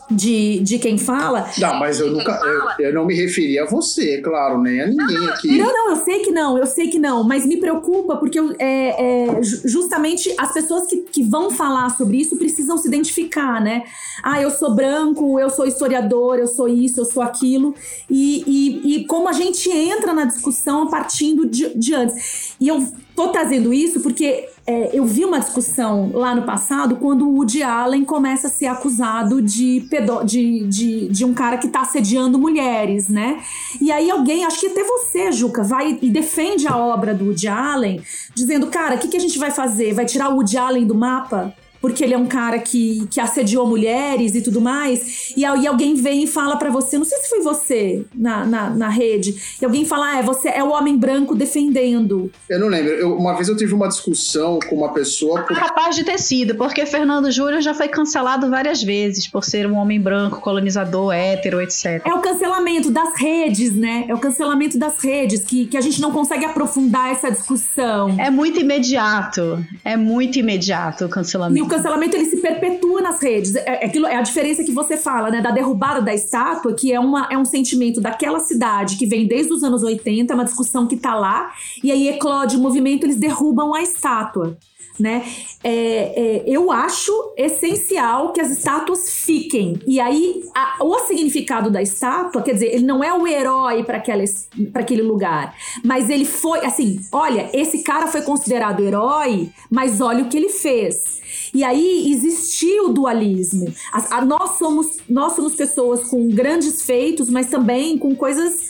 de, 0.09 0.59
de 0.59 0.79
quem 0.79 0.97
fala. 0.97 1.49
Não, 1.57 1.75
mas 1.79 1.99
eu 1.99 2.11
nunca. 2.11 2.31
Eu, 2.43 2.87
eu, 2.87 2.93
não 2.93 3.05
me 3.05 3.15
referi 3.15 3.59
a 3.59 3.65
você, 3.65 4.19
claro, 4.21 4.59
nem 4.61 4.81
a 4.81 4.87
ninguém 4.87 5.27
aqui. 5.27 5.57
Não, 5.57 5.71
não, 5.71 5.89
eu 5.91 5.95
sei 5.97 6.19
que 6.19 6.31
não, 6.31 6.57
eu 6.57 6.65
sei 6.65 6.89
que 6.89 6.97
não, 6.97 7.23
mas 7.23 7.45
me 7.45 7.57
preocupa 7.57 8.17
porque 8.17 8.39
eu, 8.39 8.55
é, 8.57 9.27
é, 9.27 9.43
justamente 9.43 10.33
as 10.37 10.51
pessoas 10.51 10.87
que, 10.87 10.97
que 10.97 11.23
vão 11.23 11.51
falar 11.51 11.95
sobre 11.95 12.17
isso 12.17 12.37
precisam 12.37 12.77
se 12.77 12.87
identificar, 12.87 13.61
né? 13.61 13.83
Ah, 14.23 14.41
eu 14.41 14.49
sou 14.49 14.73
branco, 14.73 15.39
eu 15.39 15.49
sou 15.49 15.65
historiador, 15.65 16.37
eu 16.39 16.47
sou 16.47 16.67
isso, 16.67 16.99
eu 16.99 17.05
sou 17.05 17.21
aquilo. 17.21 17.75
E, 18.09 18.43
e, 18.47 18.95
e 18.95 19.05
como 19.05 19.29
a 19.29 19.33
gente 19.33 19.69
entra 19.69 20.13
na 20.13 20.25
discussão 20.25 20.87
partindo 20.87 21.45
de, 21.45 21.77
de 21.77 21.93
antes. 21.93 22.48
E 22.59 22.67
eu 22.67 22.85
tô 23.15 23.29
trazendo 23.29 23.73
isso 23.73 24.01
porque 24.01 24.47
é, 24.67 24.89
eu 24.93 25.05
vi 25.05 25.25
uma 25.25 25.39
discussão 25.39 26.11
lá 26.13 26.35
no 26.35 26.43
passado 26.43 26.97
quando 26.97 27.27
o 27.27 27.35
Woody 27.35 27.63
Allen 27.63 28.03
começa 28.05 28.47
a 28.47 28.49
ser 28.49 28.67
acusado 28.67 29.41
de, 29.41 29.87
pedo, 29.89 30.23
de, 30.23 30.67
de, 30.67 31.07
de 31.07 31.25
um 31.25 31.33
cara 31.33 31.57
que 31.57 31.67
tá 31.69 31.81
assediando 31.81 32.37
mulheres, 32.37 33.07
né? 33.07 33.41
E 33.81 33.91
aí 33.91 34.11
alguém, 34.11 34.45
acho 34.45 34.59
que 34.59 34.67
até 34.67 34.83
você, 34.83 35.31
Juca, 35.31 35.63
vai 35.63 35.97
e 36.01 36.09
defende 36.09 36.67
a 36.67 36.77
obra 36.77 37.13
do 37.13 37.25
Woody 37.25 37.47
Allen, 37.47 38.01
dizendo, 38.35 38.67
cara, 38.67 38.95
o 38.95 38.99
que, 38.99 39.07
que 39.07 39.17
a 39.17 39.21
gente 39.21 39.39
vai 39.39 39.51
fazer? 39.51 39.93
Vai 39.93 40.05
tirar 40.05 40.29
o 40.29 40.35
Woody 40.35 40.57
Allen 40.57 40.85
do 40.85 40.95
mapa? 40.95 41.53
Porque 41.81 42.03
ele 42.03 42.13
é 42.13 42.17
um 42.17 42.25
cara 42.25 42.59
que, 42.59 43.07
que 43.09 43.19
assediou 43.19 43.67
mulheres 43.67 44.35
e 44.35 44.41
tudo 44.41 44.61
mais, 44.61 45.33
e 45.35 45.45
aí 45.45 45.65
alguém 45.65 45.95
vem 45.95 46.23
e 46.23 46.27
fala 46.27 46.57
para 46.57 46.69
você, 46.69 46.97
não 46.97 47.05
sei 47.05 47.17
se 47.19 47.29
foi 47.29 47.41
você 47.41 48.05
na, 48.13 48.45
na, 48.45 48.69
na, 48.69 48.89
rede, 48.89 49.35
e 49.62 49.65
alguém 49.65 49.85
fala, 49.85 50.13
ah, 50.13 50.19
é, 50.19 50.23
você 50.23 50.49
é 50.49 50.63
o 50.63 50.71
homem 50.71 50.97
branco 50.97 51.35
defendendo. 51.35 52.31
Eu 52.49 52.60
não 52.60 52.67
lembro, 52.67 52.91
eu, 52.91 53.15
uma 53.15 53.33
vez 53.33 53.47
eu 53.47 53.56
tive 53.56 53.73
uma 53.73 53.87
discussão 53.87 54.60
com 54.67 54.75
uma 54.75 54.91
pessoa... 54.93 55.43
Por... 55.43 55.56
Capaz 55.56 55.95
de 55.95 56.04
ter 56.04 56.19
sido, 56.19 56.56
porque 56.56 56.85
Fernando 56.85 57.31
Júnior 57.31 57.62
já 57.62 57.73
foi 57.73 57.87
cancelado 57.87 58.49
várias 58.49 58.83
vezes 58.83 59.27
por 59.27 59.43
ser 59.43 59.65
um 59.67 59.75
homem 59.75 59.99
branco, 59.99 60.41
colonizador, 60.41 61.13
hétero, 61.13 61.62
etc. 61.62 62.01
É 62.06 62.13
o 62.13 62.19
cancelamento 62.19 62.91
das 62.91 63.17
redes, 63.17 63.73
né? 63.73 64.06
É 64.08 64.13
o 64.13 64.19
cancelamento 64.19 64.77
das 64.77 64.99
redes, 64.99 65.43
que, 65.43 65.65
que 65.65 65.77
a 65.77 65.81
gente 65.81 66.01
não 66.01 66.12
consegue 66.12 66.45
aprofundar 66.45 67.12
essa 67.12 67.29
discussão. 67.29 68.15
É 68.19 68.29
muito 68.29 68.60
imediato, 68.60 69.63
é 69.83 69.95
muito 69.95 70.39
imediato 70.39 71.06
o 71.06 71.10
cancelamento 71.10 71.68
cancelamento 71.69 72.15
ele 72.15 72.25
se 72.25 72.37
perpetua 72.37 73.01
nas 73.01 73.21
redes. 73.21 73.55
É, 73.55 73.83
é 73.83 73.85
aquilo, 73.85 74.07
é 74.07 74.15
a 74.15 74.21
diferença 74.21 74.63
que 74.63 74.71
você 74.71 74.97
fala, 74.97 75.29
né? 75.29 75.41
Da 75.41 75.51
derrubada 75.51 76.01
da 76.01 76.13
estátua, 76.13 76.73
que 76.73 76.91
é, 76.91 76.99
uma, 76.99 77.27
é 77.31 77.37
um 77.37 77.45
sentimento 77.45 78.01
daquela 78.01 78.39
cidade 78.39 78.97
que 78.97 79.05
vem 79.05 79.25
desde 79.25 79.53
os 79.53 79.63
anos 79.63 79.83
80, 79.83 80.33
é 80.33 80.35
uma 80.35 80.45
discussão 80.45 80.87
que 80.87 80.97
tá 80.97 81.15
lá, 81.15 81.51
e 81.83 81.91
aí 81.91 82.09
eclode 82.09 82.57
o 82.57 82.59
movimento, 82.59 83.05
eles 83.05 83.17
derrubam 83.17 83.73
a 83.73 83.81
estátua 83.81 84.57
né? 84.99 85.23
É, 85.63 85.71
é, 85.71 86.43
eu 86.45 86.71
acho 86.71 87.11
essencial 87.37 88.33
que 88.33 88.41
as 88.41 88.51
estátuas 88.51 89.09
fiquem. 89.09 89.79
E 89.87 89.99
aí, 89.99 90.43
a, 90.53 90.83
o 90.83 90.99
significado 90.99 91.71
da 91.71 91.81
estátua, 91.81 92.41
quer 92.41 92.53
dizer, 92.53 92.73
ele 92.73 92.85
não 92.85 93.03
é 93.03 93.13
o 93.13 93.25
herói 93.25 93.83
para 93.83 93.97
aquele 93.97 95.01
lugar, 95.01 95.55
mas 95.83 96.09
ele 96.09 96.25
foi, 96.25 96.65
assim, 96.65 96.99
olha, 97.11 97.49
esse 97.53 97.79
cara 97.79 98.07
foi 98.07 98.21
considerado 98.21 98.83
herói, 98.83 99.49
mas 99.71 100.01
olha 100.01 100.23
o 100.23 100.29
que 100.29 100.37
ele 100.37 100.49
fez. 100.49 101.19
E 101.54 101.63
aí 101.63 102.12
existiu 102.12 102.85
o 102.85 102.93
dualismo. 102.93 103.73
A, 103.91 104.17
a, 104.17 104.25
nós, 104.25 104.58
somos, 104.58 104.97
nós 105.10 105.33
somos 105.33 105.56
pessoas 105.56 106.04
com 106.10 106.27
grandes 106.29 106.83
feitos, 106.83 107.29
mas 107.29 107.50
também 107.50 107.97
com 107.97 108.15
coisas 108.15 108.69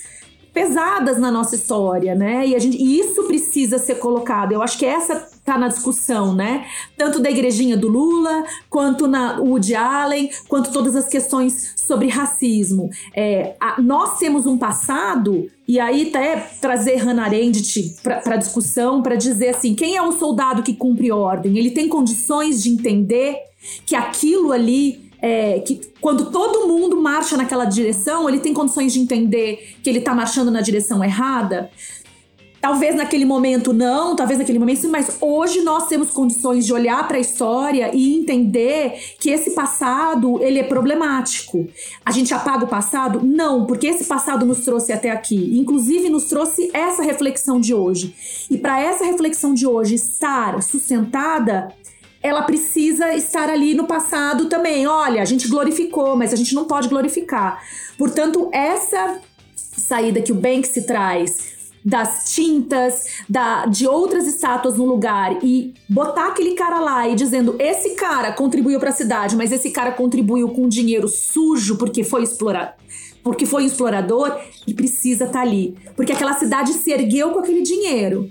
pesadas 0.54 1.20
na 1.20 1.32
nossa 1.32 1.56
história, 1.56 2.16
né? 2.16 2.48
E, 2.48 2.56
a 2.56 2.60
gente, 2.60 2.78
e 2.78 3.00
isso 3.00 3.24
precisa 3.24 3.78
ser 3.78 3.96
colocado. 3.96 4.52
Eu 4.52 4.62
acho 4.62 4.78
que 4.78 4.86
essa 4.86 5.28
tá 5.54 5.58
na 5.58 5.68
discussão, 5.68 6.34
né? 6.34 6.66
Tanto 6.98 7.20
da 7.20 7.30
igrejinha 7.30 7.76
do 7.76 7.88
Lula, 7.88 8.44
quanto 8.70 9.08
na 9.08 9.40
Woody 9.40 9.76
Allen, 9.76 10.30
quanto 10.48 10.72
todas 10.72 10.96
as 10.96 11.08
questões 11.08 11.74
sobre 11.76 12.08
racismo. 12.08 12.90
É, 13.16 13.56
a, 13.60 13.82
nós 13.82 14.18
temos 14.18 14.46
um 14.46 14.58
passado, 14.58 15.50
e 15.68 15.80
aí 15.80 16.10
até 16.10 16.38
trazer 16.62 16.98
Hannah 16.98 17.26
Arendt 17.26 17.96
para 18.04 18.38
discussão, 18.38 19.02
para 19.02 19.16
dizer 19.16 19.50
assim, 19.50 19.74
quem 19.74 19.96
é 19.96 20.02
o 20.02 20.12
soldado 20.12 20.62
que 20.62 20.74
cumpre 20.74 21.12
ordem? 21.12 21.58
Ele 21.58 21.72
tem 21.72 21.88
condições 21.88 22.62
de 22.62 22.70
entender 22.70 23.38
que 23.86 23.96
aquilo 23.96 24.52
ali 24.52 25.10
é, 25.22 25.60
que 25.60 25.82
quando 26.00 26.32
todo 26.32 26.68
mundo 26.68 27.00
marcha 27.00 27.36
naquela 27.36 27.66
direção, 27.66 28.30
ele 28.30 28.40
tem 28.40 28.54
condições 28.54 28.94
de 28.94 29.00
entender 29.00 29.76
que 29.84 29.90
ele 29.90 30.00
está 30.00 30.14
marchando 30.16 30.50
na 30.50 30.62
direção 30.62 31.04
errada. 31.04 31.70
Talvez 32.62 32.94
naquele 32.94 33.24
momento 33.24 33.72
não, 33.72 34.16
talvez 34.16 34.38
naquele 34.38 34.60
momento 34.60 34.82
sim, 34.82 34.90
mas 34.90 35.18
hoje 35.22 35.62
nós 35.62 35.88
temos 35.88 36.10
condições 36.10 36.66
de 36.66 36.74
olhar 36.74 37.08
para 37.08 37.18
a 37.18 37.20
história 37.20 37.92
e 37.94 38.18
entender 38.18 39.16
que 39.18 39.30
esse 39.30 39.52
passado 39.52 40.42
ele 40.42 40.60
é 40.60 40.64
problemático. 40.64 41.68
A 42.06 42.12
gente 42.12 42.34
apaga 42.34 42.66
o 42.66 42.68
passado? 42.68 43.22
Não, 43.24 43.66
porque 43.66 43.88
esse 43.88 44.04
passado 44.04 44.46
nos 44.46 44.66
trouxe 44.66 44.92
até 44.92 45.10
aqui. 45.10 45.58
Inclusive 45.58 46.10
nos 46.10 46.26
trouxe 46.26 46.70
essa 46.74 47.02
reflexão 47.02 47.62
de 47.62 47.74
hoje. 47.74 48.14
E 48.52 48.58
para 48.58 48.82
essa 48.82 49.06
reflexão 49.06 49.54
de 49.54 49.66
hoje 49.66 49.96
estar 49.96 50.62
sustentada, 50.62 51.74
ela 52.22 52.42
precisa 52.42 53.14
estar 53.14 53.50
ali 53.50 53.74
no 53.74 53.88
passado 53.88 54.50
também. 54.50 54.86
Olha, 54.86 55.22
a 55.22 55.26
gente 55.26 55.48
glorificou, 55.48 56.18
mas 56.18 56.34
a 56.34 56.36
gente 56.36 56.54
não 56.54 56.66
pode 56.66 56.90
glorificar. 56.90 57.64
Portanto, 57.98 58.50
essa 58.52 59.22
saída 59.56 60.22
que 60.22 60.32
o 60.32 60.36
Banksy 60.36 60.86
traz 60.86 61.49
das 61.84 62.34
tintas, 62.34 63.06
da, 63.28 63.66
de 63.66 63.88
outras 63.88 64.28
estátuas 64.28 64.78
no 64.78 64.86
lugar 64.86 65.44
e 65.44 65.74
botar 65.88 66.28
aquele 66.28 66.54
cara 66.54 66.80
lá 66.80 67.08
e 67.08 67.16
dizendo 67.16 67.56
esse 67.60 67.92
cara 67.96 68.32
contribuiu 68.32 68.80
para 68.80 68.90
a 68.90 68.94
cidade, 68.94 69.36
mas 69.36 69.52
esse 69.52 69.72
cara 69.72 69.92
contribuiu 69.92 70.50
com 70.50 70.68
dinheiro 70.68 71.08
sujo 71.08 71.78
porque 71.78 72.04
foi 72.04 72.24
explorado, 72.24 72.74
porque 73.24 73.46
foi 73.46 73.66
explorador 73.66 74.38
e 74.68 74.74
precisa 74.74 75.26
estar 75.26 75.40
tá 75.40 75.46
ali, 75.46 75.76
porque 75.96 76.12
aquela 76.12 76.34
cidade 76.34 76.74
se 76.74 76.92
ergueu 76.92 77.32
com 77.32 77.40
aquele 77.40 77.62
dinheiro 77.62 78.30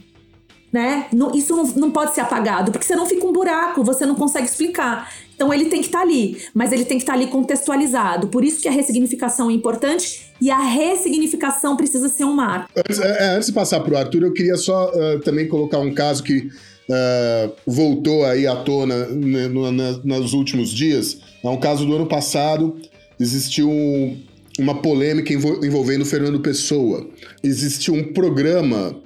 né? 0.73 1.07
Não, 1.13 1.35
isso 1.35 1.57
não, 1.57 1.65
não 1.65 1.91
pode 1.91 2.15
ser 2.15 2.21
apagado, 2.21 2.71
porque 2.71 2.87
senão 2.87 3.07
fica 3.07 3.27
um 3.27 3.33
buraco, 3.33 3.83
você 3.83 4.05
não 4.05 4.15
consegue 4.15 4.47
explicar. 4.47 5.11
Então 5.39 5.55
ele 5.55 5.67
tem 5.67 5.81
que 5.81 5.87
estar 5.87 6.01
tá 6.01 6.05
ali, 6.05 6.37
mas 6.53 6.73
ele 6.73 6.85
tem 6.85 6.99
que 6.99 7.05
estar 7.05 7.13
tá 7.13 7.19
ali 7.19 7.29
contextualizado. 7.31 8.27
Por 8.27 8.45
isso 8.45 8.61
que 8.61 8.67
a 8.67 8.73
ressignificação 8.73 9.49
é 9.49 9.53
importante 9.53 10.33
e 10.41 10.51
a 10.51 10.59
ressignificação 10.59 11.77
precisa 11.77 12.09
ser 12.09 12.25
um 12.25 12.33
marco. 12.33 12.69
Antes, 12.77 12.99
é, 12.99 13.25
é 13.25 13.37
antes 13.37 13.47
de 13.47 13.53
passar 13.53 13.79
para 13.79 13.95
o 13.95 13.97
Arthur, 13.97 14.25
eu 14.25 14.33
queria 14.33 14.57
só 14.57 14.91
uh, 14.91 15.21
também 15.21 15.47
colocar 15.47 15.79
um 15.79 15.95
caso 15.95 16.25
que 16.25 16.39
uh, 16.39 17.53
voltou 17.65 18.25
aí 18.25 18.49
à 18.49 18.57
tona 18.57 19.07
né, 19.07 19.47
no, 19.47 19.71
na, 19.71 19.93
nos 20.03 20.33
últimos 20.33 20.71
dias. 20.71 21.19
É 21.45 21.49
um 21.49 21.61
caso 21.61 21.87
do 21.87 21.95
ano 21.95 22.07
passado. 22.07 22.77
Existiu 23.21 23.71
um, 23.71 24.21
uma 24.59 24.83
polêmica 24.83 25.33
envolvendo 25.33 26.05
Fernando 26.05 26.41
Pessoa. 26.41 27.07
Existiu 27.45 27.95
um 27.95 28.13
programa 28.13 28.97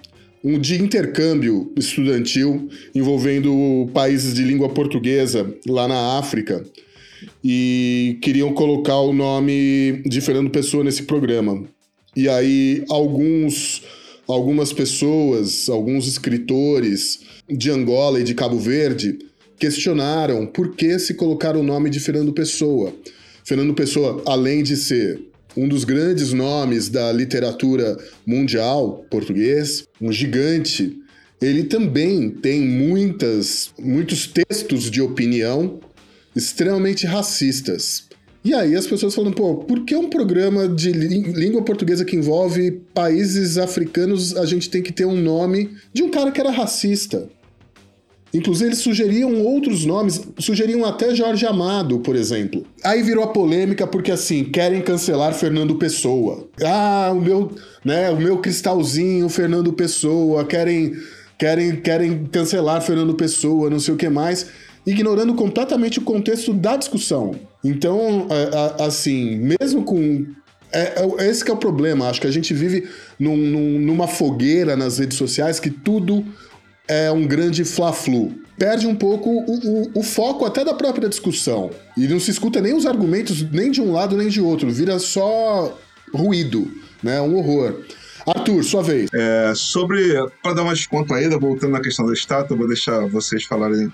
de 0.61 0.83
intercâmbio 0.83 1.73
estudantil 1.77 2.69
envolvendo 2.95 3.89
países 3.95 4.35
de 4.35 4.43
língua 4.43 4.69
portuguesa 4.69 5.55
lá 5.67 5.87
na 5.87 6.19
África 6.19 6.65
e 7.45 8.19
queriam 8.21 8.53
colocar 8.53 8.97
o 8.97 9.13
nome 9.13 10.03
de 10.05 10.21
Fernando 10.21 10.51
Pessoa 10.51 10.83
nesse 10.83 11.05
programa. 11.05 11.65
E 12.17 12.29
aí 12.29 12.85
alguns 12.91 13.83
algumas 14.27 14.73
pessoas, 14.73 15.69
alguns 15.69 16.07
escritores 16.07 17.21
de 17.49 17.71
Angola 17.71 18.21
e 18.21 18.25
de 18.25 18.35
Cabo 18.35 18.59
Verde 18.59 19.19
questionaram 19.59 20.47
por 20.47 20.75
que 20.75 20.99
se 20.99 21.15
colocar 21.15 21.57
o 21.57 21.63
nome 21.63 21.91
de 21.91 22.01
Fernando 22.01 22.33
Pessoa. 22.33 22.93
Fernando 23.45 23.75
Pessoa, 23.75 24.23
além 24.27 24.63
de 24.63 24.77
ser 24.77 25.21
um 25.57 25.69
dos 25.69 25.85
grandes 25.85 26.33
nomes 26.33 26.89
da 26.89 27.13
literatura 27.13 27.97
mundial 28.27 29.05
português, 29.11 29.85
um 30.01 30.13
gigante, 30.13 30.99
ele 31.41 31.65
também 31.65 32.31
tem 32.31 32.61
muitas, 32.61 33.71
muitos 33.79 34.27
textos 34.27 34.91
de 34.91 35.03
opinião 35.03 35.81
extremamente 36.35 37.07
racistas. 37.07 38.05
E 38.45 38.55
aí 38.55 38.75
as 38.75 38.87
pessoas 38.87 39.15
falam, 39.15 39.33
pô, 39.33 39.57
por 39.57 39.85
que 39.85 39.95
um 39.95 40.11
programa 40.11 40.69
de 40.69 40.91
língua 40.91 41.63
portuguesa 41.63 42.05
que 42.05 42.17
envolve 42.17 42.73
países 42.93 43.57
africanos 43.57 44.37
a 44.37 44.45
gente 44.45 44.69
tem 44.69 44.83
que 44.83 44.93
ter 44.93 45.05
um 45.05 45.17
nome 45.17 45.77
de 45.93 46.03
um 46.03 46.11
cara 46.11 46.33
que 46.33 46.41
era 46.41 46.51
racista? 46.51 47.29
Inclusive, 48.35 48.71
eles 48.71 48.79
sugeriam 48.79 49.43
outros 49.43 49.85
nomes, 49.85 50.23
sugeriam 50.39 50.85
até 50.87 51.15
Jorge 51.15 51.45
Amado, 51.45 51.99
por 51.99 52.17
exemplo. 52.17 52.65
Aí 52.83 53.03
virou 53.03 53.25
a 53.25 53.29
polêmica 53.29 53.87
porque, 53.87 54.11
assim, 54.11 54.45
querem 54.45 54.81
cancelar 54.81 55.35
Fernando 55.35 55.75
Pessoa. 55.75 56.49
Ah, 56.65 57.13
o 57.15 57.21
meu, 57.21 57.53
né, 57.85 58.11
o 58.11 58.17
meu 58.17 58.39
cristalzinho, 58.39 59.29
Fernando 59.29 59.71
Pessoa, 59.73 60.47
querem, 60.47 60.95
querem, 61.39 61.77
querem 61.77 62.25
cancelar 62.25 62.81
Fernando 62.81 63.15
Pessoa, 63.15 63.69
não 63.69 63.79
sei 63.79 63.93
o 63.93 63.99
que 63.99 64.09
mais, 64.09 64.47
ignorando 64.87 65.35
completamente 65.35 65.99
o 65.99 66.03
contexto 66.03 66.55
da 66.55 66.77
discussão. 66.77 67.35
Então, 67.63 68.27
assim, 68.79 69.37
mesmo 69.37 69.85
com 69.85 70.27
é, 70.73 71.05
é, 71.21 71.29
esse 71.29 71.49
é 71.49 71.53
o 71.53 71.57
problema. 71.57 72.09
Acho 72.09 72.21
que 72.21 72.27
a 72.27 72.33
gente 72.33 72.55
vive 72.55 72.89
num, 73.19 73.37
num, 73.37 73.79
numa 73.79 74.09
fogueira 74.09 74.75
nas 74.75 74.99
redes 74.99 75.19
sociais 75.19 75.61
que 75.61 75.71
tudo 75.71 76.25
é 76.89 77.11
um 77.11 77.27
grande 77.27 77.65
fla-flu. 77.65 78.35
Perde 78.59 78.87
um 78.87 78.95
pouco 78.95 79.31
o, 79.31 79.87
o, 79.87 80.01
o, 80.01 80.03
foco 80.03 80.45
até 80.45 80.65
da 80.65 80.75
própria 80.75 81.09
discussão. 81.09 81.71
E 81.97 82.07
não 82.07 82.21
se 82.21 82.31
escuta 82.31 82.61
nem 82.61 82.75
os 82.75 82.87
argumentos, 82.87 83.43
nem 83.51 83.71
de 83.71 83.81
um 83.81 83.93
lado 83.93 84.17
nem 84.17 84.29
de 84.29 84.41
outro. 84.41 84.71
Vira 84.71 84.99
só 84.99 85.77
ruído, 86.15 86.71
né? 87.03 87.21
Um 87.21 87.37
horror. 87.37 87.81
Arthur, 88.27 88.63
sua 88.63 88.83
vez. 88.83 89.11
É, 89.13 89.53
sobre. 89.55 90.15
Para 90.43 90.55
dar 90.55 90.63
uma 90.63 90.75
descontraída, 90.75 91.39
voltando 91.39 91.73
na 91.73 91.81
questão 91.81 92.07
da 92.07 92.13
estátua, 92.13 92.57
vou 92.57 92.69
deixar 92.69 93.07
vocês 93.09 93.45
falarem 93.45 93.91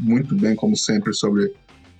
muito 0.00 0.34
bem, 0.34 0.56
como 0.56 0.76
sempre, 0.76 1.14
sobre 1.14 1.52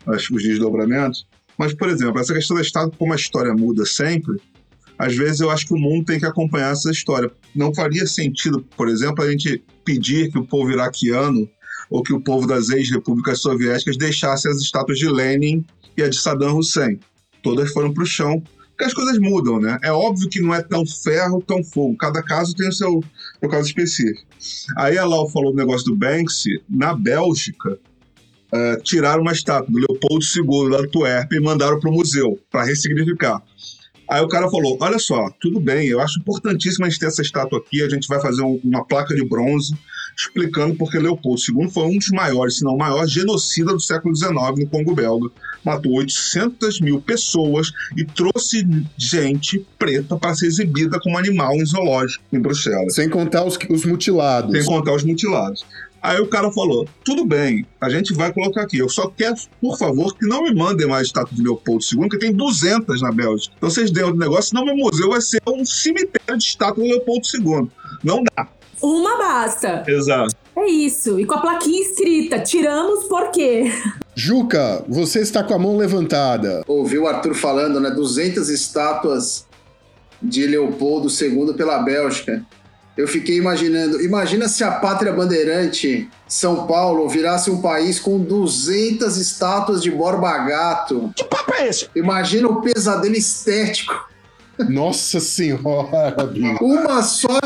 as, 0.06 0.28
os 0.30 0.42
desdobramentos. 0.42 1.26
Mas, 1.56 1.74
por 1.74 1.88
exemplo, 1.88 2.20
essa 2.20 2.34
questão 2.34 2.56
da 2.56 2.62
estátua, 2.62 2.94
como 2.98 3.12
a 3.12 3.16
história 3.16 3.52
muda 3.52 3.84
sempre, 3.84 4.40
às 4.98 5.14
vezes 5.16 5.40
eu 5.40 5.50
acho 5.50 5.66
que 5.66 5.74
o 5.74 5.78
mundo 5.78 6.06
tem 6.06 6.18
que 6.18 6.26
acompanhar 6.26 6.72
essa 6.72 6.90
história. 6.90 7.30
Não 7.54 7.72
faria 7.72 8.06
sentido, 8.06 8.66
por 8.76 8.88
exemplo, 8.88 9.22
a 9.22 9.30
gente 9.30 9.62
pedir 9.84 10.30
que 10.30 10.38
o 10.38 10.44
povo 10.44 10.70
iraquiano 10.70 11.48
ou 11.88 12.02
que 12.02 12.12
o 12.12 12.20
povo 12.20 12.46
das 12.46 12.68
ex-repúblicas 12.68 13.40
soviéticas 13.40 13.96
deixasse 13.96 14.48
as 14.48 14.56
estátuas 14.58 14.98
de 14.98 15.08
Lenin 15.08 15.64
e 15.96 16.02
a 16.02 16.08
de 16.08 16.20
Saddam 16.20 16.58
Hussein. 16.58 16.98
Todas 17.42 17.72
foram 17.72 17.94
para 17.94 18.02
o 18.02 18.06
chão, 18.06 18.42
porque 18.70 18.84
as 18.84 18.92
coisas 18.92 19.18
mudam, 19.18 19.60
né? 19.60 19.78
É 19.82 19.92
óbvio 19.92 20.28
que 20.28 20.40
não 20.40 20.54
é 20.54 20.62
tão 20.62 20.84
ferro, 20.84 21.42
tão 21.46 21.62
fogo. 21.64 21.96
Cada 21.96 22.22
caso 22.22 22.54
tem 22.54 22.68
o 22.68 22.72
seu, 22.72 23.02
seu 23.40 23.48
caso 23.48 23.68
específico. 23.68 24.26
Aí 24.76 24.98
a 24.98 25.04
Lau 25.04 25.28
falou 25.30 25.52
o 25.52 25.56
negócio 25.56 25.86
do 25.86 25.96
Banksy. 25.96 26.62
Na 26.68 26.94
Bélgica, 26.94 27.78
uh, 28.52 28.82
tiraram 28.82 29.22
uma 29.22 29.32
estátua 29.32 29.70
do 29.70 29.78
Leopoldo 29.78 30.24
II 30.24 30.70
da 30.70 30.84
Antuérpia 30.84 31.38
e 31.38 31.40
mandaram 31.40 31.80
para 31.80 31.90
o 31.90 31.92
museu 31.92 32.38
para 32.50 32.64
ressignificar. 32.64 33.42
Aí 34.08 34.22
o 34.22 34.28
cara 34.28 34.50
falou: 34.50 34.78
Olha 34.80 34.98
só, 34.98 35.28
tudo 35.40 35.60
bem, 35.60 35.88
eu 35.88 36.00
acho 36.00 36.18
importantíssimo 36.18 36.86
a 36.86 36.88
gente 36.88 36.98
ter 36.98 37.06
essa 37.06 37.22
estátua 37.22 37.58
aqui. 37.58 37.82
A 37.82 37.88
gente 37.88 38.08
vai 38.08 38.20
fazer 38.20 38.42
um, 38.42 38.60
uma 38.64 38.84
placa 38.84 39.14
de 39.14 39.26
bronze 39.26 39.74
explicando 40.16 40.74
porque 40.74 40.98
Leopoldo 40.98 41.40
II 41.40 41.70
foi 41.70 41.84
um 41.84 41.96
dos 41.96 42.08
maiores, 42.08 42.56
se 42.56 42.64
não 42.64 42.74
o 42.74 42.78
maior, 42.78 43.06
genocida 43.06 43.72
do 43.72 43.80
século 43.80 44.14
XIX 44.16 44.32
no 44.58 44.66
Congo 44.66 44.94
belga. 44.94 45.28
Matou 45.64 45.92
800 45.92 46.80
mil 46.80 47.00
pessoas 47.00 47.70
e 47.96 48.04
trouxe 48.04 48.66
gente 48.96 49.64
preta 49.78 50.16
para 50.16 50.34
ser 50.34 50.46
exibida 50.46 50.98
como 51.00 51.18
animal 51.18 51.54
em 51.54 51.64
zoológico 51.64 52.24
em 52.32 52.40
Bruxelas. 52.40 52.94
Sem 52.94 53.08
contar 53.08 53.44
os, 53.44 53.58
os 53.68 53.84
mutilados. 53.84 54.52
Sem 54.52 54.64
contar 54.64 54.94
os 54.94 55.04
mutilados. 55.04 55.64
Aí 56.08 56.18
o 56.22 56.26
cara 56.26 56.50
falou: 56.50 56.88
tudo 57.04 57.26
bem, 57.26 57.66
a 57.78 57.90
gente 57.90 58.14
vai 58.14 58.32
colocar 58.32 58.62
aqui. 58.62 58.78
Eu 58.78 58.88
só 58.88 59.08
quero, 59.08 59.34
por 59.60 59.76
favor, 59.76 60.16
que 60.16 60.26
não 60.26 60.44
me 60.44 60.54
mandem 60.54 60.86
mais 60.86 61.08
estátua 61.08 61.36
de 61.36 61.42
Leopoldo 61.42 61.84
II, 61.84 61.98
porque 62.00 62.18
tem 62.18 62.32
200 62.32 63.02
na 63.02 63.12
Bélgica. 63.12 63.54
Então 63.58 63.68
vocês 63.68 63.90
dêem 63.90 64.06
o 64.06 64.16
negócio, 64.16 64.44
senão 64.44 64.64
meu 64.64 64.74
museu 64.74 65.10
vai 65.10 65.20
ser 65.20 65.42
um 65.46 65.66
cemitério 65.66 66.38
de 66.38 66.44
estátua 66.44 66.82
de 66.82 66.90
Leopoldo 66.92 67.26
II. 67.34 67.68
Não 68.02 68.22
dá. 68.24 68.48
Uma 68.80 69.18
basta. 69.18 69.84
Exato. 69.86 70.34
É 70.56 70.66
isso. 70.66 71.20
E 71.20 71.26
com 71.26 71.34
a 71.34 71.42
plaquinha 71.42 71.82
escrita: 71.82 72.38
tiramos 72.38 73.04
por 73.04 73.30
quê? 73.30 73.70
Juca, 74.14 74.82
você 74.88 75.20
está 75.20 75.44
com 75.44 75.52
a 75.52 75.58
mão 75.58 75.76
levantada. 75.76 76.62
Ouviu 76.66 77.02
o 77.02 77.06
Arthur 77.06 77.34
falando, 77.34 77.80
né? 77.80 77.90
200 77.90 78.48
estátuas 78.48 79.46
de 80.22 80.46
Leopoldo 80.46 81.08
II 81.08 81.52
pela 81.52 81.78
Bélgica. 81.80 82.42
Eu 82.98 83.06
fiquei 83.06 83.36
imaginando, 83.36 84.02
imagina 84.02 84.48
se 84.48 84.64
a 84.64 84.72
pátria 84.72 85.12
bandeirante 85.12 86.10
São 86.26 86.66
Paulo 86.66 87.08
virasse 87.08 87.48
um 87.48 87.62
país 87.62 88.00
com 88.00 88.18
200 88.18 89.16
estátuas 89.16 89.80
de 89.80 89.88
Borba 89.88 90.36
Gato. 90.38 91.12
Que 91.14 91.22
papo 91.22 91.54
é 91.54 91.68
esse? 91.68 91.88
Imagina 91.94 92.48
o 92.48 92.60
pesadelo 92.60 93.14
estético. 93.14 93.94
Nossa 94.68 95.20
senhora, 95.20 96.26
bicho. 96.26 96.58
Uma 96.60 97.00
só, 97.04 97.38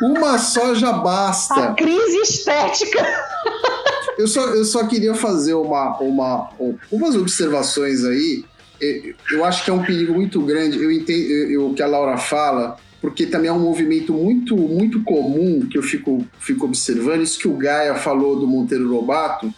uma 0.00 0.38
só 0.38 0.72
já 0.76 0.92
basta. 0.92 1.70
A 1.70 1.74
crise 1.74 2.18
estética. 2.18 3.04
Eu 4.16 4.28
só, 4.28 4.46
eu 4.50 4.64
só 4.64 4.86
queria 4.86 5.12
fazer 5.12 5.54
uma, 5.54 5.98
uma, 5.98 6.50
umas 6.92 7.16
observações 7.16 8.04
aí. 8.04 8.44
Eu, 8.80 9.14
eu 9.32 9.44
acho 9.44 9.64
que 9.64 9.70
é 9.70 9.74
um 9.74 9.84
perigo 9.84 10.14
muito 10.14 10.40
grande. 10.40 10.80
Eu 10.80 10.92
entendo 10.92 11.66
o 11.66 11.74
que 11.74 11.82
a 11.82 11.86
Laura 11.88 12.16
fala, 12.16 12.76
porque 13.00 13.26
também 13.26 13.48
é 13.48 13.52
um 13.52 13.60
movimento 13.60 14.12
muito, 14.12 14.56
muito 14.56 15.02
comum 15.04 15.66
que 15.68 15.78
eu 15.78 15.82
fico, 15.82 16.24
fico 16.40 16.66
observando. 16.66 17.22
Isso 17.22 17.38
que 17.38 17.48
o 17.48 17.56
Gaia 17.56 17.94
falou 17.94 18.38
do 18.38 18.46
Monteiro 18.46 18.88
Lobato, 18.88 19.52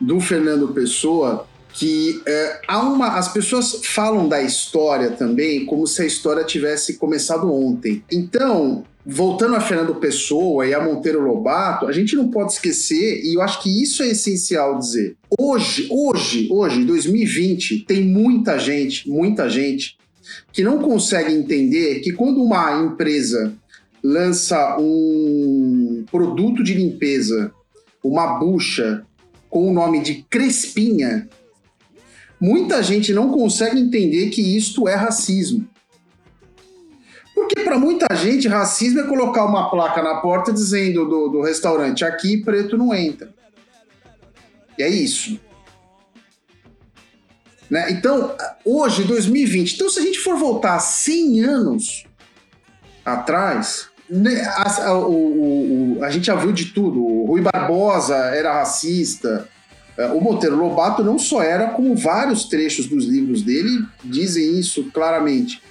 do 0.00 0.20
Fernando 0.20 0.68
Pessoa, 0.68 1.46
que 1.72 2.22
é, 2.26 2.60
há 2.66 2.80
uma, 2.80 3.16
as 3.16 3.32
pessoas 3.32 3.80
falam 3.84 4.28
da 4.28 4.42
história 4.42 5.10
também 5.10 5.66
como 5.66 5.86
se 5.86 6.02
a 6.02 6.06
história 6.06 6.44
tivesse 6.44 6.98
começado 6.98 7.52
ontem. 7.52 8.02
Então, 8.10 8.84
voltando 9.04 9.56
a 9.56 9.60
Fernando 9.60 9.94
Pessoa 9.96 10.66
e 10.66 10.72
a 10.72 10.82
Monteiro 10.82 11.20
Lobato, 11.20 11.86
a 11.86 11.92
gente 11.92 12.16
não 12.16 12.28
pode 12.28 12.52
esquecer, 12.52 13.22
e 13.24 13.34
eu 13.34 13.42
acho 13.42 13.62
que 13.62 13.82
isso 13.82 14.02
é 14.02 14.08
essencial 14.08 14.78
dizer. 14.78 15.16
Hoje, 15.38 15.88
hoje, 15.90 16.48
hoje, 16.50 16.84
2020, 16.84 17.80
tem 17.80 18.02
muita 18.02 18.58
gente, 18.58 19.08
muita 19.08 19.48
gente 19.48 19.96
que 20.52 20.62
não 20.62 20.78
consegue 20.78 21.32
entender 21.32 22.00
que 22.00 22.12
quando 22.12 22.42
uma 22.42 22.82
empresa 22.82 23.54
lança 24.02 24.76
um 24.78 26.04
produto 26.10 26.62
de 26.62 26.74
limpeza, 26.74 27.52
uma 28.02 28.38
bucha 28.38 29.04
com 29.48 29.70
o 29.70 29.72
nome 29.72 30.02
de 30.02 30.24
Crespinha, 30.28 31.28
muita 32.40 32.82
gente 32.82 33.12
não 33.12 33.30
consegue 33.30 33.80
entender 33.80 34.28
que 34.30 34.56
isto 34.56 34.86
é 34.86 34.94
racismo. 34.94 35.66
Porque 37.34 37.60
para 37.62 37.78
muita 37.78 38.14
gente, 38.14 38.46
racismo 38.46 39.00
é 39.00 39.06
colocar 39.06 39.44
uma 39.44 39.70
placa 39.70 40.02
na 40.02 40.16
porta 40.16 40.52
dizendo 40.52 41.04
do, 41.04 41.28
do 41.28 41.40
restaurante 41.42 42.04
aqui 42.04 42.36
preto 42.36 42.76
não 42.76 42.94
entra. 42.94 43.34
E 44.78 44.82
é 44.82 44.88
isso. 44.88 45.40
Né? 47.70 47.90
Então, 47.90 48.34
hoje, 48.64 49.04
2020, 49.04 49.74
então 49.74 49.88
se 49.88 49.98
a 49.98 50.02
gente 50.02 50.18
for 50.18 50.36
voltar 50.36 50.78
100 50.78 51.40
anos 51.40 52.04
atrás, 53.04 53.88
né, 54.08 54.42
a, 54.42 54.86
a, 54.86 54.98
o, 54.98 55.96
o, 55.98 56.04
a 56.04 56.10
gente 56.10 56.26
já 56.26 56.34
viu 56.34 56.52
de 56.52 56.66
tudo. 56.66 57.04
O 57.04 57.26
Rui 57.26 57.40
Barbosa 57.40 58.16
era 58.16 58.52
racista. 58.52 59.48
É, 59.96 60.06
o 60.06 60.20
Monteiro 60.20 60.56
Lobato 60.56 61.04
não 61.04 61.18
só 61.18 61.42
era, 61.42 61.68
como 61.68 61.96
vários 61.96 62.44
trechos 62.44 62.86
dos 62.86 63.06
livros 63.06 63.42
dele 63.42 63.84
dizem 64.04 64.58
isso 64.58 64.90
claramente. 64.92 65.62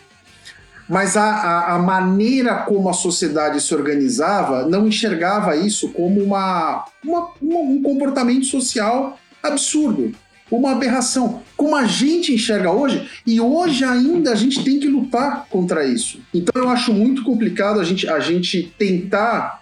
Mas 0.88 1.16
a, 1.16 1.24
a, 1.24 1.76
a 1.76 1.80
maneira 1.80 2.56
como 2.56 2.90
a 2.90 2.94
sociedade 2.94 3.62
se 3.62 3.74
organizava 3.74 4.66
não 4.68 4.88
enxergava 4.88 5.56
isso 5.56 5.90
como 5.90 6.22
uma, 6.22 6.86
uma, 7.04 7.30
uma 7.42 7.60
um 7.60 7.82
comportamento 7.82 8.46
social 8.46 9.18
absurdo 9.42 10.14
uma 10.52 10.72
aberração, 10.72 11.42
como 11.58 11.76
a 11.76 11.86
gente 11.86 12.34
enxerga 12.34 12.72
hoje, 12.72 13.08
e 13.26 13.40
hoje 13.40 13.84
ainda 13.84 14.32
a 14.32 14.36
gente 14.36 14.64
tem 14.64 14.80
que 14.80 14.88
lutar 14.88 15.48
contra 15.50 15.86
isso. 15.86 16.20
Então 16.34 16.62
eu 16.62 16.70
acho 16.70 16.94
muito 16.94 17.24
complicado 17.24 17.80
a 17.80 17.84
gente, 17.84 18.08
a 18.08 18.20
gente 18.20 18.74
tentar 18.78 19.62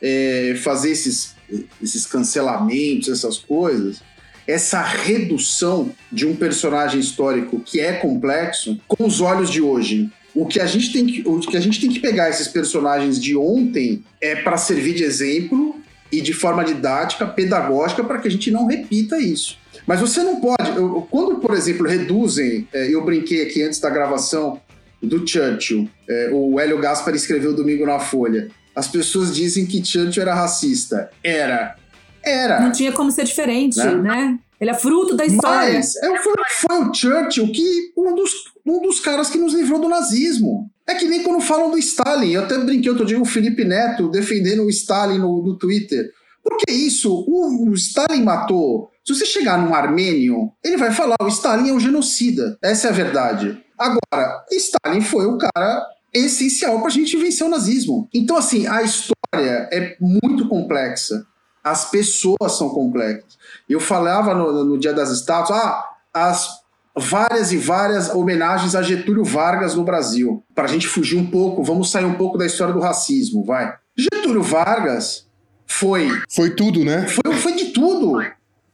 é, 0.00 0.54
fazer 0.62 0.90
esses, 0.90 1.34
esses 1.82 2.06
cancelamentos, 2.06 3.08
essas 3.08 3.38
coisas, 3.38 4.02
essa 4.46 4.82
redução 4.82 5.92
de 6.10 6.26
um 6.26 6.34
personagem 6.34 7.00
histórico 7.00 7.60
que 7.60 7.80
é 7.80 7.92
complexo 7.92 8.78
com 8.86 9.06
os 9.06 9.20
olhos 9.20 9.50
de 9.50 9.60
hoje. 9.60 10.10
O 10.34 10.46
que 10.46 10.60
a 10.60 10.66
gente 10.66 10.92
tem 10.92 11.06
que, 11.06 11.22
o 11.26 11.40
que 11.40 11.56
a 11.56 11.60
gente 11.60 11.80
tem 11.80 11.90
que 11.90 11.98
pegar 11.98 12.30
esses 12.30 12.48
personagens 12.48 13.20
de 13.20 13.36
ontem 13.36 14.02
é 14.20 14.36
para 14.36 14.56
servir 14.56 14.94
de 14.94 15.02
exemplo 15.02 15.80
e 16.10 16.20
de 16.20 16.32
forma 16.32 16.64
didática, 16.64 17.26
pedagógica, 17.26 18.02
para 18.02 18.18
que 18.18 18.28
a 18.28 18.30
gente 18.30 18.50
não 18.50 18.66
repita 18.66 19.18
isso. 19.18 19.58
Mas 19.86 20.00
você 20.00 20.22
não 20.22 20.40
pode. 20.40 20.76
Eu, 20.76 21.06
quando, 21.10 21.36
por 21.36 21.54
exemplo, 21.54 21.86
reduzem, 21.86 22.68
é, 22.72 22.92
eu 22.92 23.04
brinquei 23.04 23.42
aqui 23.42 23.62
antes 23.62 23.80
da 23.80 23.90
gravação 23.90 24.60
do 25.02 25.26
Churchill, 25.26 25.88
é, 26.08 26.30
o 26.32 26.60
Hélio 26.60 26.78
Gaspar 26.78 27.14
escreveu 27.14 27.54
domingo 27.54 27.86
na 27.86 27.98
Folha. 27.98 28.48
As 28.74 28.86
pessoas 28.86 29.34
dizem 29.34 29.66
que 29.66 29.84
Churchill 29.84 30.22
era 30.22 30.34
racista. 30.34 31.10
Era. 31.22 31.76
Era. 32.22 32.60
Não 32.60 32.70
tinha 32.70 32.92
como 32.92 33.10
ser 33.10 33.24
diferente, 33.24 33.78
né? 33.78 33.94
né? 33.94 34.38
Ele 34.60 34.70
é 34.70 34.74
fruto 34.74 35.16
da 35.16 35.24
história. 35.24 35.74
Mas 35.74 35.96
é, 35.96 36.18
foi, 36.18 36.34
foi 36.60 36.78
o 36.84 36.94
Churchill 36.94 37.50
que 37.50 37.92
um 37.96 38.14
dos, 38.14 38.30
um 38.66 38.82
dos 38.82 39.00
caras 39.00 39.30
que 39.30 39.38
nos 39.38 39.54
livrou 39.54 39.80
do 39.80 39.88
nazismo. 39.88 40.70
É 40.86 40.94
que 40.94 41.06
nem 41.06 41.22
quando 41.22 41.40
falam 41.40 41.70
do 41.70 41.78
Stalin. 41.78 42.32
Eu 42.32 42.42
até 42.42 42.58
brinquei 42.58 42.90
outro 42.90 43.06
dia 43.06 43.16
com 43.16 43.22
o 43.22 43.26
Felipe 43.26 43.64
Neto 43.64 44.10
defendendo 44.10 44.64
o 44.64 44.68
Stalin 44.68 45.18
no, 45.18 45.42
no 45.42 45.56
Twitter. 45.56 46.12
Porque 46.42 46.72
isso, 46.72 47.24
o, 47.26 47.70
o 47.70 47.74
Stalin 47.74 48.22
matou 48.22 48.90
se 49.04 49.14
você 49.14 49.26
chegar 49.26 49.58
num 49.58 49.74
armênio, 49.74 50.52
ele 50.62 50.76
vai 50.76 50.92
falar: 50.92 51.16
o 51.20 51.28
Stalin 51.28 51.70
é 51.70 51.72
um 51.72 51.80
genocida. 51.80 52.58
Essa 52.62 52.88
é 52.88 52.90
a 52.90 52.94
verdade. 52.94 53.60
Agora, 53.76 54.44
Stalin 54.52 55.00
foi 55.00 55.26
o 55.26 55.38
cara 55.38 55.84
essencial 56.12 56.78
para 56.78 56.88
a 56.88 56.92
gente 56.92 57.16
vencer 57.16 57.46
o 57.46 57.50
nazismo. 57.50 58.08
Então, 58.14 58.36
assim, 58.36 58.66
a 58.66 58.82
história 58.82 59.68
é 59.72 59.96
muito 60.00 60.48
complexa. 60.48 61.26
As 61.62 61.90
pessoas 61.90 62.52
são 62.52 62.70
complexas. 62.70 63.38
Eu 63.68 63.80
falava 63.80 64.34
no, 64.34 64.64
no 64.64 64.78
Dia 64.78 64.92
das 64.92 65.10
Estátuas, 65.10 65.58
ah, 65.58 65.88
as 66.12 66.60
várias 66.96 67.52
e 67.52 67.56
várias 67.56 68.14
homenagens 68.14 68.74
a 68.74 68.82
Getúlio 68.82 69.24
Vargas 69.24 69.74
no 69.74 69.84
Brasil. 69.84 70.42
Para 70.54 70.64
a 70.64 70.68
gente 70.68 70.86
fugir 70.86 71.16
um 71.16 71.30
pouco, 71.30 71.62
vamos 71.62 71.90
sair 71.90 72.04
um 72.04 72.14
pouco 72.14 72.38
da 72.38 72.46
história 72.46 72.74
do 72.74 72.80
racismo, 72.80 73.44
vai. 73.44 73.74
Getúlio 73.96 74.42
Vargas 74.42 75.29
foi. 75.70 76.10
Foi 76.28 76.50
tudo, 76.50 76.84
né? 76.84 77.06
Foi, 77.06 77.34
foi 77.34 77.52
de 77.52 77.66
tudo. 77.66 78.20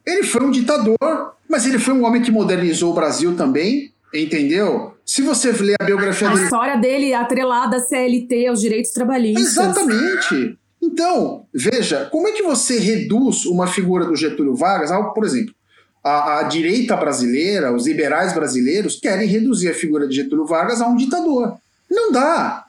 Ele 0.04 0.22
foi 0.22 0.42
um 0.42 0.50
ditador, 0.50 1.34
mas 1.48 1.66
ele 1.66 1.78
foi 1.78 1.94
um 1.94 2.04
homem 2.04 2.22
que 2.22 2.30
modernizou 2.30 2.92
o 2.92 2.94
Brasil 2.94 3.36
também, 3.36 3.92
entendeu? 4.14 4.94
Se 5.04 5.22
você 5.22 5.52
ler 5.52 5.76
a 5.80 5.84
biografia 5.84 6.28
a 6.28 6.30
dele. 6.30 6.42
A 6.42 6.44
história 6.44 6.76
dele 6.76 7.12
é 7.12 7.16
atrelada 7.16 7.76
à 7.76 7.80
CLT, 7.80 8.46
aos 8.46 8.60
direitos 8.60 8.92
trabalhistas. 8.92 9.46
Exatamente. 9.46 10.58
Então, 10.82 11.44
veja, 11.52 12.08
como 12.10 12.28
é 12.28 12.32
que 12.32 12.42
você 12.42 12.78
reduz 12.78 13.44
uma 13.44 13.66
figura 13.66 14.04
do 14.04 14.16
Getúlio 14.16 14.54
Vargas 14.54 14.90
ao, 14.90 15.12
por 15.12 15.24
exemplo, 15.24 15.54
a, 16.02 16.40
a, 16.40 16.42
direita 16.44 16.96
brasileira, 16.96 17.74
os 17.74 17.86
liberais 17.86 18.32
brasileiros 18.32 18.96
querem 18.96 19.26
reduzir 19.26 19.68
a 19.68 19.74
figura 19.74 20.06
de 20.06 20.14
Getúlio 20.14 20.46
Vargas 20.46 20.80
a 20.80 20.86
um 20.86 20.96
ditador. 20.96 21.56
Não 21.90 22.12
dá. 22.12 22.65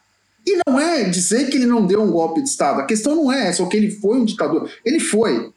E 0.47 0.57
não 0.65 0.79
é 0.79 1.03
dizer 1.03 1.49
que 1.49 1.57
ele 1.57 1.65
não 1.65 1.85
deu 1.85 2.01
um 2.01 2.09
golpe 2.09 2.41
de 2.41 2.47
Estado. 2.47 2.79
A 2.79 2.85
questão 2.85 3.13
não 3.13 3.29
é 3.29 3.49
essa, 3.49 3.61
ou 3.61 3.67
que 3.67 3.75
ele 3.75 3.91
foi 3.91 4.17
um 4.17 4.23
ditador. 4.23 4.71
Ele 4.85 4.97
foi. 4.97 5.51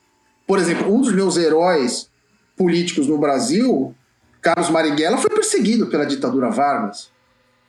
Por 0.49 0.59
exemplo, 0.59 0.93
um 0.93 1.01
dos 1.01 1.13
meus 1.13 1.37
heróis 1.37 2.11
políticos 2.57 3.07
no 3.07 3.17
Brasil, 3.17 3.95
Carlos 4.43 4.69
Marighella, 4.69 5.17
foi 5.17 5.31
perseguido 5.31 5.87
pela 5.87 6.05
ditadura 6.05 6.51
Vargas, 6.51 7.09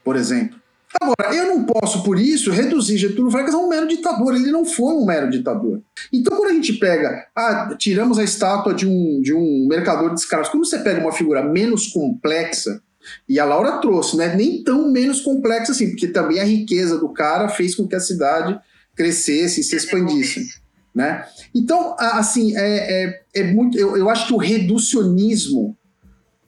por 0.03 0.15
exemplo. 0.15 0.59
Agora, 0.99 1.35
eu 1.35 1.45
não 1.45 1.63
posso, 1.63 2.03
por 2.03 2.19
isso, 2.19 2.49
reduzir 2.49 2.97
Getúlio 2.97 3.29
Vargas 3.29 3.53
a 3.53 3.57
um 3.59 3.69
mero 3.69 3.87
ditador. 3.87 4.35
Ele 4.35 4.51
não 4.51 4.65
foi 4.65 4.95
um 4.95 5.05
mero 5.05 5.29
ditador. 5.29 5.79
Então, 6.11 6.35
quando 6.35 6.49
a 6.49 6.53
gente 6.53 6.73
pega, 6.73 7.27
ah, 7.35 7.75
tiramos 7.77 8.17
a 8.17 8.23
estátua 8.23 8.73
de 8.73 8.87
um, 8.87 9.21
de 9.21 9.31
um 9.31 9.67
mercador 9.69 10.11
de 10.11 10.19
escravos, 10.19 10.49
quando 10.49 10.65
você 10.65 10.79
pega 10.79 10.99
uma 10.99 11.11
figura 11.11 11.43
menos 11.43 11.87
complexa, 11.87 12.81
e 13.27 13.39
a 13.39 13.45
Laura 13.45 13.79
trouxe, 13.79 14.15
não 14.15 14.23
é 14.23 14.35
nem 14.35 14.63
tão 14.63 14.91
menos 14.91 15.21
complexa 15.21 15.71
assim, 15.71 15.89
porque 15.89 16.07
também 16.07 16.39
a 16.39 16.43
riqueza 16.43 16.97
do 16.97 17.09
cara 17.09 17.49
fez 17.49 17.75
com 17.75 17.87
que 17.87 17.95
a 17.95 17.99
cidade 17.99 18.59
crescesse 18.95 19.61
e 19.61 19.63
se 19.63 19.75
expandisse. 19.75 20.61
Né? 20.93 21.25
Então, 21.55 21.95
assim, 21.97 22.55
é, 22.55 23.03
é, 23.03 23.21
é 23.33 23.43
muito. 23.43 23.77
Eu, 23.77 23.95
eu, 23.95 24.09
acho 24.09 24.27
que 24.27 24.33
o 24.33 24.37
reducionismo, 24.37 25.75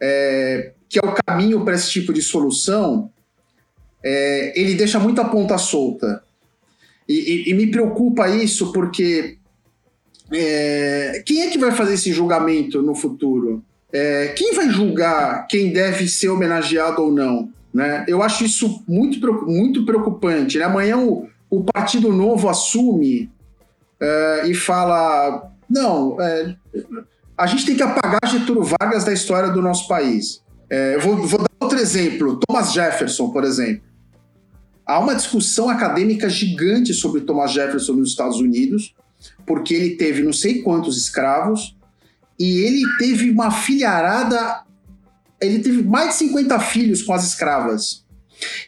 é, 0.02 0.74
que 0.90 1.00
é 1.00 1.02
o 1.02 1.16
caminho 1.26 1.64
para 1.64 1.76
esse 1.76 1.90
tipo 1.90 2.12
de 2.12 2.22
solução, 2.22 3.10
é, 4.04 4.60
ele 4.60 4.76
deixa 4.76 5.00
muita 5.00 5.24
ponta 5.24 5.58
solta. 5.58 6.24
E, 7.08 7.14
e, 7.14 7.52
e, 7.52 7.54
me 7.54 7.68
preocupa 7.68 8.28
isso 8.30 8.72
porque 8.72 9.38
é, 10.32 11.24
quem 11.26 11.42
é 11.42 11.50
que 11.50 11.58
vai 11.58 11.72
fazer 11.72 11.94
esse 11.94 12.12
julgamento 12.12 12.82
no 12.82 12.96
futuro? 12.96 13.64
É, 13.94 14.30
quem 14.30 14.56
vai 14.56 14.70
julgar 14.72 15.46
quem 15.48 15.72
deve 15.72 16.08
ser 16.08 16.30
homenageado 16.30 17.04
ou 17.04 17.12
não? 17.12 17.50
Né? 17.72 18.04
Eu 18.08 18.24
acho 18.24 18.44
isso 18.44 18.84
muito, 18.88 19.20
muito 19.46 19.86
preocupante. 19.86 20.58
Né? 20.58 20.66
Amanhã 20.66 20.98
o, 20.98 21.30
o 21.50 21.64
Partido 21.64 22.12
Novo 22.12 22.50
assume 22.50 23.32
é, 24.00 24.48
e 24.48 24.56
fala: 24.56 25.52
não, 25.70 26.20
é, 26.20 26.56
a 27.38 27.46
gente 27.46 27.66
tem 27.66 27.76
que 27.76 27.84
apagar 27.84 28.20
Getúlio 28.28 28.64
Vargas 28.64 29.04
da 29.04 29.14
história 29.14 29.50
do 29.50 29.62
nosso 29.62 29.88
país. 29.88 30.42
É, 30.70 30.98
vou, 30.98 31.16
vou 31.16 31.40
dar 31.40 31.50
outro 31.60 31.78
exemplo: 31.78 32.40
Thomas 32.48 32.74
Jefferson, 32.74 33.30
por 33.30 33.44
exemplo. 33.44 33.84
Há 34.86 35.00
uma 35.00 35.16
discussão 35.16 35.70
acadêmica 35.70 36.28
gigante 36.28 36.94
sobre 36.94 37.22
Thomas 37.22 37.52
Jefferson 37.52 37.94
nos 37.94 38.10
Estados 38.10 38.40
Unidos, 38.40 38.94
porque 39.46 39.74
ele 39.74 39.92
teve 39.92 40.22
não 40.22 40.34
sei 40.34 40.62
quantos 40.62 40.98
escravos 40.98 41.78
e 42.44 42.58
ele 42.58 42.84
teve 42.98 43.32
uma 43.32 43.50
filharada, 43.52 44.64
ele 45.40 45.60
teve 45.60 45.82
mais 45.82 46.10
de 46.10 46.16
50 46.16 46.60
filhos 46.60 47.02
com 47.02 47.14
as 47.14 47.24
escravas. 47.24 48.04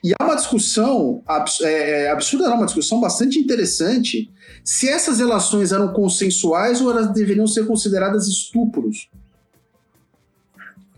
E 0.01 0.13
há 0.17 0.23
uma 0.23 0.37
discussão 0.37 1.21
é, 1.61 2.03
é, 2.03 2.09
absurda, 2.09 2.47
não, 2.47 2.55
uma 2.55 2.65
discussão 2.65 3.01
bastante 3.01 3.37
interessante 3.37 4.31
se 4.63 4.87
essas 4.87 5.19
relações 5.19 5.73
eram 5.73 5.91
consensuais 5.91 6.79
ou 6.79 6.89
elas 6.89 7.11
deveriam 7.11 7.45
ser 7.45 7.67
consideradas 7.67 8.29
estupros. 8.29 9.09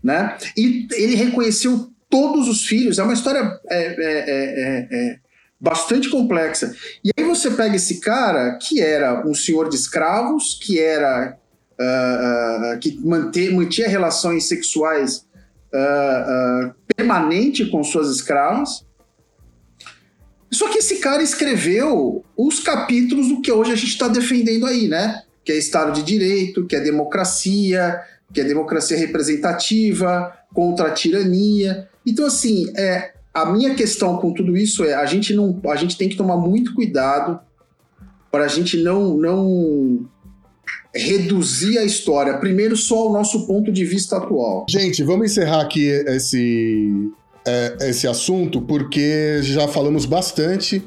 Né? 0.03 0.37
E 0.55 0.87
ele 0.93 1.15
reconheceu 1.15 1.91
todos 2.07 2.47
os 2.47 2.67
filhos. 2.67 2.99
É 2.99 3.03
uma 3.03 3.13
história 3.13 3.59
é, 3.71 3.79
é, 3.79 3.89
é, 3.89 4.87
é, 4.91 5.19
bastante 5.59 6.11
complexa. 6.11 6.75
E 7.03 7.09
aí 7.17 7.25
você 7.25 7.49
pega 7.49 7.75
esse 7.75 7.99
cara 7.99 8.55
que 8.61 8.79
era 8.79 9.27
um 9.27 9.33
senhor 9.33 9.67
de 9.67 9.75
escravos, 9.75 10.59
que 10.61 10.79
era 10.79 11.39
uh, 11.79 12.79
que 12.79 12.99
manter, 12.99 13.53
mantinha 13.53 13.87
relações 13.87 14.47
sexuais 14.47 15.25
uh, 15.73 16.73
permanente 16.95 17.65
com 17.65 17.83
suas 17.83 18.09
escravas. 18.09 18.85
Só 20.51 20.69
que 20.69 20.79
esse 20.79 20.97
cara 20.97 21.21
escreveu 21.21 22.23
os 22.35 22.59
capítulos 22.59 23.27
do 23.27 23.41
que 23.41 23.51
hoje 23.51 23.71
a 23.71 23.75
gente 23.75 23.89
está 23.89 24.07
defendendo 24.07 24.65
aí, 24.65 24.87
né? 24.87 25.23
Que 25.43 25.51
é 25.51 25.57
Estado 25.57 25.91
de 25.91 26.03
Direito, 26.03 26.65
que 26.65 26.75
é 26.75 26.79
democracia, 26.79 28.01
que 28.33 28.41
é 28.41 28.43
democracia 28.43 28.97
representativa, 28.97 30.33
contra 30.53 30.87
a 30.87 30.91
tirania. 30.91 31.87
Então, 32.05 32.25
assim, 32.25 32.71
é, 32.77 33.13
a 33.33 33.45
minha 33.45 33.75
questão 33.75 34.17
com 34.17 34.33
tudo 34.33 34.57
isso 34.57 34.83
é 34.83 34.93
a 34.93 35.05
gente 35.05 35.33
não 35.33 35.59
a 35.67 35.75
gente 35.75 35.97
tem 35.97 36.09
que 36.09 36.15
tomar 36.15 36.37
muito 36.37 36.73
cuidado 36.73 37.39
para 38.31 38.45
a 38.45 38.47
gente 38.47 38.81
não 38.81 39.15
não 39.15 40.09
reduzir 40.97 41.77
a 41.77 41.83
história 41.83 42.37
primeiro 42.37 42.75
só 42.75 42.99
ao 42.99 43.13
nosso 43.13 43.45
ponto 43.47 43.71
de 43.71 43.85
vista 43.85 44.17
atual. 44.17 44.65
Gente, 44.69 45.03
vamos 45.03 45.31
encerrar 45.31 45.61
aqui 45.61 45.87
esse 46.07 47.11
é, 47.47 47.89
esse 47.89 48.07
assunto 48.07 48.61
porque 48.61 49.39
já 49.41 49.67
falamos 49.67 50.05
bastante 50.05 50.83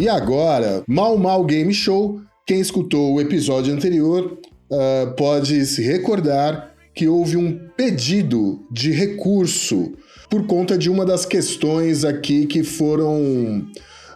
E 0.00 0.08
agora, 0.08 0.82
Mal 0.88 1.18
Mal 1.18 1.44
Game 1.44 1.74
Show. 1.74 2.22
Quem 2.50 2.60
escutou 2.60 3.14
o 3.14 3.20
episódio 3.20 3.72
anterior 3.72 4.36
uh, 4.72 5.14
pode 5.14 5.64
se 5.66 5.82
recordar 5.82 6.74
que 6.92 7.06
houve 7.06 7.36
um 7.36 7.56
pedido 7.76 8.66
de 8.72 8.90
recurso 8.90 9.92
por 10.28 10.44
conta 10.48 10.76
de 10.76 10.90
uma 10.90 11.06
das 11.06 11.24
questões 11.24 12.04
aqui 12.04 12.46
que 12.46 12.64
foram. 12.64 13.64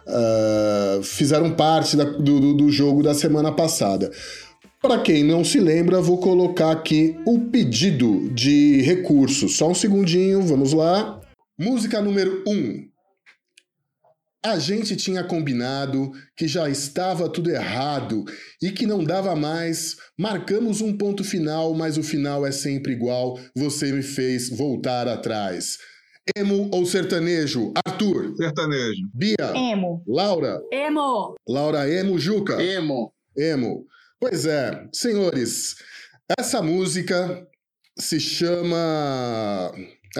Uh, 0.05 1.01
fizeram 1.01 1.51
parte 1.51 1.95
da, 1.95 2.03
do, 2.03 2.53
do 2.55 2.69
jogo 2.69 3.01
da 3.01 3.13
semana 3.13 3.53
passada. 3.53 4.11
Para 4.81 4.99
quem 4.99 5.23
não 5.23 5.45
se 5.45 5.61
lembra, 5.61 6.01
vou 6.01 6.17
colocar 6.17 6.71
aqui 6.71 7.15
o 7.25 7.39
pedido 7.39 8.29
de 8.33 8.81
recurso. 8.81 9.47
Só 9.47 9.69
um 9.69 9.73
segundinho, 9.73 10.41
vamos 10.41 10.73
lá. 10.73 11.21
Música 11.57 12.01
número 12.01 12.43
1. 12.45 12.51
Um. 12.51 12.94
A 14.45 14.59
gente 14.59 14.95
tinha 14.95 15.23
combinado 15.23 16.11
que 16.37 16.47
já 16.47 16.69
estava 16.69 17.27
tudo 17.27 17.49
errado 17.49 18.23
e 18.61 18.69
que 18.69 18.85
não 18.85 19.03
dava 19.03 19.35
mais. 19.35 19.97
Marcamos 20.15 20.81
um 20.81 20.95
ponto 20.95 21.23
final, 21.23 21.73
mas 21.73 21.97
o 21.97 22.03
final 22.03 22.45
é 22.45 22.51
sempre 22.51 22.93
igual. 22.93 23.39
Você 23.57 23.91
me 23.91 24.03
fez 24.03 24.51
voltar 24.51 25.07
atrás. 25.07 25.79
Emo 26.37 26.69
ou 26.71 26.85
sertanejo? 26.85 27.73
Arthur. 27.87 28.35
Sertanejo. 28.37 29.09
Bia. 29.15 29.51
Emo. 29.55 30.03
Laura. 30.07 30.61
Emo. 30.71 31.33
Laura 31.49 31.89
Emo. 31.89 32.19
Juca. 32.19 32.61
Emo. 32.61 33.11
Emo. 33.35 33.87
Pois 34.19 34.45
é, 34.45 34.87
senhores, 34.93 35.75
essa 36.39 36.61
música 36.61 37.47
se 37.97 38.19
chama 38.19 39.73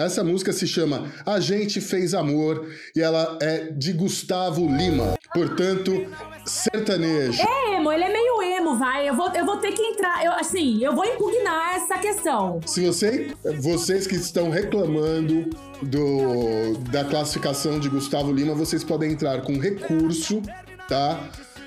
essa 0.04 0.22
música 0.22 0.52
se 0.52 0.66
chama 0.66 1.10
A 1.24 1.40
Gente 1.40 1.80
Fez 1.80 2.12
Amor 2.12 2.68
e 2.94 3.00
ela 3.00 3.38
é 3.40 3.70
de 3.70 3.94
Gustavo 3.94 4.66
Lima. 4.66 5.14
Portanto, 5.32 6.06
sertanejo. 6.44 7.40
É 7.42 7.76
emo, 7.76 7.90
ele 7.90 8.04
é 8.04 8.12
meio 8.12 8.42
emo, 8.42 8.76
vai. 8.76 9.08
Eu 9.08 9.14
vou, 9.14 9.34
eu 9.34 9.46
vou 9.46 9.56
ter 9.56 9.72
que 9.72 9.82
entrar. 9.82 10.22
Eu, 10.24 10.32
assim, 10.32 10.84
eu 10.84 10.94
vou 10.94 11.04
impugnar 11.04 11.76
essa 11.76 11.98
questão. 11.98 12.60
Se 12.66 12.86
você, 12.86 13.34
vocês 13.60 14.06
que 14.06 14.14
estão 14.16 14.50
reclamando 14.50 15.48
do, 15.82 16.76
da 16.90 17.04
classificação 17.04 17.80
de 17.80 17.88
Gustavo 17.88 18.30
Lima, 18.32 18.54
vocês 18.54 18.84
podem 18.84 19.12
entrar 19.12 19.40
com 19.42 19.58
recurso, 19.58 20.42
tá? 20.88 21.18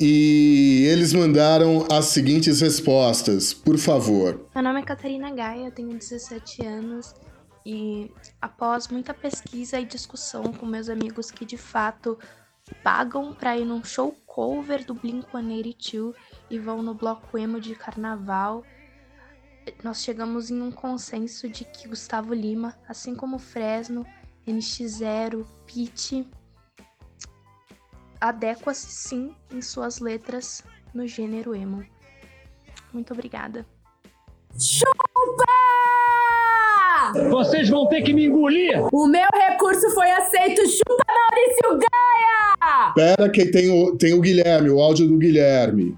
e 0.04 0.84
eles 0.88 1.12
mandaram 1.12 1.86
as 1.88 2.06
seguintes 2.06 2.60
respostas, 2.60 3.54
por 3.54 3.78
favor. 3.78 4.48
Meu 4.52 4.64
nome 4.64 4.80
é 4.80 4.82
Catarina 4.82 5.30
Gaia, 5.30 5.70
tenho 5.70 5.96
17 5.96 6.66
anos 6.66 7.14
e 7.64 8.10
após 8.40 8.88
muita 8.88 9.14
pesquisa 9.14 9.78
e 9.78 9.84
discussão 9.84 10.42
com 10.52 10.66
meus 10.66 10.88
amigos 10.88 11.30
que 11.30 11.44
de 11.44 11.56
fato 11.56 12.18
pagam 12.82 13.32
para 13.32 13.56
ir 13.56 13.64
num 13.64 13.84
show 13.84 14.10
cover 14.26 14.84
do 14.84 14.92
Blink-182 14.92 16.14
e 16.50 16.58
vão 16.58 16.82
no 16.82 16.94
bloco 16.94 17.38
emo 17.38 17.60
de 17.60 17.76
carnaval, 17.76 18.64
nós 19.84 20.02
chegamos 20.02 20.50
em 20.50 20.60
um 20.60 20.72
consenso 20.72 21.48
de 21.48 21.64
que 21.64 21.86
Gustavo 21.86 22.34
Lima, 22.34 22.76
assim 22.88 23.14
como 23.14 23.38
Fresno, 23.38 24.04
NX0, 24.48 25.46
Pete 25.64 26.26
adequa-se 28.22 28.86
sim 28.86 29.34
em 29.52 29.60
suas 29.60 29.98
letras 29.98 30.62
no 30.94 31.06
gênero 31.08 31.54
emo. 31.54 31.84
Muito 32.92 33.12
obrigada. 33.12 33.66
Chupa! 34.58 34.92
Vocês 37.30 37.68
vão 37.68 37.88
ter 37.88 38.02
que 38.02 38.14
me 38.14 38.26
engolir! 38.26 38.80
O 38.92 39.08
meu 39.08 39.28
recurso 39.34 39.90
foi 39.90 40.08
aceito. 40.10 40.62
Chupa, 40.68 41.04
Maurício 41.08 41.78
Gaia! 41.78 42.92
Pera 42.94 43.28
que 43.28 43.46
tem 43.46 43.70
o, 43.70 43.96
tem 43.96 44.14
o 44.14 44.20
Guilherme, 44.20 44.70
o 44.70 44.80
áudio 44.80 45.08
do 45.08 45.18
Guilherme. 45.18 45.96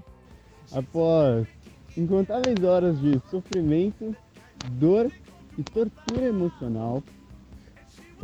Após 0.71 1.47
incontáveis 1.95 2.61
horas 2.63 2.99
de 2.99 3.21
sofrimento, 3.29 4.15
dor 4.71 5.11
e 5.57 5.63
tortura 5.63 6.25
emocional, 6.25 7.03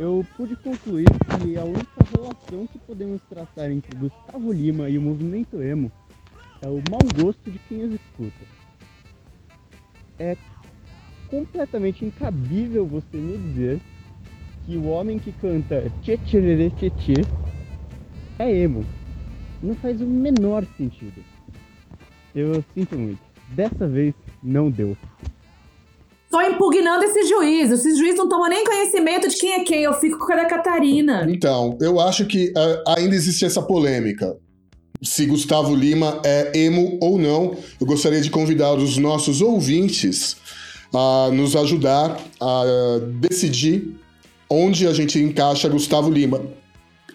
eu 0.02 0.26
pude 0.36 0.56
concluir 0.56 1.06
que 1.06 1.56
a 1.56 1.64
única 1.64 2.04
relação 2.12 2.66
que 2.66 2.78
podemos 2.80 3.22
tratar 3.28 3.70
entre 3.70 3.96
Gustavo 3.96 4.52
Lima 4.52 4.88
e 4.88 4.98
o 4.98 5.02
movimento 5.02 5.62
emo 5.62 5.92
é 6.60 6.66
o 6.66 6.82
mau 6.90 7.00
gosto 7.16 7.48
de 7.48 7.58
quem 7.68 7.84
os 7.84 7.94
escuta. 7.94 8.44
É 10.18 10.36
completamente 11.28 12.04
incabível 12.04 12.84
você 12.84 13.16
me 13.16 13.38
dizer 13.38 13.80
que 14.66 14.76
o 14.76 14.86
homem 14.88 15.20
que 15.20 15.30
canta 15.32 15.90
Tchê 16.02 16.18
Tchê 16.18 16.70
Tchê 16.70 16.90
Tchê 16.90 17.24
é 18.40 18.52
emo. 18.52 18.84
Não 19.62 19.74
faz 19.76 20.00
o 20.00 20.06
menor 20.06 20.64
sentido. 20.76 21.22
Eu 22.34 22.64
sinto 22.74 22.98
muito. 22.98 23.20
Dessa 23.50 23.86
vez 23.86 24.14
não 24.42 24.68
deu. 24.68 24.96
Tô 26.32 26.40
impugnando 26.40 27.04
esse 27.04 27.28
juiz. 27.28 27.70
Esse 27.70 27.94
juiz 27.94 28.16
não 28.16 28.26
toma 28.26 28.48
nem 28.48 28.64
conhecimento 28.64 29.28
de 29.28 29.36
quem 29.36 29.52
é 29.52 29.64
quem. 29.64 29.82
Eu 29.82 29.92
fico 29.92 30.18
com 30.18 30.32
a 30.32 30.36
da 30.36 30.46
Catarina. 30.46 31.26
Então, 31.28 31.76
eu 31.78 32.00
acho 32.00 32.24
que 32.24 32.50
ah, 32.56 32.94
ainda 32.96 33.14
existe 33.14 33.44
essa 33.44 33.60
polêmica. 33.60 34.34
Se 35.02 35.26
Gustavo 35.26 35.74
Lima 35.74 36.22
é 36.24 36.50
emo 36.58 36.98
ou 37.02 37.18
não, 37.18 37.54
eu 37.78 37.86
gostaria 37.86 38.20
de 38.22 38.30
convidar 38.30 38.72
os 38.72 38.96
nossos 38.96 39.42
ouvintes 39.42 40.36
a 40.94 41.28
nos 41.30 41.54
ajudar 41.54 42.18
a 42.40 42.64
decidir 43.20 43.94
onde 44.48 44.86
a 44.86 44.94
gente 44.94 45.18
encaixa 45.18 45.68
Gustavo 45.68 46.10
Lima. 46.10 46.40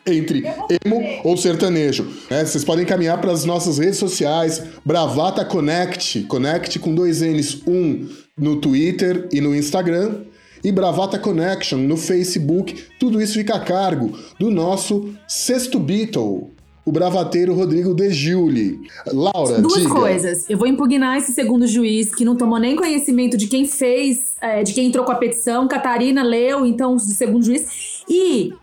Entre 0.05 0.43
emo 0.86 1.01
ou 1.24 1.36
sertanejo. 1.36 2.07
né? 2.30 2.45
vocês 2.45 2.63
podem 2.63 2.86
caminhar 2.86 3.20
para 3.20 3.32
as 3.32 3.43
nossas 3.45 3.78
redes 3.78 3.97
sociais, 3.97 4.63
Bravata 4.86 5.43
Connect, 5.43 6.24
Connect 6.24 6.80
com 6.80 6.95
dois 6.95 7.22
N's, 7.22 7.61
um 7.68 8.07
no 8.38 8.58
Twitter 8.58 9.28
e 9.32 9.42
no 9.42 9.56
Instagram, 9.56 10.22
e 10.64 10.72
Bravata 10.72 11.18
Connection 11.18 11.80
no 11.80 11.98
Facebook. 11.98 12.76
Tudo 13.00 13.22
isso 13.22 13.34
fica 13.34 13.56
a 13.56 13.60
cargo 13.60 14.18
do 14.40 14.50
nosso 14.50 15.14
sexto 15.28 15.80
Beatle, 15.80 16.52
o 16.86 16.92
bravateiro 16.92 17.54
Rodrigo 17.54 17.94
De 17.94 18.10
Giuli. 18.12 18.80
Laura, 19.08 19.62
Duas 19.62 19.82
diga. 19.82 19.94
coisas. 19.94 20.50
Eu 20.50 20.58
vou 20.58 20.68
impugnar 20.68 21.18
esse 21.18 21.34
segundo 21.34 21.68
juiz 21.68 22.14
que 22.16 22.24
não 22.24 22.36
tomou 22.36 22.60
nem 22.60 22.76
conhecimento 22.76 23.36
de 23.36 23.48
quem 23.48 23.68
fez, 23.68 24.36
é, 24.42 24.64
de 24.64 24.74
quem 24.74 24.88
entrou 24.88 25.04
com 25.04 25.12
a 25.12 25.16
petição. 25.16 25.68
Catarina 25.68 26.24
leu, 26.24 26.66
então, 26.66 26.96
o 26.96 27.00
segundo 27.00 27.44
juiz. 27.44 28.04
E, 28.10 28.54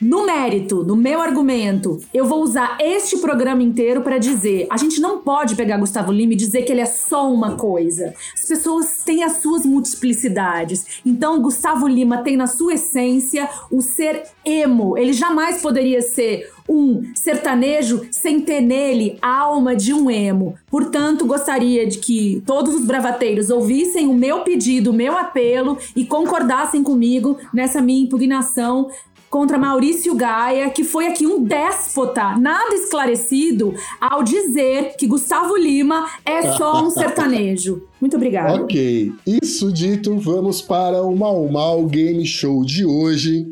no 0.00 0.26
mérito, 0.26 0.84
no 0.84 0.94
meu 0.94 1.20
argumento, 1.20 2.00
eu 2.12 2.26
vou 2.26 2.42
usar 2.42 2.76
este 2.80 3.18
programa 3.18 3.62
inteiro 3.62 4.02
para 4.02 4.18
dizer: 4.18 4.66
a 4.70 4.76
gente 4.76 5.00
não 5.00 5.18
pode 5.18 5.54
pegar 5.54 5.78
Gustavo 5.78 6.12
Lima 6.12 6.34
e 6.34 6.36
dizer 6.36 6.62
que 6.62 6.72
ele 6.72 6.82
é 6.82 6.86
só 6.86 7.32
uma 7.32 7.56
coisa. 7.56 8.12
As 8.34 8.46
pessoas 8.46 9.02
têm 9.04 9.24
as 9.24 9.38
suas 9.38 9.64
multiplicidades. 9.64 11.00
Então, 11.04 11.40
Gustavo 11.40 11.86
Lima 11.86 12.18
tem 12.18 12.36
na 12.36 12.46
sua 12.46 12.74
essência 12.74 13.48
o 13.70 13.80
ser 13.80 14.24
emo. 14.44 14.98
Ele 14.98 15.12
jamais 15.12 15.62
poderia 15.62 16.02
ser 16.02 16.50
um 16.68 17.02
sertanejo 17.14 18.06
sem 18.10 18.40
ter 18.40 18.60
nele 18.60 19.18
a 19.22 19.38
alma 19.40 19.74
de 19.74 19.94
um 19.94 20.10
emo. 20.10 20.56
Portanto, 20.68 21.24
gostaria 21.24 21.86
de 21.86 21.98
que 21.98 22.42
todos 22.44 22.74
os 22.74 22.84
bravateiros 22.84 23.50
ouvissem 23.50 24.08
o 24.08 24.14
meu 24.14 24.40
pedido, 24.40 24.90
o 24.90 24.94
meu 24.94 25.16
apelo 25.16 25.78
e 25.94 26.04
concordassem 26.04 26.82
comigo 26.82 27.38
nessa 27.52 27.80
minha 27.80 28.02
impugnação 28.02 28.90
contra 29.36 29.58
Maurício 29.58 30.14
Gaia, 30.14 30.70
que 30.70 30.82
foi 30.82 31.08
aqui 31.08 31.26
um 31.26 31.44
déspota, 31.44 32.38
nada 32.38 32.74
esclarecido, 32.74 33.74
ao 34.00 34.22
dizer 34.22 34.96
que 34.96 35.06
Gustavo 35.06 35.54
Lima 35.58 36.08
é 36.24 36.52
só 36.52 36.82
um 36.82 36.88
sertanejo. 36.88 37.86
Muito 38.00 38.16
obrigada. 38.16 38.54
Ok, 38.62 39.12
isso 39.26 39.70
dito, 39.70 40.16
vamos 40.18 40.62
para 40.62 41.02
o 41.02 41.14
Mal 41.14 41.46
Mal 41.48 41.84
Game 41.84 42.24
Show 42.24 42.64
de 42.64 42.86
hoje. 42.86 43.46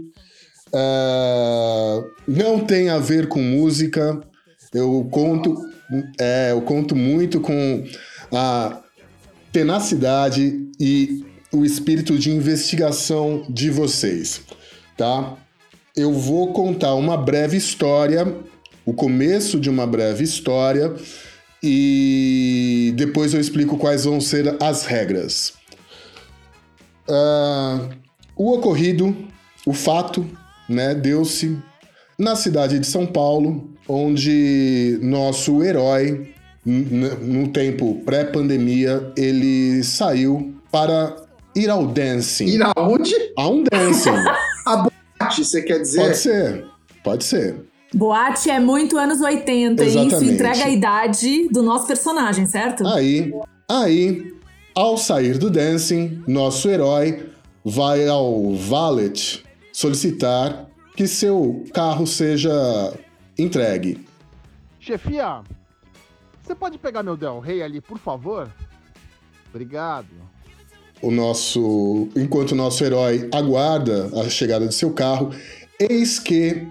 Ah, 0.72 2.02
não 2.26 2.60
tem 2.60 2.88
a 2.88 2.98
ver 2.98 3.28
com 3.28 3.42
música. 3.42 4.18
Eu 4.72 5.06
conto, 5.10 5.54
é, 6.18 6.52
eu 6.52 6.62
conto 6.62 6.96
muito 6.96 7.40
com 7.40 7.84
a 8.32 8.80
tenacidade 9.52 10.66
e 10.80 11.22
o 11.52 11.62
espírito 11.62 12.18
de 12.18 12.30
investigação 12.30 13.44
de 13.50 13.68
vocês, 13.68 14.40
tá? 14.96 15.43
Eu 15.96 16.12
vou 16.12 16.52
contar 16.52 16.96
uma 16.96 17.16
breve 17.16 17.56
história, 17.56 18.26
o 18.84 18.92
começo 18.92 19.60
de 19.60 19.70
uma 19.70 19.86
breve 19.86 20.24
história, 20.24 20.92
e 21.62 22.92
depois 22.96 23.32
eu 23.32 23.40
explico 23.40 23.78
quais 23.78 24.04
vão 24.04 24.20
ser 24.20 24.56
as 24.60 24.84
regras. 24.84 25.52
Ah, 27.08 27.90
o 28.34 28.54
ocorrido, 28.54 29.16
o 29.64 29.72
fato, 29.72 30.28
né, 30.68 30.96
deu-se 30.96 31.56
na 32.18 32.34
cidade 32.34 32.80
de 32.80 32.88
São 32.88 33.06
Paulo, 33.06 33.70
onde 33.88 34.98
nosso 35.00 35.62
herói, 35.62 36.34
no 36.66 37.48
tempo 37.52 38.02
pré-pandemia, 38.04 39.12
ele 39.16 39.84
saiu 39.84 40.56
para 40.72 41.14
ir 41.54 41.70
ao 41.70 41.86
dancing. 41.86 42.46
Ir 42.46 42.62
aonde? 42.74 43.14
A 43.36 43.46
um 43.46 43.62
dancing. 43.62 44.10
A 44.66 44.88
boate, 45.36 45.44
você 45.44 45.62
quer 45.62 45.78
dizer? 45.80 46.00
Pode 46.00 46.16
ser, 46.16 46.64
pode 47.02 47.24
ser. 47.24 47.64
Boate 47.94 48.50
é 48.50 48.58
muito 48.58 48.98
anos 48.98 49.20
80 49.20 49.84
e 49.84 49.88
isso 49.88 49.98
Exatamente. 49.98 50.32
entrega 50.32 50.64
a 50.64 50.68
idade 50.68 51.48
do 51.48 51.62
nosso 51.62 51.86
personagem, 51.86 52.44
certo? 52.46 52.86
Aí, 52.86 53.32
aí, 53.68 54.34
ao 54.74 54.98
sair 54.98 55.38
do 55.38 55.48
dancing, 55.48 56.22
nosso 56.26 56.68
herói 56.68 57.30
vai 57.64 58.08
ao 58.08 58.52
valet 58.54 59.44
solicitar 59.72 60.66
que 60.96 61.06
seu 61.06 61.64
carro 61.72 62.06
seja 62.06 62.52
entregue. 63.38 64.04
Chefia, 64.80 65.42
você 66.42 66.54
pode 66.54 66.78
pegar 66.78 67.02
meu 67.02 67.16
Del 67.16 67.40
Rey 67.40 67.62
ali, 67.62 67.80
por 67.80 67.98
favor? 67.98 68.50
Obrigado. 69.50 70.06
O 71.02 71.10
nosso, 71.10 72.08
enquanto 72.16 72.52
o 72.52 72.54
nosso 72.54 72.82
herói 72.82 73.28
aguarda 73.32 74.10
a 74.20 74.28
chegada 74.30 74.66
de 74.66 74.74
seu 74.74 74.92
carro, 74.92 75.34
eis 75.78 76.18
que 76.18 76.66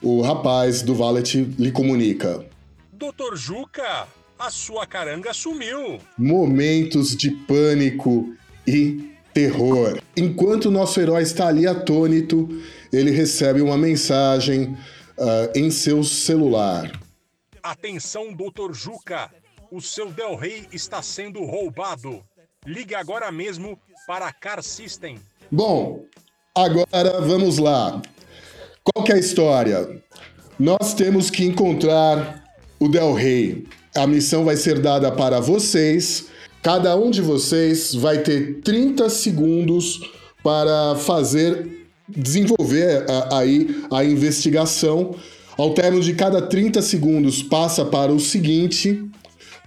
o 0.00 0.20
rapaz 0.22 0.82
do 0.82 0.94
valet 0.94 1.34
lhe 1.58 1.70
comunica: 1.70 2.44
Doutor 2.92 3.36
Juca, 3.36 4.06
a 4.38 4.50
sua 4.50 4.86
caranga 4.86 5.32
sumiu. 5.32 5.98
momentos 6.18 7.14
de 7.16 7.30
pânico 7.30 8.34
e 8.66 9.12
terror. 9.32 10.00
Enquanto 10.16 10.66
o 10.66 10.70
nosso 10.70 11.00
herói 11.00 11.22
está 11.22 11.48
ali 11.48 11.66
atônito, 11.66 12.48
ele 12.92 13.10
recebe 13.10 13.60
uma 13.60 13.78
mensagem 13.78 14.76
ah, 15.18 15.50
em 15.54 15.70
seu 15.70 16.02
celular. 16.04 16.90
Atenção, 17.62 18.32
Doutor 18.32 18.74
Juca, 18.74 19.30
o 19.70 19.80
seu 19.80 20.10
Del 20.10 20.34
Rey 20.34 20.66
está 20.72 21.00
sendo 21.00 21.44
roubado. 21.44 22.22
Ligue 22.66 22.94
agora 22.94 23.30
mesmo 23.32 23.76
para 24.06 24.26
a 24.26 24.32
Car 24.32 24.62
System. 24.62 25.18
Bom, 25.50 26.04
agora 26.54 27.20
vamos 27.20 27.58
lá. 27.58 28.00
Qual 28.84 29.04
que 29.04 29.10
é 29.12 29.16
a 29.16 29.18
história? 29.18 30.02
Nós 30.58 30.94
temos 30.94 31.28
que 31.28 31.44
encontrar 31.44 32.44
o 32.78 32.88
Del 32.88 33.14
Rey. 33.14 33.66
A 33.96 34.06
missão 34.06 34.44
vai 34.44 34.56
ser 34.56 34.78
dada 34.80 35.10
para 35.10 35.40
vocês. 35.40 36.26
Cada 36.62 36.96
um 36.96 37.10
de 37.10 37.20
vocês 37.20 37.94
vai 37.94 38.18
ter 38.18 38.60
30 38.62 39.10
segundos 39.10 40.00
para 40.42 40.94
fazer 40.96 41.88
desenvolver 42.08 43.04
a- 43.10 43.38
aí 43.38 43.84
a 43.90 44.04
investigação. 44.04 45.16
Ao 45.58 45.74
término 45.74 46.02
de 46.02 46.14
cada 46.14 46.40
30 46.40 46.80
segundos, 46.80 47.42
passa 47.42 47.84
para 47.84 48.12
o 48.12 48.20
seguinte: 48.20 49.02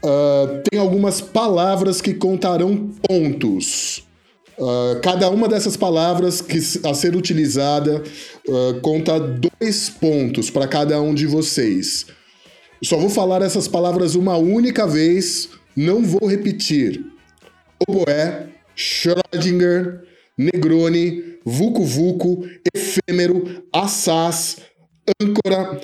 ah, 0.06 0.62
tem 0.70 0.80
algumas 0.80 1.20
palavras 1.20 2.00
que 2.00 2.14
contarão 2.14 2.92
pontos. 3.08 4.04
Ah, 4.60 5.00
cada 5.02 5.30
uma 5.30 5.48
dessas 5.48 5.76
palavras 5.76 6.42
que 6.42 6.60
a 6.88 6.94
ser 6.94 7.16
utilizada 7.16 8.04
ah, 8.48 8.80
conta 8.82 9.20
dois 9.20 9.90
pontos 9.90 10.50
para 10.50 10.68
cada 10.68 11.02
um 11.02 11.14
de 11.14 11.26
vocês. 11.26 12.06
Só 12.84 12.98
vou 12.98 13.10
falar 13.10 13.42
essas 13.42 13.68
palavras 13.68 14.16
uma 14.16 14.38
única 14.38 14.86
vez, 14.86 15.50
não 15.76 16.04
vou 16.04 16.30
repetir. 16.30 17.04
Oboé, 17.88 18.48
Schrödinger, 18.76 20.04
Negroni, 20.38 21.40
Vucu 21.44 21.84
Vucu, 21.84 22.48
Efêmero, 22.76 23.64
Assaz, 23.74 24.58
Âncora, 25.22 25.82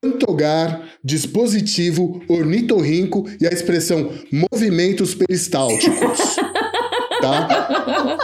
Pantogar, 0.00 0.82
dispositivo, 1.02 2.22
ornitorrinco 2.28 3.28
e 3.40 3.46
a 3.46 3.50
expressão 3.50 4.10
movimentos 4.30 5.14
peristálticos. 5.14 6.36
tá? 7.20 8.18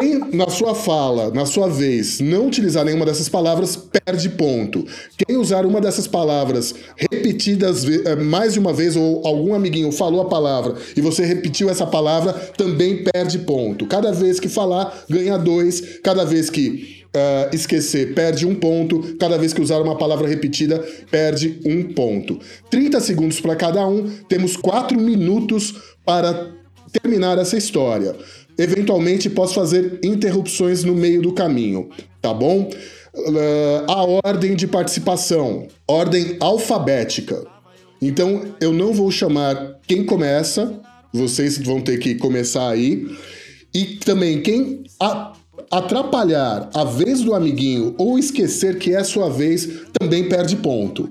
Quem 0.00 0.20
na 0.32 0.48
sua 0.48 0.74
fala, 0.74 1.30
na 1.34 1.44
sua 1.44 1.68
vez, 1.68 2.18
não 2.18 2.46
utilizar 2.46 2.82
nenhuma 2.82 3.04
dessas 3.04 3.28
palavras, 3.28 3.76
perde 3.76 4.30
ponto. 4.30 4.86
Quem 5.18 5.36
usar 5.36 5.66
uma 5.66 5.82
dessas 5.82 6.06
palavras 6.06 6.74
repetidas 6.96 7.84
eh, 7.84 8.16
mais 8.16 8.54
de 8.54 8.58
uma 8.58 8.72
vez, 8.72 8.96
ou 8.96 9.20
algum 9.26 9.54
amiguinho 9.54 9.92
falou 9.92 10.22
a 10.22 10.24
palavra 10.30 10.76
e 10.96 11.00
você 11.02 11.26
repetiu 11.26 11.68
essa 11.68 11.86
palavra, 11.86 12.32
também 12.32 13.04
perde 13.04 13.40
ponto. 13.40 13.86
Cada 13.86 14.12
vez 14.12 14.40
que 14.40 14.48
falar, 14.48 15.04
ganha 15.10 15.36
dois. 15.36 15.98
Cada 16.02 16.24
vez 16.24 16.48
que 16.48 17.04
eh, 17.12 17.50
esquecer, 17.52 18.14
perde 18.14 18.46
um 18.46 18.54
ponto. 18.54 19.14
Cada 19.20 19.36
vez 19.36 19.52
que 19.52 19.60
usar 19.60 19.82
uma 19.82 19.98
palavra 19.98 20.26
repetida, 20.26 20.82
perde 21.10 21.60
um 21.66 21.92
ponto. 21.92 22.40
30 22.70 22.98
segundos 22.98 23.42
para 23.42 23.54
cada 23.54 23.86
um, 23.86 24.08
temos 24.26 24.56
4 24.56 24.98
minutos 24.98 25.74
para 26.02 26.50
terminar 26.92 27.38
essa 27.38 27.56
história. 27.56 28.14
Eventualmente 28.58 29.30
posso 29.30 29.54
fazer 29.54 29.98
interrupções 30.02 30.84
no 30.84 30.94
meio 30.94 31.22
do 31.22 31.32
caminho, 31.32 31.88
tá 32.20 32.32
bom? 32.34 32.70
Uh, 33.14 33.90
a 33.90 34.28
ordem 34.28 34.54
de 34.54 34.66
participação, 34.66 35.68
ordem 35.86 36.36
alfabética. 36.40 37.44
Então 38.00 38.42
eu 38.60 38.72
não 38.72 38.92
vou 38.92 39.10
chamar 39.10 39.78
quem 39.86 40.04
começa, 40.04 40.80
vocês 41.12 41.58
vão 41.58 41.80
ter 41.80 41.98
que 41.98 42.14
começar 42.14 42.68
aí. 42.68 43.06
E 43.74 43.96
também 43.96 44.42
quem 44.42 44.84
atrapalhar 45.70 46.68
a 46.74 46.84
vez 46.84 47.22
do 47.22 47.34
amiguinho 47.34 47.94
ou 47.96 48.18
esquecer 48.18 48.78
que 48.78 48.94
é 48.94 49.02
sua 49.02 49.30
vez 49.30 49.86
também 49.98 50.28
perde 50.28 50.56
ponto. 50.56 51.10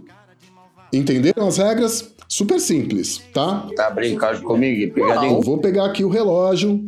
Entenderam 0.93 1.47
as 1.47 1.57
regras? 1.57 2.13
Super 2.27 2.59
simples, 2.59 3.21
tá? 3.33 3.67
Tá 3.75 3.89
brincando 3.89 4.41
comigo, 4.41 4.93
pegadinho? 4.93 5.33
Não, 5.33 5.41
vou 5.41 5.57
pegar 5.57 5.85
aqui 5.85 6.03
o 6.03 6.09
relógio. 6.09 6.79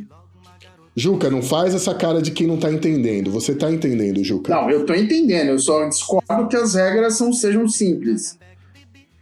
Juca, 0.96 1.30
não 1.30 1.42
faz 1.42 1.74
essa 1.74 1.94
cara 1.94 2.22
de 2.22 2.32
quem 2.32 2.46
não 2.46 2.58
tá 2.58 2.72
entendendo. 2.72 3.32
Você 3.32 3.56
tá 3.56 3.72
entendendo, 3.72 4.24
Juca? 4.24 4.54
Não, 4.54 4.70
eu 4.70 4.86
tô 4.86 4.94
entendendo, 4.94 5.50
eu 5.50 5.60
só 5.60 5.88
discordo 5.88 6.48
que 6.48 6.56
as 6.56 6.76
regras 6.76 7.16
são, 7.16 7.34
sejam 7.34 7.68
simples. 7.68 8.38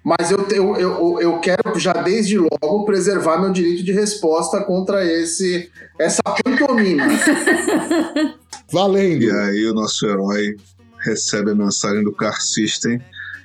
Mas 0.03 0.31
eu, 0.31 0.47
eu, 0.49 0.75
eu, 0.75 1.19
eu 1.21 1.39
quero 1.39 1.77
já 1.77 1.93
desde 1.93 2.37
logo 2.37 2.85
preservar 2.85 3.39
meu 3.39 3.51
direito 3.51 3.83
de 3.83 3.91
resposta 3.91 4.63
contra 4.63 5.05
esse 5.05 5.69
essa 5.99 6.21
pantomima. 6.23 7.03
Valendo! 8.71 9.23
E 9.23 9.31
aí 9.31 9.65
o 9.67 9.73
nosso 9.73 10.07
herói 10.07 10.55
recebe 11.05 11.51
a 11.51 11.55
mensagem 11.55 12.03
do 12.03 12.11
Car 12.11 12.41
System 12.41 12.99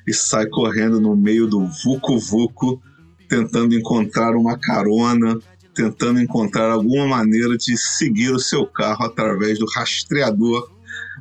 e 0.07 0.15
sai 0.15 0.47
correndo 0.47 1.01
no 1.01 1.15
meio 1.15 1.47
do 1.47 1.67
Vucu 1.85 2.19
Vucu, 2.19 2.81
tentando 3.29 3.75
encontrar 3.75 4.35
uma 4.35 4.59
carona, 4.59 5.39
tentando 5.77 6.21
encontrar 6.21 6.73
alguma 6.73 7.07
maneira 7.07 7.57
de 7.57 7.77
seguir 7.77 8.31
o 8.31 8.39
seu 8.39 8.67
carro 8.67 9.05
através 9.05 9.59
do 9.59 9.67
rastreador 9.67 10.71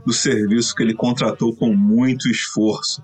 do 0.06 0.14
serviço 0.14 0.74
que 0.74 0.82
ele 0.82 0.94
contratou 0.94 1.54
com 1.54 1.74
muito 1.74 2.30
esforço, 2.30 3.04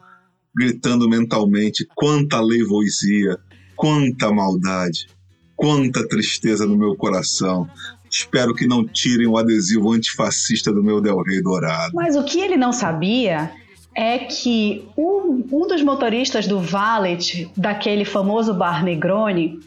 gritando 0.55 1.09
mentalmente 1.09 1.85
quanta 1.93 2.39
leivoisia, 2.39 3.37
quanta 3.75 4.31
maldade, 4.31 5.07
quanta 5.55 6.07
tristeza 6.07 6.65
no 6.65 6.77
meu 6.77 6.95
coração. 6.95 7.67
Espero 8.09 8.53
que 8.53 8.65
não 8.65 8.85
tirem 8.85 9.27
o 9.27 9.37
adesivo 9.37 9.91
antifascista 9.91 10.71
do 10.71 10.83
meu 10.83 11.01
Del 11.01 11.21
Rey 11.21 11.41
dourado. 11.41 11.91
Mas 11.93 12.15
o 12.15 12.23
que 12.23 12.39
ele 12.39 12.55
não 12.55 12.71
sabia 12.71 13.51
é 13.95 14.19
que 14.19 14.87
um, 14.97 15.45
um 15.51 15.67
dos 15.67 15.81
motoristas 15.83 16.47
do 16.47 16.59
Valet, 16.59 17.49
daquele 17.57 18.05
famoso 18.05 18.53
bar 18.53 18.83
Negroni, 18.83 19.59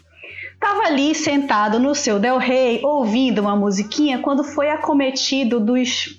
estava 0.64 0.86
ali 0.86 1.14
sentado 1.14 1.78
no 1.78 1.94
seu 1.94 2.18
Del 2.18 2.38
Rey, 2.38 2.80
ouvindo 2.82 3.42
uma 3.42 3.54
musiquinha, 3.54 4.20
quando 4.20 4.42
foi 4.42 4.70
acometido 4.70 5.60
dos 5.60 6.18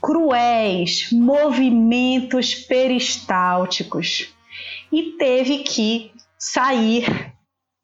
cruéis 0.00 1.08
movimentos 1.12 2.52
peristálticos 2.52 4.34
e 4.90 5.12
teve 5.12 5.58
que 5.58 6.10
sair 6.36 7.32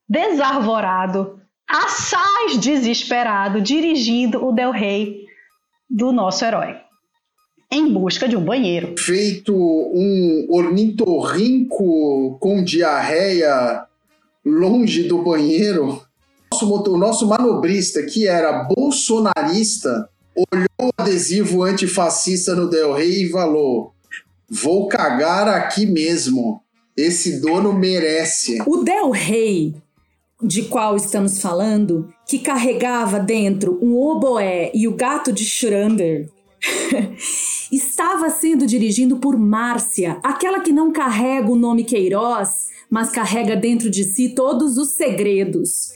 desarvorado, 0.08 1.40
assaz 1.68 2.58
desesperado, 2.58 3.60
dirigindo 3.60 4.44
o 4.44 4.50
Del 4.50 4.72
Rey 4.72 5.24
do 5.88 6.10
nosso 6.10 6.44
herói 6.44 6.80
em 7.70 7.92
busca 7.92 8.28
de 8.28 8.36
um 8.36 8.44
banheiro. 8.44 8.94
Feito 8.98 9.54
um 9.54 10.46
ornitorrinco 10.48 12.38
com 12.40 12.64
diarreia 12.64 13.85
longe 14.46 15.02
do 15.08 15.22
banheiro. 15.22 16.00
Nosso, 16.52 16.66
motor- 16.66 16.94
o 16.94 16.98
nosso 16.98 17.26
manobrista, 17.26 18.02
que 18.04 18.28
era 18.28 18.62
bolsonarista, 18.64 20.08
olhou 20.34 20.68
o 20.80 20.90
adesivo 20.96 21.64
antifascista 21.64 22.54
no 22.54 22.70
Del 22.70 22.92
Rey 22.92 23.24
e 23.24 23.30
falou: 23.30 23.92
Vou 24.48 24.86
cagar 24.86 25.48
aqui 25.48 25.84
mesmo. 25.84 26.62
Esse 26.96 27.40
dono 27.40 27.72
merece. 27.74 28.62
O 28.66 28.78
Del 28.78 29.10
Rey, 29.10 29.74
de 30.42 30.62
qual 30.62 30.96
estamos 30.96 31.40
falando, 31.42 32.08
que 32.26 32.38
carregava 32.38 33.18
dentro 33.18 33.78
um 33.82 33.96
oboé 33.96 34.70
e 34.72 34.88
o 34.88 34.94
gato 34.94 35.30
de 35.32 35.44
Schrander, 35.44 36.30
estava 37.70 38.30
sendo 38.30 38.66
dirigido 38.66 39.18
por 39.18 39.36
Márcia, 39.36 40.18
aquela 40.22 40.60
que 40.60 40.72
não 40.72 40.90
carrega 40.90 41.50
o 41.50 41.56
nome 41.56 41.84
Queiroz, 41.84 42.65
mas 42.90 43.10
carrega 43.10 43.56
dentro 43.56 43.90
de 43.90 44.04
si 44.04 44.30
todos 44.30 44.76
os 44.76 44.90
segredos. 44.90 45.90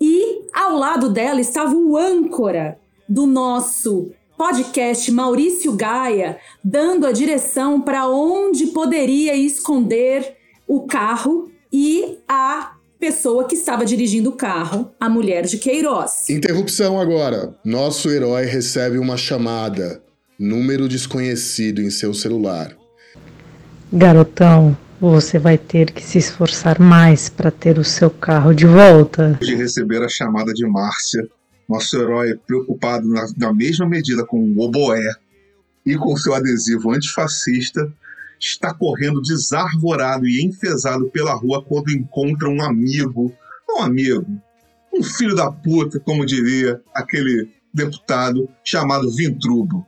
E 0.00 0.42
ao 0.52 0.76
lado 0.76 1.08
dela 1.08 1.40
estava 1.40 1.74
o 1.74 1.96
âncora 1.96 2.78
do 3.08 3.26
nosso 3.26 4.10
podcast 4.36 5.10
Maurício 5.10 5.72
Gaia, 5.72 6.38
dando 6.62 7.06
a 7.06 7.12
direção 7.12 7.80
para 7.80 8.06
onde 8.08 8.68
poderia 8.68 9.34
esconder 9.34 10.36
o 10.66 10.86
carro 10.86 11.50
e 11.72 12.18
a 12.28 12.74
pessoa 13.00 13.46
que 13.46 13.54
estava 13.54 13.84
dirigindo 13.84 14.30
o 14.30 14.36
carro, 14.36 14.90
a 15.00 15.08
mulher 15.08 15.44
de 15.44 15.58
Queiroz. 15.58 16.28
Interrupção 16.28 17.00
agora. 17.00 17.54
Nosso 17.64 18.10
herói 18.10 18.44
recebe 18.44 18.98
uma 18.98 19.16
chamada. 19.16 20.02
Número 20.38 20.88
desconhecido 20.88 21.80
em 21.80 21.90
seu 21.90 22.14
celular. 22.14 22.76
Garotão, 23.92 24.76
você 25.00 25.38
vai 25.38 25.56
ter 25.56 25.92
que 25.92 26.02
se 26.02 26.18
esforçar 26.18 26.80
mais 26.80 27.28
para 27.28 27.50
ter 27.50 27.78
o 27.78 27.84
seu 27.84 28.10
carro 28.10 28.52
de 28.52 28.66
volta. 28.66 29.38
de 29.40 29.54
receber 29.54 30.02
a 30.02 30.08
chamada 30.08 30.52
de 30.52 30.66
Márcia, 30.66 31.28
nosso 31.68 31.96
herói 31.96 32.34
preocupado 32.46 33.06
na, 33.06 33.26
na 33.36 33.52
mesma 33.52 33.86
medida 33.86 34.24
com 34.24 34.40
o 34.40 34.60
oboé 34.60 35.14
e 35.84 35.96
com 35.96 36.16
seu 36.16 36.34
adesivo 36.34 36.92
antifascista, 36.92 37.92
está 38.40 38.72
correndo 38.72 39.20
desarvorado 39.20 40.26
e 40.26 40.44
enfesado 40.44 41.08
pela 41.10 41.34
rua 41.34 41.64
quando 41.64 41.90
encontra 41.90 42.48
um 42.48 42.62
amigo, 42.62 43.32
um 43.68 43.82
amigo, 43.82 44.26
um 44.94 45.02
filho 45.02 45.34
da 45.34 45.50
puta, 45.50 46.00
como 46.00 46.24
diria 46.24 46.80
aquele 46.94 47.48
deputado 47.72 48.48
chamado 48.64 49.10
Vintrubo. 49.14 49.86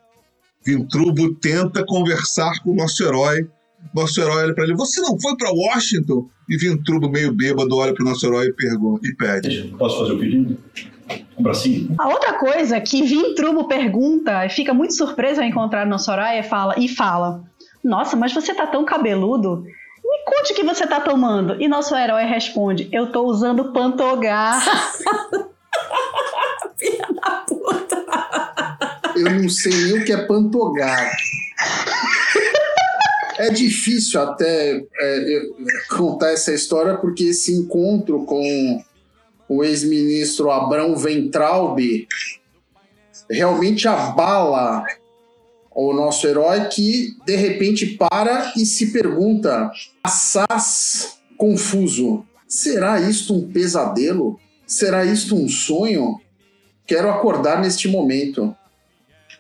Vintrubo 0.65 1.35
tenta 1.37 1.85
conversar 1.85 2.63
com 2.63 2.71
o 2.73 2.77
nosso 2.77 3.03
herói. 3.03 3.49
Nosso 3.95 4.21
herói 4.21 4.45
olha 4.45 4.55
para 4.55 4.65
ele: 4.65 4.75
Você 4.75 5.01
não 5.01 5.19
foi 5.19 5.37
para 5.37 5.51
Washington? 5.51 6.29
E 6.49 6.57
Vintrubo, 6.57 7.09
meio 7.09 7.33
bêbado, 7.33 7.77
olha 7.77 7.95
para 7.95 8.03
o 8.03 8.09
nosso 8.09 8.27
herói 8.27 8.47
e 8.47 8.53
pergunta 8.53 9.07
e 9.07 9.15
pede: 9.15 9.75
Posso 9.79 10.01
fazer 10.01 10.13
o 10.13 10.19
pedido? 10.19 10.57
Um 11.37 11.43
bracinho? 11.43 11.95
A 11.99 12.09
outra 12.09 12.35
coisa 12.35 12.81
que 12.81 13.03
Vintrubo 13.03 13.67
pergunta 13.67 14.47
e 14.47 14.51
fica 14.51 14.73
muito 14.73 14.95
surpreso 14.95 15.41
ao 15.41 15.47
encontrar 15.47 15.87
no 15.87 15.99
Soraya 15.99 16.43
fala, 16.43 16.75
e 16.79 16.89
fala: 16.89 17.43
Nossa, 17.83 18.17
mas 18.17 18.33
você 18.33 18.55
tá 18.55 18.67
tão 18.67 18.85
cabeludo? 18.85 19.65
Me 20.03 20.25
conte 20.25 20.53
o 20.53 20.57
que 20.57 20.65
você 20.65 20.87
tá 20.87 21.01
tomando. 21.01 21.61
E 21.61 21.69
nosso 21.69 21.95
herói 21.95 22.25
responde: 22.25 22.89
Eu 22.93 23.11
tô 23.11 23.25
usando 23.25 23.73
Pantogar. 23.73 24.63
Eu 29.17 29.31
não 29.31 29.49
sei 29.49 29.73
nem 29.73 29.99
o 29.99 30.05
que 30.05 30.13
é 30.13 30.27
pantogar. 30.27 31.13
É 33.41 33.49
difícil 33.49 34.21
até 34.21 34.85
é, 35.01 35.43
contar 35.89 36.31
essa 36.33 36.53
história 36.53 36.99
porque 36.99 37.25
esse 37.25 37.51
encontro 37.55 38.27
com 38.27 38.85
o 39.49 39.65
ex-ministro 39.65 40.51
Abrão 40.51 40.95
Ventralb 40.95 42.07
realmente 43.31 43.89
abala 43.89 44.85
o 45.71 45.95
nosso 45.95 46.27
herói 46.27 46.67
que 46.67 47.17
de 47.25 47.35
repente 47.35 47.87
para 47.87 48.53
e 48.59 48.67
se 48.67 48.93
pergunta, 48.93 49.71
assaz 50.05 51.19
confuso, 51.39 52.23
será 52.47 53.01
isto 53.01 53.33
um 53.33 53.51
pesadelo? 53.51 54.39
Será 54.67 55.03
isto 55.07 55.35
um 55.35 55.49
sonho? 55.49 56.21
Quero 56.87 57.09
acordar 57.09 57.63
neste 57.63 57.89
momento. 57.89 58.55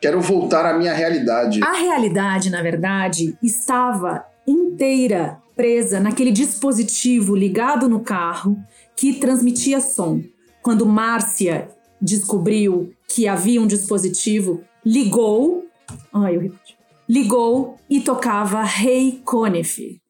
Quero 0.01 0.21
voltar 0.23 0.65
à 0.65 0.73
minha 0.79 0.95
realidade. 0.95 1.61
A 1.63 1.73
realidade, 1.73 2.49
na 2.49 2.63
verdade, 2.63 3.37
estava 3.43 4.25
inteira 4.47 5.39
presa 5.55 6.01
naquele 6.01 6.33
dispositivo 6.33 7.37
ligado 7.37 7.87
no 7.87 8.01
carro 8.01 8.57
que 8.97 9.13
transmitia 9.13 9.79
som. 9.79 10.23
Quando 10.63 10.87
Márcia 10.87 11.69
descobriu 12.01 12.95
que 13.15 13.29
havia 13.29 13.61
um 13.61 13.67
dispositivo, 13.67 14.63
ligou. 14.85 15.67
Ai, 16.13 16.37
eu 16.37 16.41
repeti. 16.41 16.79
Ligou 17.07 17.77
e 17.89 18.01
tocava 18.01 18.63
Rei 18.63 19.21
Conif. 19.23 20.01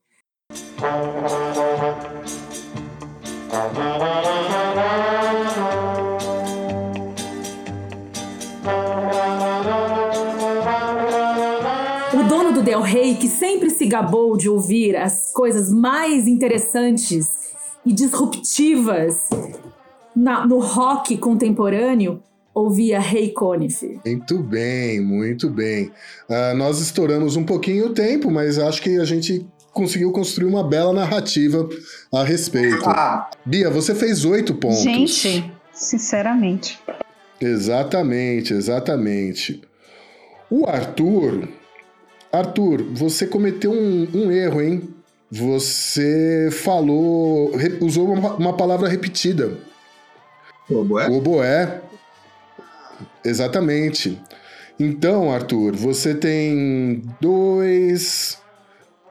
Do 12.60 12.64
Del 12.66 12.82
Rey, 12.82 13.14
que 13.14 13.26
sempre 13.26 13.70
se 13.70 13.86
gabou 13.86 14.36
de 14.36 14.46
ouvir 14.46 14.94
as 14.94 15.32
coisas 15.32 15.72
mais 15.72 16.26
interessantes 16.26 17.26
e 17.86 17.90
disruptivas 17.92 19.30
na- 20.14 20.46
no 20.46 20.58
rock 20.58 21.16
contemporâneo, 21.16 22.22
ouvia 22.54 23.00
Rei 23.00 23.30
Conif. 23.30 23.98
Muito 24.04 24.38
bem, 24.42 25.00
muito 25.00 25.48
bem. 25.48 25.90
Ah, 26.28 26.52
nós 26.54 26.80
estouramos 26.80 27.34
um 27.34 27.44
pouquinho 27.44 27.86
o 27.86 27.94
tempo, 27.94 28.30
mas 28.30 28.58
acho 28.58 28.82
que 28.82 28.98
a 28.98 29.04
gente 29.06 29.46
conseguiu 29.72 30.12
construir 30.12 30.46
uma 30.48 30.62
bela 30.62 30.92
narrativa 30.92 31.66
a 32.12 32.22
respeito. 32.22 32.86
Ah. 32.86 33.30
Bia, 33.46 33.70
você 33.70 33.94
fez 33.94 34.26
oito 34.26 34.54
pontos. 34.54 34.82
Gente, 34.82 35.50
sinceramente. 35.72 36.78
Exatamente, 37.40 38.52
exatamente. 38.52 39.62
O 40.50 40.66
Arthur. 40.66 41.48
Arthur, 42.32 42.84
você 42.92 43.26
cometeu 43.26 43.72
um, 43.72 44.08
um 44.14 44.30
erro, 44.30 44.62
hein? 44.62 44.88
Você 45.30 46.48
falou. 46.52 47.52
usou 47.80 48.12
uma, 48.12 48.34
uma 48.34 48.56
palavra 48.56 48.88
repetida. 48.88 49.58
Oboé? 50.68 51.08
Oboé. 51.08 51.80
Exatamente. 53.24 54.20
Então, 54.78 55.32
Arthur, 55.32 55.74
você 55.76 56.14
tem 56.14 57.02
dois. 57.20 58.38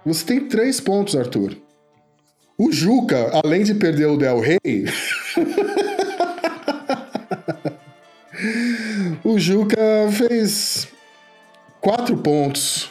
Você 0.06 0.26
tem 0.26 0.48
três 0.48 0.80
pontos, 0.80 1.16
Arthur. 1.16 1.58
O 2.58 2.72
Juca, 2.72 3.32
além 3.44 3.64
de 3.64 3.74
perder 3.74 4.06
o 4.08 4.18
Del 4.18 4.40
Rey. 4.40 4.60
o 9.24 9.40
Juca 9.40 9.80
fez 10.12 10.88
quatro 11.80 12.18
pontos. 12.18 12.90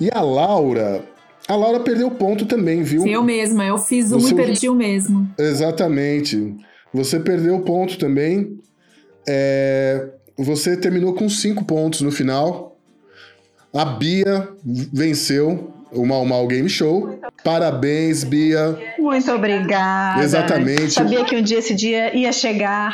E 0.00 0.10
a 0.12 0.20
Laura. 0.20 1.04
A 1.46 1.54
Laura 1.56 1.80
perdeu 1.80 2.10
ponto 2.10 2.46
também, 2.46 2.82
viu? 2.82 3.06
Eu 3.06 3.22
mesma, 3.22 3.64
eu 3.64 3.76
fiz 3.78 4.10
um 4.12 4.18
Você- 4.18 4.32
e 4.32 4.36
perdi 4.36 4.68
o 4.68 4.74
mesmo. 4.74 5.28
Exatamente. 5.38 6.56
Você 6.92 7.20
perdeu 7.20 7.60
ponto 7.60 7.98
também. 7.98 8.58
É, 9.28 10.08
Você 10.36 10.76
terminou 10.76 11.14
com 11.14 11.28
cinco 11.28 11.64
pontos 11.64 12.00
no 12.00 12.10
final. 12.10 12.76
A 13.72 13.84
Bia 13.84 14.48
venceu 14.92 15.72
o 15.92 16.04
Mal 16.04 16.24
Mal 16.24 16.44
Game 16.48 16.68
Show. 16.68 17.20
Parabéns, 17.44 18.24
Bia. 18.24 18.76
Muito 18.98 19.30
obrigada. 19.30 20.22
Exatamente. 20.24 20.90
Sabia 20.90 21.24
que 21.24 21.36
um 21.36 21.42
dia 21.42 21.58
esse 21.58 21.72
dia 21.74 22.16
ia 22.16 22.32
chegar. 22.32 22.92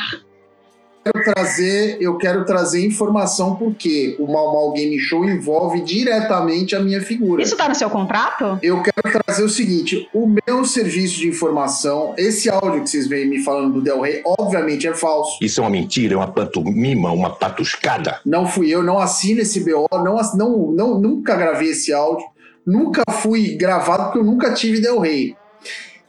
Quero 1.05 1.25
trazer, 1.25 1.97
eu 2.01 2.17
quero 2.17 2.45
trazer 2.45 2.85
informação 2.87 3.57
porque 3.57 4.17
o 4.19 4.27
Mal 4.27 4.53
Mal 4.53 4.73
Game 4.73 4.99
Show 4.99 5.25
envolve 5.25 5.81
diretamente 5.81 6.77
a 6.77 6.81
minha 6.81 7.01
figura. 7.01 7.43
Isso 7.43 7.57
tá 7.57 7.69
no 7.69 7.75
seu 7.75 7.89
contrato? 7.91 8.59
Eu 8.63 8.83
quero 8.83 9.23
trazer 9.25 9.43
o 9.43 9.49
seguinte: 9.49 10.09
o 10.13 10.27
meu 10.47 10.65
serviço 10.65 11.19
de 11.19 11.29
informação, 11.29 12.15
esse 12.17 12.49
áudio 12.49 12.83
que 12.83 12.91
vocês 12.91 13.09
veem 13.09 13.29
me 13.29 13.43
falando 13.43 13.75
do 13.75 13.81
Del 13.81 14.01
Rey, 14.01 14.23
obviamente 14.25 14.87
é 14.87 14.95
falso. 14.95 15.39
Isso 15.43 15.61
é 15.61 15.65
uma 15.65 15.71
mentira, 15.71 16.15
é 16.15 16.17
uma 16.17 16.31
pantomima, 16.31 17.11
uma 17.11 17.31
patuscada. 17.31 18.21
Não 18.25 18.47
fui 18.47 18.71
eu, 18.71 18.83
não 18.83 18.99
assino 18.99 19.41
esse 19.41 19.61
BO, 19.61 19.89
não, 19.93 20.17
não, 20.35 20.73
não, 20.73 21.01
nunca 21.01 21.35
gravei 21.35 21.71
esse 21.71 21.93
áudio, 21.93 22.27
nunca 22.67 23.03
fui 23.11 23.57
gravado 23.57 24.05
porque 24.05 24.19
eu 24.19 24.25
nunca 24.25 24.53
tive 24.53 24.81
Del 24.81 25.01
Rey. 25.01 25.37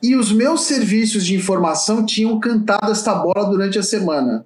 E 0.03 0.15
os 0.15 0.31
meus 0.31 0.63
serviços 0.63 1.23
de 1.23 1.35
informação 1.35 2.03
tinham 2.03 2.39
cantado 2.39 2.91
esta 2.91 3.13
bola 3.13 3.45
durante 3.45 3.77
a 3.77 3.83
semana. 3.83 4.43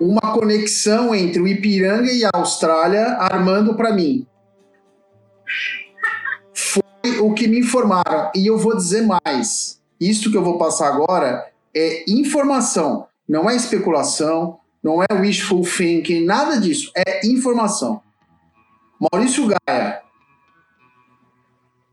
Uma 0.00 0.32
conexão 0.32 1.14
entre 1.14 1.42
o 1.42 1.46
Ipiranga 1.46 2.10
e 2.10 2.24
a 2.24 2.30
Austrália 2.32 3.18
armando 3.18 3.74
para 3.74 3.92
mim. 3.92 4.26
Foi 6.54 7.18
o 7.20 7.34
que 7.34 7.46
me 7.46 7.58
informaram. 7.58 8.30
E 8.34 8.46
eu 8.46 8.56
vou 8.56 8.74
dizer 8.74 9.06
mais. 9.06 9.80
Isso 10.00 10.30
que 10.30 10.36
eu 10.36 10.42
vou 10.42 10.56
passar 10.56 10.88
agora 10.88 11.46
é 11.76 12.10
informação, 12.10 13.06
não 13.28 13.48
é 13.48 13.54
especulação, 13.54 14.58
não 14.82 15.02
é 15.02 15.06
wishful 15.12 15.62
thinking, 15.62 16.24
nada 16.24 16.58
disso. 16.58 16.90
É 16.96 17.26
informação. 17.26 18.02
Maurício 19.12 19.46
Gaia, 19.46 20.02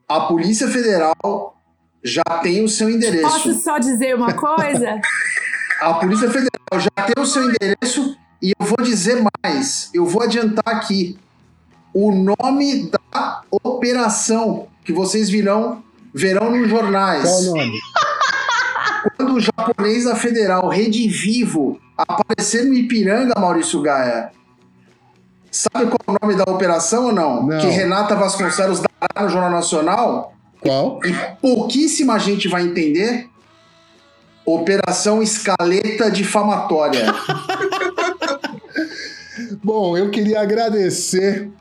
a 0.08 0.22
Polícia 0.22 0.68
Federal 0.70 1.58
já 2.04 2.24
tem 2.42 2.64
o 2.64 2.70
seu 2.70 2.90
endereço. 2.90 3.24
Posso 3.24 3.54
só 3.56 3.78
dizer 3.78 4.16
uma 4.16 4.34
coisa? 4.34 5.02
A 5.80 5.94
Polícia 5.94 6.28
Federal 6.28 6.47
já 6.74 6.90
tem 6.90 7.22
o 7.22 7.26
seu 7.26 7.50
endereço 7.50 8.18
e 8.42 8.54
eu 8.60 8.66
vou 8.66 8.84
dizer 8.84 9.24
mais. 9.44 9.90
Eu 9.94 10.06
vou 10.06 10.22
adiantar 10.22 10.68
aqui 10.68 11.18
o 11.94 12.12
nome 12.12 12.92
da 12.92 13.42
operação 13.52 14.68
que 14.84 14.94
vocês 14.94 15.30
virão 15.30 15.84
verão 16.14 16.52
nos 16.52 16.70
jornais. 16.70 17.24
Qual 17.24 17.40
o 17.40 17.46
nome? 17.46 17.80
Quando 19.16 19.34
o 19.36 19.40
japonês 19.40 20.04
da 20.04 20.16
Federal 20.16 20.68
Rede 20.68 21.08
Vivo 21.08 21.80
aparecer 21.98 22.66
no 22.66 22.74
Ipiranga, 22.74 23.40
Maurício 23.40 23.82
Gaia, 23.82 24.32
sabe 25.52 25.88
qual 25.88 26.00
é 26.08 26.12
o 26.12 26.18
nome 26.22 26.36
da 26.36 26.52
operação 26.52 27.08
ou 27.08 27.14
não? 27.14 27.44
Não. 27.44 27.60
Que 27.60 27.68
Renata 27.68 28.16
Vasconcelos 28.16 28.80
dará 28.80 29.26
no 29.26 29.30
Jornal 29.30 29.52
Nacional? 29.52 30.34
Qual? 30.60 31.00
E 31.04 31.14
pouquíssima 31.42 32.20
gente 32.20 32.48
vai 32.48 32.64
entender. 32.64 33.28
Operação 34.50 35.22
Escaleta 35.22 36.10
Difamatória. 36.10 37.14
Bom, 39.62 39.98
eu 39.98 40.10
queria 40.10 40.40
agradecer 40.40 41.52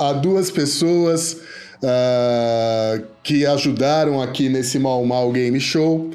a 0.00 0.14
duas 0.14 0.50
pessoas 0.50 1.36
ah, 1.84 3.02
que 3.22 3.44
ajudaram 3.44 4.22
aqui 4.22 4.48
nesse 4.48 4.78
Mal 4.78 5.04
Mal 5.04 5.30
Game 5.30 5.60
Show, 5.60 6.10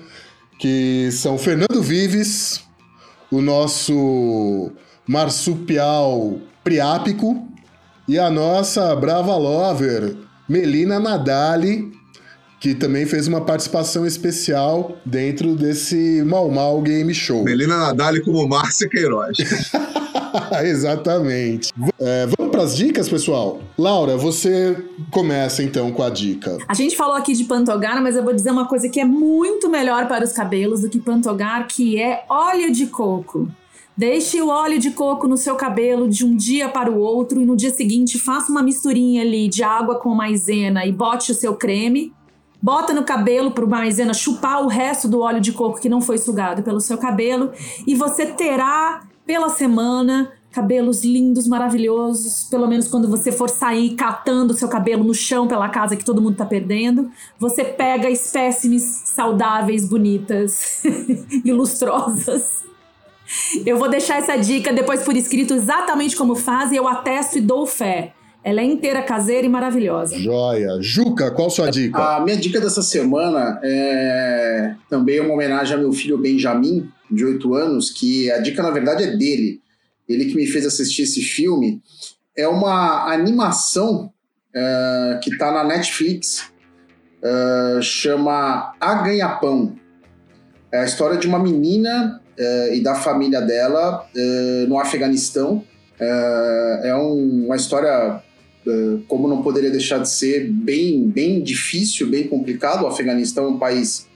que 0.58 1.12
são 1.12 1.38
Fernando 1.38 1.84
Vives, 1.84 2.64
o 3.32 3.40
nosso 3.40 4.72
marsupial 5.08 6.40
priápico, 6.64 7.48
e 8.08 8.18
a 8.18 8.32
nossa 8.32 8.96
brava 8.96 9.36
lover, 9.38 10.18
Melina 10.50 11.00
Nadali, 11.00 11.92
que 12.62 12.76
também 12.76 13.08
fez 13.08 13.28
uma 13.28 13.42
participação 13.42 14.06
especial 14.06 14.96
dentro 15.04 15.56
desse 15.56 16.24
Mal 16.24 16.48
Mal 16.52 16.80
Game 16.84 17.12
Show. 17.12 17.44
Melina 17.44 17.76
Nadali 17.76 18.22
como 18.24 18.48
Márcia 18.48 18.88
Queiroz. 18.88 19.36
Exatamente. 20.64 21.74
É, 22.00 22.28
vamos 22.38 22.52
para 22.52 22.62
as 22.62 22.78
dicas, 22.78 23.10
pessoal? 23.10 23.60
Laura, 23.76 24.16
você 24.16 24.78
começa 25.10 25.64
então 25.64 25.92
com 25.92 26.04
a 26.04 26.10
dica. 26.12 26.60
A 26.68 26.76
gente 26.76 26.96
falou 26.96 27.16
aqui 27.16 27.34
de 27.34 27.46
Pantogar, 27.46 28.00
mas 28.00 28.16
eu 28.16 28.24
vou 28.24 28.32
dizer 28.32 28.52
uma 28.52 28.68
coisa 28.68 28.88
que 28.88 29.00
é 29.00 29.06
muito 29.06 29.68
melhor 29.68 30.08
para 30.08 30.24
os 30.24 30.32
cabelos 30.32 30.82
do 30.82 30.90
que 30.90 31.00
Pantogar, 31.00 31.68
que 31.68 32.00
é 32.00 32.26
óleo 32.30 32.72
de 32.72 32.86
coco. 32.86 33.50
Deixe 33.98 34.40
o 34.40 34.50
óleo 34.50 34.78
de 34.78 34.92
coco 34.92 35.28
no 35.28 35.36
seu 35.36 35.56
cabelo 35.56 36.08
de 36.08 36.24
um 36.24 36.38
dia 36.38 36.70
para 36.70 36.92
o 36.92 37.00
outro 37.00 37.42
e 37.42 37.46
no 37.46 37.58
dia 37.58 37.72
seguinte 37.72 38.20
faça 38.20 38.52
uma 38.52 38.62
misturinha 38.62 39.24
ali 39.24 39.48
de 39.48 39.64
água 39.64 39.96
com 39.96 40.14
maisena 40.14 40.86
e 40.86 40.92
bote 40.92 41.32
o 41.32 41.36
seu 41.36 41.56
creme. 41.56 42.14
Bota 42.62 42.94
no 42.94 43.04
cabelo 43.04 43.52
para 43.52 43.66
o 43.66 43.70
maisena 43.70 44.14
chupar 44.14 44.64
o 44.64 44.68
resto 44.68 45.08
do 45.08 45.22
óleo 45.22 45.42
de 45.42 45.52
coco 45.52 45.80
que 45.80 45.90
não 45.90 46.00
foi 46.00 46.18
sugado 46.18 46.62
pelo 46.62 46.80
seu 46.80 46.98
cabelo 46.98 47.52
e 47.88 47.96
você 47.96 48.26
terá 48.26 49.02
pela 49.26 49.50
semana 49.50 50.32
cabelos 50.52 51.04
lindos, 51.04 51.48
maravilhosos. 51.48 52.44
Pelo 52.50 52.68
menos 52.68 52.88
quando 52.88 53.10
você 53.10 53.32
for 53.32 53.50
sair 53.50 53.96
catando 53.96 54.54
seu 54.54 54.68
cabelo 54.68 55.04
no 55.04 55.14
chão 55.14 55.48
pela 55.48 55.70
casa 55.70 55.96
que 55.96 56.04
todo 56.04 56.22
mundo 56.22 56.36
tá 56.36 56.46
perdendo, 56.46 57.10
você 57.40 57.64
pega 57.64 58.10
espécimes 58.10 58.84
saudáveis, 59.06 59.88
bonitas 59.88 60.84
e 61.44 61.52
lustrosas. 61.52 62.64
Eu 63.66 63.78
vou 63.78 63.90
deixar 63.90 64.18
essa 64.18 64.36
dica 64.36 64.74
depois 64.74 65.04
por 65.04 65.16
escrito 65.16 65.54
exatamente 65.54 66.18
como 66.18 66.36
faz 66.36 66.72
e 66.72 66.76
eu 66.76 66.88
atesto 66.88 67.38
e 67.38 67.42
dou 67.42 67.66
fé. 67.66 68.14
Ela 68.44 68.62
é 68.62 68.64
inteira 68.64 69.04
caseira 69.04 69.46
e 69.46 69.50
maravilhosa. 69.50 70.18
Joia. 70.18 70.78
Juca, 70.82 71.30
qual 71.32 71.50
sua 71.50 71.70
dica? 71.70 72.16
A 72.18 72.20
minha 72.22 72.36
dica 72.38 72.60
dessa 72.60 72.82
semana 72.82 73.60
é 73.64 74.76
também 74.90 75.20
uma 75.20 75.34
homenagem 75.34 75.76
ao 75.76 75.82
meu 75.82 75.94
filho 75.94 76.18
Benjamin, 76.18 76.90
de 77.10 77.24
8 77.24 77.54
anos, 77.54 77.92
que 77.92 78.32
a 78.32 78.40
dica, 78.40 78.64
na 78.64 78.72
verdade, 78.72 79.04
é 79.04 79.16
dele. 79.16 79.62
Ele 80.10 80.26
que 80.26 80.36
me 80.36 80.48
fez 80.48 80.66
assistir 80.66 81.04
esse 81.04 81.22
filme. 81.22 81.82
É 82.36 82.48
uma 82.48 83.12
animação 83.14 84.12
é, 84.56 85.20
que 85.22 85.30
está 85.30 85.52
na 85.52 85.64
Netflix, 85.64 86.52
é, 87.22 87.80
chama 87.82 88.74
A 88.80 88.96
Ganha-Pão. 89.04 89.76
É 90.72 90.80
a 90.80 90.86
história 90.86 91.18
de 91.18 91.28
uma 91.28 91.38
menina 91.38 92.20
é, 92.38 92.76
e 92.76 92.82
da 92.82 92.96
família 92.96 93.40
dela 93.42 94.06
no 94.68 94.80
Afeganistão. 94.80 95.64
É, 96.00 96.82
é 96.86 96.96
um- 96.96 97.46
uma 97.46 97.56
história 97.56 98.24
como 99.08 99.28
não 99.28 99.42
poderia 99.42 99.72
deixar 99.72 99.98
de 100.00 100.10
ser, 100.10 100.52
bem, 100.52 101.08
bem 101.08 101.42
difícil, 101.42 102.10
bem 102.10 102.28
complicado. 102.28 102.84
O 102.84 102.88
Afeganistão 102.88 103.46
é 103.46 103.48
um 103.48 103.58
país 103.58 104.08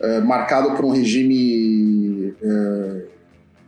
eh, 0.00 0.20
marcado 0.20 0.76
por 0.76 0.84
um 0.84 0.90
regime 0.90 2.34
eh, 2.42 3.04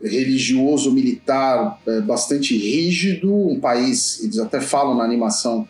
religioso, 0.03 0.93
militar 0.93 1.81
eh, 1.87 2.01
bastante 2.01 2.57
rígido, 2.57 3.33
um 3.35 3.59
país, 3.59 4.23
eles 4.23 4.39
até 4.39 4.61
falam 4.61 4.97
na 4.97 5.05
animação, 5.05 5.67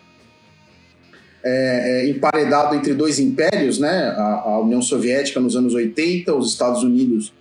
é, 1.44 2.02
é, 2.02 2.10
emparedado 2.10 2.74
entre 2.74 2.92
dois 2.92 3.20
impérios, 3.20 3.78
né? 3.78 4.08
A, 4.16 4.42
a 4.46 4.60
União 4.60 4.82
Soviética 4.82 5.38
nos 5.38 5.54
anos 5.54 5.74
80, 5.74 6.34
os 6.34 6.50
Estados 6.50 6.82
Unidos 6.82 7.32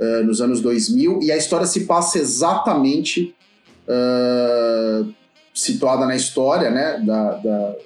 eh, 0.00 0.22
nos 0.22 0.40
anos 0.40 0.62
2000, 0.62 1.20
e 1.22 1.30
a 1.30 1.36
história 1.36 1.66
se 1.66 1.80
passa 1.80 2.18
exatamente 2.18 3.34
eh, 3.86 5.04
situada 5.54 6.06
na 6.06 6.16
história, 6.16 6.70
né, 6.70 7.02
da, 7.04 7.32
da- 7.34 7.76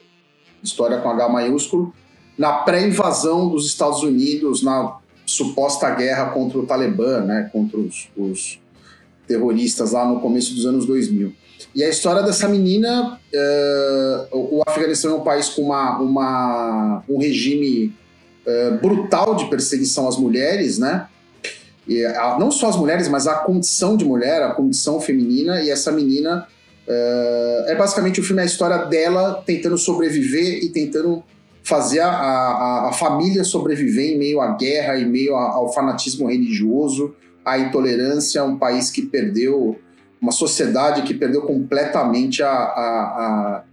história 0.62 0.98
com 0.98 1.08
H 1.08 1.28
maiúsculo, 1.28 1.92
na 2.36 2.52
pré-invasão 2.52 3.48
dos 3.48 3.66
Estados 3.66 4.02
Unidos, 4.02 4.62
na 4.62 4.96
suposta 5.24 5.88
guerra 5.90 6.26
contra 6.30 6.58
o 6.58 6.66
Talibã, 6.66 7.20
né, 7.20 7.48
contra 7.52 7.78
os, 7.78 8.08
os 8.16 8.58
terroristas 9.26 9.92
lá 9.92 10.06
no 10.06 10.20
começo 10.20 10.54
dos 10.54 10.66
anos 10.66 10.86
2000. 10.86 11.32
E 11.74 11.82
a 11.84 11.88
história 11.88 12.22
dessa 12.22 12.48
menina, 12.48 13.20
é, 13.32 14.28
o 14.32 14.62
Afeganistão 14.66 15.12
é 15.12 15.14
um 15.14 15.20
país 15.20 15.48
com 15.48 15.62
uma, 15.62 15.98
uma 15.98 17.02
um 17.08 17.18
regime 17.18 17.94
é, 18.46 18.70
brutal 18.72 19.34
de 19.34 19.46
perseguição 19.46 20.08
às 20.08 20.16
mulheres, 20.16 20.78
né? 20.78 21.08
E 21.86 22.04
a, 22.04 22.36
não 22.38 22.50
só 22.50 22.68
as 22.68 22.76
mulheres, 22.76 23.08
mas 23.08 23.26
a 23.26 23.34
condição 23.34 23.96
de 23.96 24.04
mulher, 24.04 24.42
a 24.42 24.50
condição 24.52 25.00
feminina, 25.00 25.62
e 25.62 25.70
essa 25.70 25.92
menina 25.92 26.46
é, 26.88 27.64
é 27.68 27.74
basicamente 27.74 28.20
o 28.20 28.24
filme 28.24 28.40
é 28.40 28.44
a 28.44 28.46
história 28.46 28.78
dela 28.86 29.42
tentando 29.44 29.76
sobreviver 29.76 30.62
e 30.62 30.68
tentando 30.68 31.22
fazer 31.62 31.98
a, 32.00 32.10
a, 32.10 32.88
a 32.90 32.92
família 32.92 33.42
sobreviver 33.42 34.14
em 34.14 34.18
meio 34.18 34.40
à 34.40 34.52
guerra, 34.54 34.98
em 34.98 35.04
meio 35.04 35.34
ao 35.34 35.72
fanatismo 35.72 36.28
religioso, 36.28 37.14
à 37.44 37.58
intolerância, 37.58 38.44
um 38.44 38.56
país 38.56 38.90
que 38.90 39.02
perdeu, 39.02 39.76
uma 40.20 40.30
sociedade 40.30 41.02
que 41.02 41.12
perdeu 41.12 41.42
completamente 41.42 42.40
a, 42.42 43.64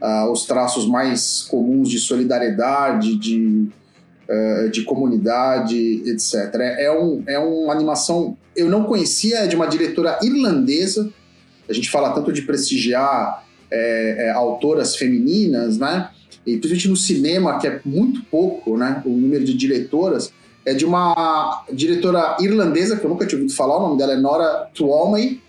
a, 0.00 0.30
os 0.30 0.44
traços 0.44 0.86
mais 0.86 1.42
comuns 1.50 1.88
de 1.88 1.98
solidariedade, 1.98 3.16
de, 3.16 3.68
uh, 4.28 4.70
de 4.70 4.82
comunidade, 4.82 6.02
etc. 6.06 6.54
É, 6.56 6.84
é, 6.84 6.92
um, 6.92 7.22
é 7.26 7.38
uma 7.38 7.72
animação, 7.72 8.36
eu 8.54 8.68
não 8.68 8.84
conhecia, 8.84 9.38
é 9.38 9.46
de 9.46 9.56
uma 9.56 9.66
diretora 9.66 10.18
irlandesa, 10.22 11.10
a 11.70 11.72
gente 11.72 11.88
fala 11.88 12.10
tanto 12.10 12.32
de 12.32 12.42
prestigiar 12.42 13.46
é, 13.70 14.26
é, 14.26 14.30
autoras 14.30 14.96
femininas, 14.96 15.78
né? 15.78 16.10
e 16.46 16.56
principalmente 16.56 16.88
no 16.88 16.96
cinema, 16.96 17.58
que 17.58 17.66
é 17.66 17.80
muito 17.84 18.22
pouco, 18.24 18.76
né, 18.76 19.02
o 19.04 19.10
número 19.10 19.44
de 19.44 19.54
diretoras, 19.54 20.32
é 20.64 20.74
de 20.74 20.84
uma 20.84 21.64
diretora 21.72 22.36
irlandesa, 22.40 22.96
que 22.96 23.04
eu 23.04 23.10
nunca 23.10 23.26
tinha 23.26 23.38
ouvido 23.38 23.54
falar, 23.54 23.76
o 23.78 23.80
nome 23.80 23.98
dela 23.98 24.12
é 24.12 24.16
Nora 24.16 24.68
Twomey, 24.74 25.40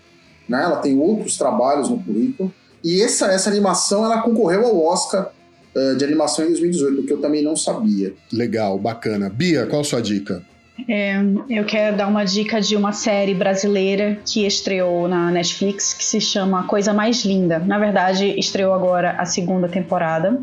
né, 0.48 0.62
ela 0.62 0.76
tem 0.76 0.98
outros 0.98 1.36
trabalhos 1.36 1.88
no 1.88 2.02
currículo, 2.02 2.52
e 2.84 3.00
essa, 3.00 3.26
essa 3.26 3.48
animação, 3.48 4.04
ela 4.04 4.22
concorreu 4.22 4.66
ao 4.66 4.84
Oscar 4.84 5.30
uh, 5.74 5.96
de 5.96 6.04
animação 6.04 6.44
em 6.44 6.48
2018, 6.48 7.00
o 7.00 7.06
que 7.06 7.12
eu 7.12 7.20
também 7.20 7.42
não 7.42 7.56
sabia. 7.56 8.12
Legal, 8.32 8.78
bacana. 8.78 9.30
Bia, 9.30 9.66
qual 9.66 9.82
a 9.82 9.84
sua 9.84 10.00
dica? 10.00 10.44
É, 10.88 11.14
eu 11.48 11.64
quero 11.64 11.96
dar 11.96 12.08
uma 12.08 12.24
dica 12.24 12.60
de 12.60 12.74
uma 12.74 12.92
série 12.92 13.34
brasileira 13.34 14.18
que 14.24 14.46
estreou 14.46 15.06
na 15.06 15.30
Netflix 15.30 15.92
que 15.92 16.04
se 16.04 16.20
chama 16.20 16.64
Coisa 16.64 16.92
Mais 16.92 17.24
Linda. 17.24 17.58
Na 17.58 17.78
verdade, 17.78 18.34
estreou 18.38 18.72
agora 18.72 19.12
a 19.18 19.24
segunda 19.24 19.68
temporada. 19.68 20.40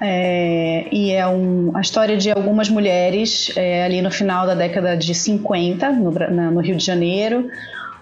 É, 0.00 0.86
e 0.90 1.12
é 1.12 1.26
um, 1.26 1.70
a 1.76 1.80
história 1.80 2.16
de 2.16 2.30
algumas 2.30 2.68
mulheres 2.68 3.52
é, 3.56 3.84
ali 3.84 4.02
no 4.02 4.10
final 4.10 4.46
da 4.46 4.54
década 4.54 4.96
de 4.96 5.14
50, 5.14 5.90
no, 5.92 6.10
na, 6.10 6.50
no 6.50 6.60
Rio 6.60 6.76
de 6.76 6.84
Janeiro, 6.84 7.48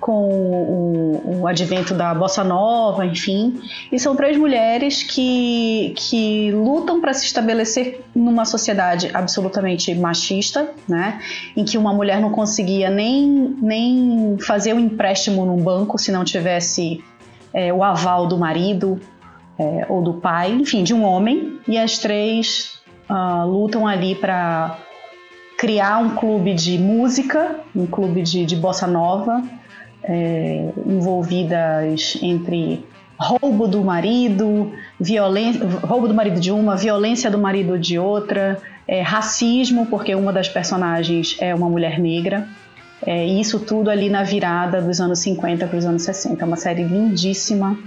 com 0.00 0.24
o, 0.24 1.40
o, 1.40 1.46
advento 1.46 1.92
da 1.92 2.14
bossa 2.14 2.42
nova, 2.42 3.04
enfim. 3.04 3.60
E 3.92 3.98
são 3.98 4.16
três 4.16 4.36
mulheres 4.36 5.02
que, 5.02 5.92
que 5.94 6.50
lutam 6.52 7.00
para 7.00 7.12
se 7.12 7.26
estabelecer 7.26 8.02
numa 8.14 8.46
sociedade 8.46 9.10
absolutamente 9.12 9.94
machista, 9.94 10.70
né? 10.88 11.20
Em 11.54 11.64
que 11.64 11.76
uma 11.76 11.92
mulher 11.92 12.20
não 12.20 12.30
conseguia 12.30 12.88
nem, 12.88 13.54
nem 13.60 14.36
fazer 14.40 14.72
um 14.72 14.80
empréstimo 14.80 15.44
num 15.44 15.62
banco 15.62 15.98
se 15.98 16.10
não 16.10 16.24
tivesse 16.24 17.04
é, 17.52 17.72
o 17.72 17.84
aval 17.84 18.26
do 18.26 18.38
marido 18.38 18.98
é, 19.58 19.86
ou 19.88 20.00
do 20.02 20.14
pai, 20.14 20.50
enfim, 20.52 20.82
de 20.82 20.94
um 20.94 21.04
homem, 21.04 21.58
e 21.68 21.76
as 21.76 21.98
três 21.98 22.80
uh, 23.10 23.46
lutam 23.46 23.86
ali 23.86 24.14
para 24.14 24.78
criar 25.58 25.98
um 25.98 26.16
clube 26.16 26.54
de 26.54 26.78
música, 26.78 27.60
um 27.76 27.86
clube 27.86 28.22
de, 28.22 28.46
de 28.46 28.56
bossa 28.56 28.86
nova, 28.86 29.42
é, 30.02 30.70
envolvidas 30.86 32.18
entre 32.22 32.84
roubo 33.18 33.68
do 33.68 33.84
marido, 33.84 34.72
violência, 34.98 35.66
roubo 35.82 36.08
do 36.08 36.14
marido 36.14 36.40
de 36.40 36.50
uma, 36.50 36.74
violência 36.74 37.30
do 37.30 37.38
marido 37.38 37.78
de 37.78 37.98
outra, 37.98 38.58
é, 38.88 39.02
racismo, 39.02 39.86
porque 39.86 40.14
uma 40.14 40.32
das 40.32 40.48
personagens 40.48 41.36
é 41.38 41.54
uma 41.54 41.68
mulher 41.68 41.98
negra. 41.98 42.48
É, 43.06 43.24
isso 43.26 43.58
tudo 43.60 43.90
ali 43.90 44.08
na 44.08 44.22
virada 44.22 44.80
dos 44.80 45.00
anos 45.00 45.18
50 45.20 45.66
para 45.66 45.78
os 45.78 45.84
anos 45.84 46.02
60. 46.02 46.42
É 46.42 46.46
uma 46.46 46.56
série 46.56 46.82
lindíssima, 46.82 47.78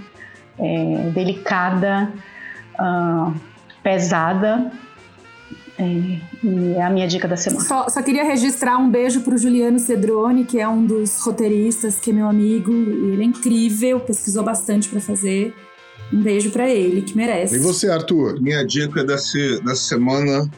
é, 0.58 1.10
delicada, 1.12 2.10
uh, 2.78 3.34
pesada. 3.82 4.70
É, 5.76 5.84
e 5.84 6.74
é 6.76 6.82
a 6.82 6.90
minha 6.90 7.06
dica 7.06 7.26
da 7.26 7.36
semana. 7.36 7.64
Só, 7.64 7.88
só 7.88 8.02
queria 8.02 8.24
registrar 8.24 8.78
um 8.78 8.90
beijo 8.90 9.20
para 9.22 9.34
o 9.34 9.38
Juliano 9.38 9.78
Cedrone, 9.78 10.44
que 10.44 10.60
é 10.60 10.68
um 10.68 10.84
dos 10.84 11.20
roteiristas, 11.20 11.96
que 11.96 12.10
é 12.10 12.12
meu 12.12 12.28
amigo. 12.28 12.72
Ele 12.72 13.22
é 13.22 13.24
incrível, 13.24 13.98
pesquisou 14.00 14.44
bastante 14.44 14.88
para 14.88 15.00
fazer. 15.00 15.54
Um 16.12 16.22
beijo 16.22 16.50
para 16.50 16.68
ele, 16.68 17.02
que 17.02 17.16
merece. 17.16 17.56
E 17.56 17.58
você, 17.58 17.88
Arthur? 17.88 18.40
Minha 18.40 18.64
dica 18.64 19.02
dessa, 19.02 19.38
dessa 19.62 19.82
semana, 19.82 20.48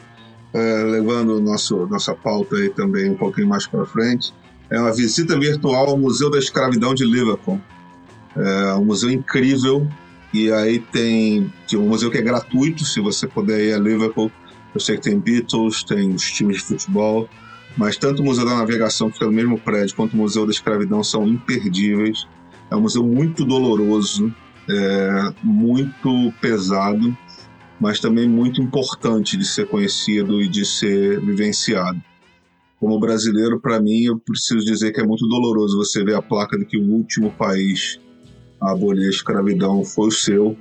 é, 0.53 0.83
levando 0.83 1.39
nosso, 1.39 1.87
nossa 1.87 2.13
pauta 2.13 2.55
aí 2.55 2.69
também 2.69 3.09
um 3.09 3.15
pouquinho 3.15 3.47
mais 3.47 3.65
para 3.65 3.85
frente, 3.85 4.33
é 4.69 4.79
uma 4.79 4.93
visita 4.93 5.39
virtual 5.39 5.89
ao 5.89 5.97
Museu 5.97 6.29
da 6.29 6.37
Escravidão 6.37 6.93
de 6.93 7.05
Liverpool. 7.05 7.59
É 8.35 8.73
um 8.75 8.85
museu 8.85 9.09
incrível. 9.09 9.87
E 10.33 10.51
aí 10.51 10.79
tem, 10.79 11.51
tem 11.67 11.79
um 11.79 11.87
museu 11.87 12.11
que 12.11 12.17
é 12.17 12.21
gratuito, 12.21 12.83
se 12.83 12.99
você 12.99 13.25
puder 13.25 13.59
ir 13.59 13.73
a 13.73 13.79
Liverpool. 13.79 14.31
Eu 14.77 14.79
sei 14.79 14.95
que 14.95 15.09
tem 15.09 15.19
Beatles, 15.19 15.83
tem 15.83 16.13
os 16.13 16.31
times 16.31 16.57
de 16.57 16.63
futebol, 16.65 17.27
mas 17.75 17.97
tanto 17.97 18.21
o 18.21 18.25
Museu 18.25 18.45
da 18.45 18.57
Navegação, 18.57 19.07
que 19.07 19.13
fica 19.13 19.25
no 19.25 19.31
mesmo 19.31 19.59
prédio, 19.59 19.95
quanto 19.95 20.13
o 20.13 20.17
Museu 20.17 20.45
da 20.45 20.51
Escravidão 20.51 21.03
são 21.03 21.27
imperdíveis. 21.27 22.27
É 22.69 22.75
um 22.75 22.81
museu 22.81 23.03
muito 23.03 23.43
doloroso, 23.43 24.31
é, 24.69 25.33
muito 25.41 26.31
pesado, 26.39 27.17
mas 27.79 27.99
também 27.99 28.29
muito 28.29 28.61
importante 28.61 29.35
de 29.35 29.45
ser 29.45 29.67
conhecido 29.67 30.43
e 30.43 30.47
de 30.47 30.63
ser 30.63 31.19
vivenciado. 31.21 31.99
Como 32.79 32.99
brasileiro, 32.99 33.59
para 33.59 33.81
mim, 33.81 34.03
eu 34.03 34.19
preciso 34.19 34.63
dizer 34.63 34.91
que 34.91 35.01
é 35.01 35.03
muito 35.03 35.27
doloroso 35.27 35.75
você 35.75 36.03
ver 36.03 36.17
a 36.17 36.21
placa 36.21 36.55
de 36.55 36.65
que 36.65 36.77
o 36.77 36.87
último 36.87 37.31
país 37.31 37.99
a 38.61 38.73
abolir 38.73 39.07
a 39.07 39.09
escravidão 39.09 39.83
foi 39.83 40.09
o 40.09 40.11
seu, 40.11 40.55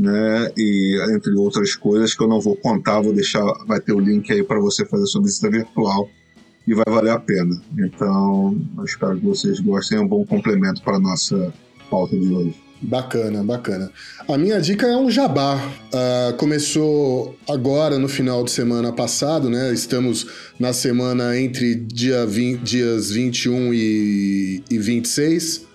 né? 0.00 0.50
E 0.56 0.98
entre 1.14 1.34
outras 1.34 1.76
coisas 1.76 2.14
que 2.14 2.22
eu 2.22 2.28
não 2.28 2.40
vou 2.40 2.56
contar, 2.56 3.02
vou 3.02 3.12
deixar, 3.12 3.44
vai 3.66 3.78
ter 3.78 3.92
o 3.92 4.00
link 4.00 4.32
aí 4.32 4.42
para 4.42 4.58
você 4.58 4.84
fazer 4.86 5.04
sua 5.06 5.22
visita 5.22 5.50
virtual 5.50 6.08
e 6.66 6.72
vai 6.72 6.86
valer 6.88 7.10
a 7.10 7.18
pena. 7.20 7.60
Então, 7.78 8.58
eu 8.78 8.84
espero 8.84 9.18
que 9.18 9.26
vocês 9.26 9.60
gostem, 9.60 9.98
é 9.98 10.00
um 10.00 10.08
bom 10.08 10.24
complemento 10.24 10.82
para 10.82 10.98
nossa 10.98 11.52
pauta 11.90 12.16
de 12.16 12.32
hoje. 12.32 12.54
Bacana, 12.82 13.44
bacana. 13.44 13.92
A 14.26 14.38
minha 14.38 14.58
dica 14.58 14.86
é 14.86 14.96
um 14.96 15.10
jabá. 15.10 15.56
Uh, 15.56 16.34
começou 16.38 17.36
agora 17.46 17.98
no 17.98 18.08
final 18.08 18.42
de 18.42 18.50
semana 18.50 18.90
passado, 18.90 19.50
né? 19.50 19.70
Estamos 19.70 20.26
na 20.58 20.72
semana 20.72 21.38
entre 21.38 21.74
dia 21.74 22.24
20, 22.24 22.62
dias 22.62 23.10
21 23.10 23.74
e, 23.74 24.64
e 24.70 24.78
26 24.78 25.68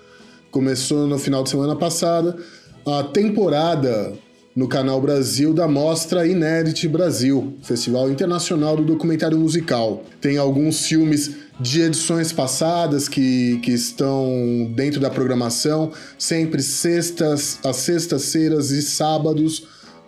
começou 0.56 1.06
no 1.06 1.19
final 1.19 1.43
de 1.43 1.49
semana 1.49 1.76
passada 1.76 2.38
a 2.86 3.02
temporada 3.03 4.14
no 4.56 4.68
Canal 4.68 5.02
Brasil 5.02 5.53
da 5.53 5.68
Mostra 5.68 6.26
Inédit 6.26 6.88
Brasil, 6.88 7.57
Festival 7.64 8.10
Internacional 8.10 8.78
do 8.78 8.84
Documentário 8.84 9.38
Musical. 9.38 10.03
Tem 10.22 10.38
alguns 10.38 10.86
filmes 10.86 11.36
de 11.60 11.82
edições 11.82 12.32
passadas 12.32 13.10
que, 13.10 13.60
que 13.64 13.72
estão 13.72 14.72
dentro 14.76 14.99
da 14.99 15.10
programação, 15.10 15.91
sempre 16.18 16.62
sextas, 16.62 17.60
às 17.66 17.78
sextas-feiras 17.78 18.70
e 18.70 18.82
sábados, 18.82 19.60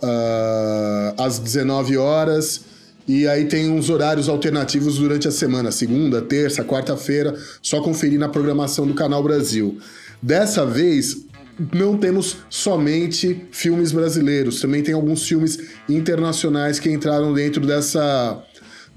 uh, 0.03 1.21
às 1.21 1.39
19 1.39 1.97
horas. 1.97 2.61
E 3.07 3.27
aí 3.27 3.45
tem 3.45 3.71
uns 3.71 3.89
horários 3.89 4.29
alternativos 4.29 4.97
durante 4.97 5.27
a 5.27 5.31
semana, 5.31 5.71
segunda, 5.71 6.21
terça, 6.21 6.63
quarta-feira, 6.63 7.35
só 7.61 7.81
conferir 7.81 8.19
na 8.19 8.29
programação 8.29 8.85
do 8.85 8.93
Canal 8.93 9.23
Brasil. 9.23 9.77
Dessa 10.21 10.65
vez, 10.65 11.26
não 11.73 11.97
temos 11.97 12.37
somente 12.49 13.47
filmes 13.51 13.91
brasileiros, 13.91 14.61
também 14.61 14.83
tem 14.83 14.93
alguns 14.93 15.27
filmes 15.27 15.59
internacionais 15.89 16.79
que 16.79 16.89
entraram 16.89 17.33
dentro 17.33 17.65
dessa 17.65 18.43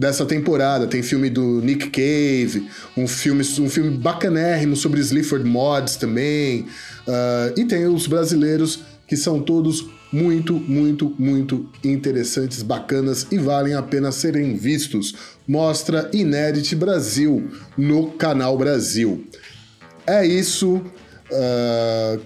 dessa 0.00 0.24
temporada. 0.24 0.86
Tem 0.86 1.02
filme 1.02 1.28
do 1.28 1.60
Nick 1.60 1.90
Cave, 1.90 2.66
um 2.96 3.06
filme, 3.06 3.44
um 3.60 3.68
filme 3.68 3.98
bacanérrimo 3.98 4.74
sobre 4.74 4.98
Sleaford 5.00 5.44
Mods 5.44 5.96
também. 5.96 6.62
Uh, 7.06 7.60
e 7.60 7.66
tem 7.66 7.86
os 7.86 8.06
brasileiros 8.06 8.80
que 9.06 9.14
são 9.14 9.42
todos 9.42 9.90
muito, 10.10 10.54
muito, 10.54 11.14
muito 11.18 11.68
interessantes, 11.84 12.62
bacanas 12.62 13.26
e 13.30 13.36
valem 13.36 13.74
a 13.74 13.82
pena 13.82 14.10
serem 14.10 14.56
vistos. 14.56 15.14
Mostra 15.46 16.10
Inédit 16.14 16.74
Brasil 16.74 17.50
no 17.76 18.12
canal 18.12 18.56
Brasil. 18.56 19.26
É 20.06 20.24
isso. 20.24 20.76
Uh, 21.30 22.20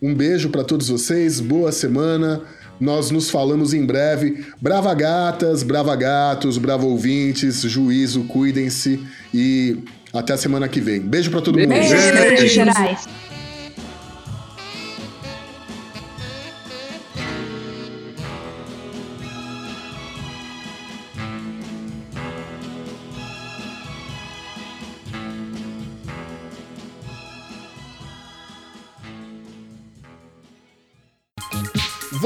um 0.00 0.14
beijo 0.14 0.48
para 0.50 0.64
todos 0.64 0.88
vocês, 0.88 1.40
boa 1.40 1.72
semana. 1.72 2.42
Nós 2.80 3.10
nos 3.10 3.28
falamos 3.28 3.74
em 3.74 3.84
breve. 3.84 4.44
Brava 4.60 4.94
gatas, 4.94 5.62
brava 5.62 5.94
gatos, 5.96 6.58
bravo 6.58 6.86
ouvintes, 6.86 7.62
juízo, 7.62 8.24
cuidem-se 8.24 9.00
e 9.34 9.78
até 10.12 10.32
a 10.32 10.36
semana 10.36 10.68
que 10.68 10.80
vem. 10.80 11.00
Beijo 11.00 11.30
pra 11.30 11.40
todo 11.40 11.58
mundo. 11.58 11.68
Beijo, 11.68 12.48
Gerais. 12.48 13.08